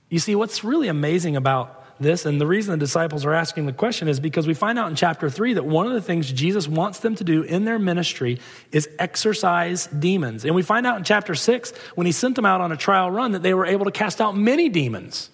You 0.08 0.18
see, 0.18 0.34
what's 0.34 0.64
really 0.64 0.88
amazing 0.88 1.36
about 1.36 1.81
this, 2.02 2.26
and 2.26 2.40
the 2.40 2.46
reason 2.46 2.72
the 2.72 2.84
disciples 2.84 3.24
are 3.24 3.32
asking 3.32 3.66
the 3.66 3.72
question 3.72 4.08
is 4.08 4.20
because 4.20 4.46
we 4.46 4.54
find 4.54 4.78
out 4.78 4.90
in 4.90 4.96
chapter 4.96 5.30
3 5.30 5.54
that 5.54 5.64
one 5.64 5.86
of 5.86 5.92
the 5.92 6.02
things 6.02 6.30
Jesus 6.30 6.68
wants 6.68 6.98
them 6.98 7.14
to 7.14 7.24
do 7.24 7.42
in 7.42 7.64
their 7.64 7.78
ministry 7.78 8.40
is 8.70 8.88
exorcise 8.98 9.86
demons. 9.86 10.44
And 10.44 10.54
we 10.54 10.62
find 10.62 10.86
out 10.86 10.98
in 10.98 11.04
chapter 11.04 11.34
6 11.34 11.72
when 11.94 12.06
he 12.06 12.12
sent 12.12 12.36
them 12.36 12.44
out 12.44 12.60
on 12.60 12.72
a 12.72 12.76
trial 12.76 13.10
run 13.10 13.32
that 13.32 13.42
they 13.42 13.54
were 13.54 13.66
able 13.66 13.84
to 13.86 13.90
cast 13.90 14.20
out 14.20 14.36
many 14.36 14.68
demons. 14.68 15.30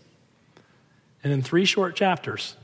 And 1.25 1.33
in 1.33 1.43
three 1.43 1.64
short 1.64 1.97
chapters, 1.97 2.55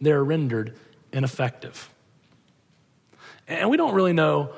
they're 0.00 0.24
rendered 0.24 0.74
ineffective. 1.12 1.90
And 3.46 3.68
we 3.68 3.76
don't 3.76 3.94
really 3.94 4.12
know 4.12 4.54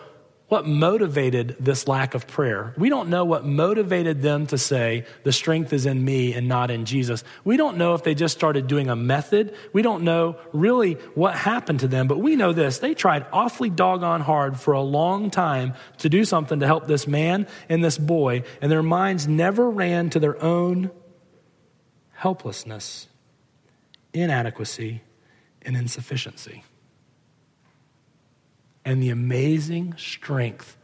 what 0.49 0.67
motivated 0.67 1.57
this 1.59 1.89
lack 1.89 2.15
of 2.15 2.27
prayer. 2.27 2.75
We 2.77 2.91
don't 2.91 3.09
know 3.09 3.25
what 3.25 3.47
motivated 3.47 4.21
them 4.21 4.47
to 4.49 4.59
say, 4.59 5.07
the 5.23 5.33
strength 5.33 5.73
is 5.73 5.87
in 5.87 6.05
me 6.05 6.35
and 6.35 6.49
not 6.49 6.71
in 6.71 6.85
Jesus. 6.85 7.25
We 7.45 7.57
don't 7.57 7.79
know 7.79 7.95
if 7.95 8.05
they 8.05 8.15
just 8.15 8.37
started 8.37 8.67
doing 8.67 8.91
a 8.91 8.97
method. 8.97 9.57
We 9.73 9.81
don't 9.81 10.05
know 10.05 10.37
really 10.53 10.95
what 11.15 11.35
happened 11.35 11.81
to 11.81 11.89
them, 11.89 12.09
but 12.09 12.19
we 12.19 12.37
know 12.37 12.53
this. 12.53 12.79
They 12.79 12.95
tried 12.95 13.27
awfully 13.33 13.71
doggone 13.71 14.21
hard 14.21 14.61
for 14.61 14.75
a 14.75 14.83
long 14.83 15.31
time 15.31 15.75
to 15.99 16.11
do 16.11 16.25
something 16.25 16.61
to 16.61 16.67
help 16.67 16.87
this 16.87 17.07
man 17.07 17.47
and 17.71 17.83
this 17.83 17.97
boy, 17.97 18.43
and 18.61 18.71
their 18.71 18.83
minds 18.83 19.27
never 19.27 19.71
ran 19.71 20.11
to 20.11 20.21
their 20.21 20.41
own 20.43 20.91
helplessness, 22.13 23.09
inadequacy, 24.13 25.03
and 25.63 25.75
insufficiency 25.77 26.63
and 28.85 29.03
the 29.03 29.11
amazing 29.11 29.95
strength, 29.97 30.77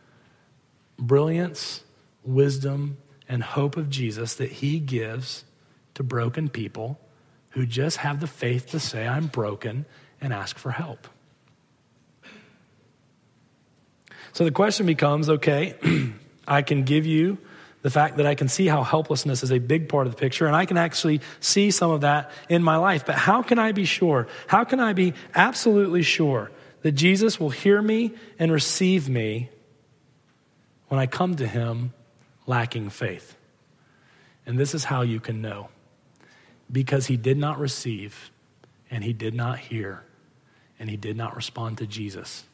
brilliance, 0.98 1.84
wisdom, 2.24 2.98
and 3.28 3.42
hope 3.42 3.76
of 3.76 3.90
Jesus 3.90 4.34
that 4.34 4.50
he 4.50 4.78
gives 4.78 5.44
to 5.94 6.02
broken 6.02 6.48
people 6.48 6.98
who 7.50 7.66
just 7.66 7.98
have 7.98 8.20
the 8.20 8.26
faith 8.26 8.70
to 8.70 8.80
say, 8.80 9.06
I'm 9.06 9.26
broken, 9.26 9.84
and 10.20 10.32
ask 10.32 10.58
for 10.58 10.70
help. 10.70 11.08
So 14.32 14.44
the 14.44 14.50
question 14.50 14.86
becomes 14.86 15.28
okay, 15.28 15.74
I 16.48 16.62
can 16.62 16.84
give 16.84 17.06
you 17.06 17.38
the 17.82 17.90
fact 17.90 18.18
that 18.18 18.26
I 18.26 18.34
can 18.34 18.48
see 18.48 18.66
how 18.66 18.82
helplessness 18.82 19.42
is 19.42 19.50
a 19.50 19.58
big 19.58 19.88
part 19.88 20.06
of 20.06 20.12
the 20.14 20.18
picture, 20.18 20.46
and 20.46 20.54
I 20.54 20.66
can 20.66 20.76
actually 20.76 21.20
see 21.40 21.70
some 21.70 21.90
of 21.90 22.02
that 22.02 22.30
in 22.48 22.62
my 22.62 22.76
life. 22.76 23.06
But 23.06 23.14
how 23.14 23.42
can 23.42 23.58
I 23.58 23.72
be 23.72 23.84
sure? 23.84 24.28
How 24.46 24.64
can 24.64 24.80
I 24.80 24.92
be 24.92 25.14
absolutely 25.34 26.02
sure 26.02 26.50
that 26.82 26.92
Jesus 26.92 27.38
will 27.38 27.50
hear 27.50 27.80
me 27.80 28.12
and 28.38 28.50
receive 28.50 29.08
me 29.08 29.50
when 30.88 30.98
I 30.98 31.06
come 31.06 31.36
to 31.36 31.46
him 31.46 31.92
lacking 32.46 32.90
faith. 32.90 33.36
And 34.46 34.58
this 34.58 34.74
is 34.74 34.84
how 34.84 35.02
you 35.02 35.20
can 35.20 35.40
know 35.40 35.68
because 36.70 37.06
he 37.06 37.16
did 37.16 37.36
not 37.36 37.58
receive 37.58 38.30
and 38.90 39.04
he 39.04 39.12
did 39.12 39.34
not 39.34 39.58
hear 39.58 40.02
and 40.78 40.88
he 40.88 40.96
did 40.96 41.16
not 41.16 41.36
respond 41.36 41.78
to 41.78 41.86
Jesus 41.86 42.44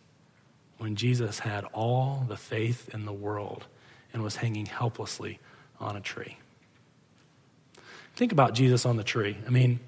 when 0.78 0.96
Jesus 0.96 1.38
had 1.38 1.64
all 1.72 2.24
the 2.28 2.36
faith 2.36 2.90
in 2.92 3.06
the 3.06 3.12
world 3.12 3.66
and 4.12 4.22
was 4.22 4.36
hanging 4.36 4.66
helplessly 4.66 5.38
on 5.80 5.96
a 5.96 6.00
tree. 6.00 6.36
Think 8.14 8.32
about 8.32 8.54
Jesus 8.54 8.84
on 8.84 8.96
the 8.96 9.04
tree. 9.04 9.36
I 9.46 9.50
mean, 9.50 9.80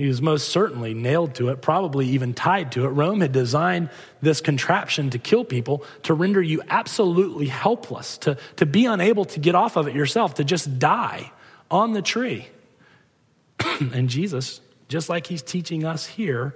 he 0.00 0.08
was 0.08 0.22
most 0.22 0.48
certainly 0.48 0.94
nailed 0.94 1.34
to 1.36 1.48
it, 1.48 1.62
probably 1.62 2.06
even 2.08 2.34
tied 2.34 2.72
to 2.72 2.84
it. 2.84 2.88
Rome 2.88 3.20
had 3.20 3.32
designed 3.32 3.90
this 4.22 4.40
contraption 4.40 5.10
to 5.10 5.18
kill 5.18 5.44
people, 5.44 5.84
to 6.04 6.14
render 6.14 6.40
you 6.40 6.62
absolutely 6.68 7.46
helpless, 7.46 8.18
to, 8.18 8.36
to 8.56 8.66
be 8.66 8.86
unable 8.86 9.24
to 9.26 9.40
get 9.40 9.54
off 9.54 9.76
of 9.76 9.88
it 9.88 9.94
yourself, 9.94 10.34
to 10.34 10.44
just 10.44 10.78
die 10.78 11.32
on 11.70 11.92
the 11.92 12.02
tree. 12.02 12.48
and 13.80 14.08
Jesus, 14.08 14.60
just 14.88 15.08
like 15.08 15.26
he's 15.26 15.42
teaching 15.42 15.84
us 15.84 16.06
here, 16.06 16.54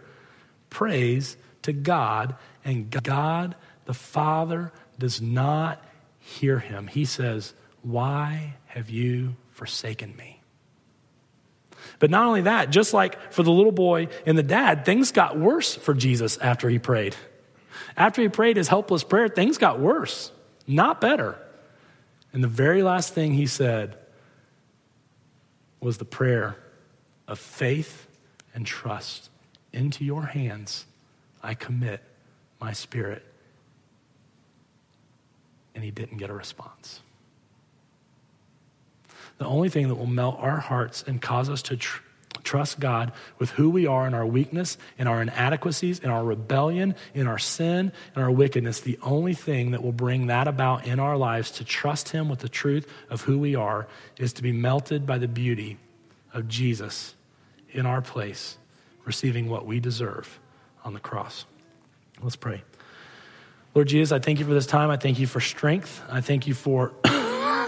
prays 0.70 1.36
to 1.62 1.72
God, 1.72 2.36
and 2.64 2.90
God 2.90 3.54
the 3.84 3.94
Father 3.94 4.72
does 4.98 5.20
not 5.20 5.84
hear 6.18 6.58
him. 6.58 6.86
He 6.86 7.04
says, 7.04 7.54
Why 7.82 8.54
have 8.66 8.90
you 8.90 9.36
forsaken 9.52 10.16
me? 10.16 10.33
But 11.98 12.10
not 12.10 12.26
only 12.26 12.42
that, 12.42 12.70
just 12.70 12.92
like 12.92 13.32
for 13.32 13.42
the 13.42 13.50
little 13.50 13.72
boy 13.72 14.08
and 14.26 14.36
the 14.36 14.42
dad, 14.42 14.84
things 14.84 15.12
got 15.12 15.38
worse 15.38 15.74
for 15.74 15.94
Jesus 15.94 16.38
after 16.38 16.68
he 16.68 16.78
prayed. 16.78 17.14
After 17.96 18.22
he 18.22 18.28
prayed 18.28 18.56
his 18.56 18.68
helpless 18.68 19.04
prayer, 19.04 19.28
things 19.28 19.58
got 19.58 19.78
worse, 19.78 20.32
not 20.66 21.00
better. 21.00 21.38
And 22.32 22.42
the 22.42 22.48
very 22.48 22.82
last 22.82 23.14
thing 23.14 23.32
he 23.34 23.46
said 23.46 23.96
was 25.80 25.98
the 25.98 26.04
prayer 26.04 26.56
of 27.28 27.38
faith 27.38 28.08
and 28.54 28.66
trust. 28.66 29.30
Into 29.72 30.04
your 30.04 30.22
hands 30.22 30.86
I 31.42 31.54
commit 31.54 32.00
my 32.60 32.72
spirit. 32.72 33.24
And 35.74 35.84
he 35.84 35.90
didn't 35.90 36.18
get 36.18 36.30
a 36.30 36.34
response. 36.34 37.00
The 39.38 39.46
only 39.46 39.68
thing 39.68 39.88
that 39.88 39.96
will 39.96 40.06
melt 40.06 40.36
our 40.38 40.58
hearts 40.58 41.04
and 41.06 41.20
cause 41.20 41.48
us 41.50 41.62
to 41.62 41.76
tr- 41.76 42.02
trust 42.42 42.78
God 42.78 43.12
with 43.38 43.50
who 43.50 43.70
we 43.70 43.86
are 43.86 44.06
in 44.06 44.14
our 44.14 44.26
weakness, 44.26 44.76
in 44.98 45.06
our 45.06 45.22
inadequacies, 45.22 45.98
in 45.98 46.10
our 46.10 46.24
rebellion, 46.24 46.94
in 47.14 47.26
our 47.26 47.38
sin, 47.38 47.92
in 48.14 48.22
our 48.22 48.30
wickedness. 48.30 48.80
The 48.80 48.98
only 49.02 49.34
thing 49.34 49.72
that 49.72 49.82
will 49.82 49.92
bring 49.92 50.26
that 50.26 50.46
about 50.46 50.86
in 50.86 51.00
our 51.00 51.16
lives 51.16 51.50
to 51.52 51.64
trust 51.64 52.10
Him 52.10 52.28
with 52.28 52.40
the 52.40 52.48
truth 52.48 52.90
of 53.10 53.22
who 53.22 53.38
we 53.38 53.54
are 53.54 53.88
is 54.18 54.32
to 54.34 54.42
be 54.42 54.52
melted 54.52 55.06
by 55.06 55.18
the 55.18 55.28
beauty 55.28 55.78
of 56.32 56.48
Jesus 56.48 57.14
in 57.72 57.86
our 57.86 58.02
place, 58.02 58.58
receiving 59.04 59.48
what 59.48 59.66
we 59.66 59.80
deserve 59.80 60.38
on 60.84 60.92
the 60.94 61.00
cross. 61.00 61.46
Let's 62.22 62.36
pray. 62.36 62.62
Lord 63.74 63.88
Jesus, 63.88 64.12
I 64.12 64.20
thank 64.20 64.38
you 64.38 64.44
for 64.44 64.54
this 64.54 64.66
time. 64.66 64.90
I 64.90 64.96
thank 64.96 65.18
you 65.18 65.26
for 65.26 65.40
strength. 65.40 66.00
I 66.08 66.20
thank 66.20 66.46
you 66.46 66.54
for, 66.54 66.92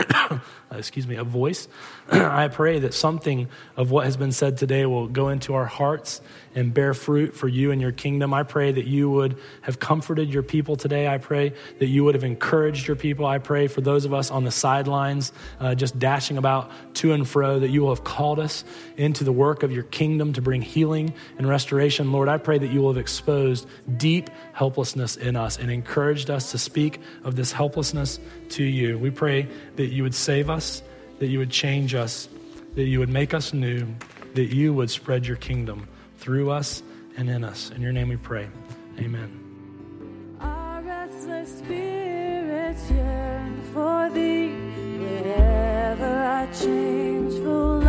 excuse 0.73 1.07
me, 1.07 1.17
a 1.17 1.25
voice. 1.25 1.69
I 2.11 2.49
pray 2.49 2.81
that 2.81 2.95
something 2.95 3.49
of 3.77 3.91
what 3.91 4.05
has 4.05 4.17
been 4.17 4.33
said 4.33 4.57
today 4.57 4.87
will 4.87 5.09
go 5.09 5.29
into 5.29 5.55
our 5.55 5.67
hearts 5.67 6.21
and 6.55 6.73
bear 6.73 6.95
fruit 6.95 7.37
for 7.37 7.49
you 7.49 7.71
and 7.71 7.81
your 7.81 7.93
kingdom. 7.93 8.33
I 8.33 8.43
pray 8.43 8.73
that 8.73 8.87
you 8.87 9.11
would 9.11 9.39
have 9.63 9.79
comforted 9.79 10.33
your 10.33 10.43
people 10.43 10.77
today. 10.77 11.07
I 11.07 11.19
pray 11.19 11.53
that 11.79 11.87
you 11.87 12.05
would 12.05 12.15
have 12.15 12.25
encouraged 12.25 12.87
your 12.87 12.97
people. 12.97 13.27
I 13.27 13.39
pray 13.39 13.67
for 13.67 13.83
those 13.83 14.05
of 14.05 14.15
us 14.15 14.31
on 14.31 14.45
the 14.45 14.51
sidelines, 14.51 15.33
uh, 15.61 15.75
just 15.75 15.99
dashing 15.99 16.39
about 16.39 16.71
to 16.97 17.13
and 17.13 17.29
fro, 17.29 17.59
that 17.59 17.69
you 17.69 17.83
will 17.83 17.91
have 17.91 18.05
called 18.05 18.39
us 18.39 18.65
into 18.97 19.23
the 19.23 19.33
work 19.33 19.63
of 19.63 19.71
your 19.71 19.83
kingdom 19.85 20.33
to 20.33 20.43
bring 20.43 20.63
healing 20.63 21.13
and 21.37 21.47
restoration. 21.47 22.11
Lord, 22.11 22.29
I 22.29 22.39
pray 22.39 22.59
that 22.59 22.69
you 22.69 22.81
will 22.81 22.91
have 22.91 23.01
exposed 23.01 23.69
deep 23.97 24.31
helplessness 24.57 25.17
in 25.17 25.37
us 25.37 25.59
and 25.59 25.71
encouraged 25.71 26.31
us 26.31 26.51
to 26.51 26.59
speak 26.59 27.01
of 27.23 27.37
this 27.37 27.53
helplessness 27.53 28.19
to 28.49 28.65
you. 28.65 28.99
We 28.99 29.11
pray 29.11 29.47
that 29.77 29.87
you 29.87 30.03
would 30.03 30.15
save 30.15 30.51
us 30.51 30.83
that 31.19 31.29
you 31.29 31.39
would 31.39 31.51
change 31.51 31.95
us, 31.95 32.29
that 32.75 32.85
you 32.85 32.99
would 32.99 33.09
make 33.09 33.35
us 33.35 33.53
new, 33.53 33.87
that 34.35 34.55
you 34.55 34.73
would 34.73 34.91
spread 34.91 35.27
your 35.27 35.37
kingdom 35.37 35.89
through 36.19 36.51
us 36.51 36.83
and 37.17 37.31
in 37.31 37.45
us. 37.45 37.71
In 37.71 37.81
your 37.81 37.93
name 37.93 38.09
we 38.09 38.17
pray. 38.17 38.49
Amen. 38.99 40.37
Our 40.41 40.83
restless 40.83 41.59
spirits 41.59 42.91
yearn 42.91 43.63
for 43.73 44.11
thee 44.11 44.49
wherever 44.99 46.23
I 46.25 46.47
change 46.53 47.35
for 47.43 47.81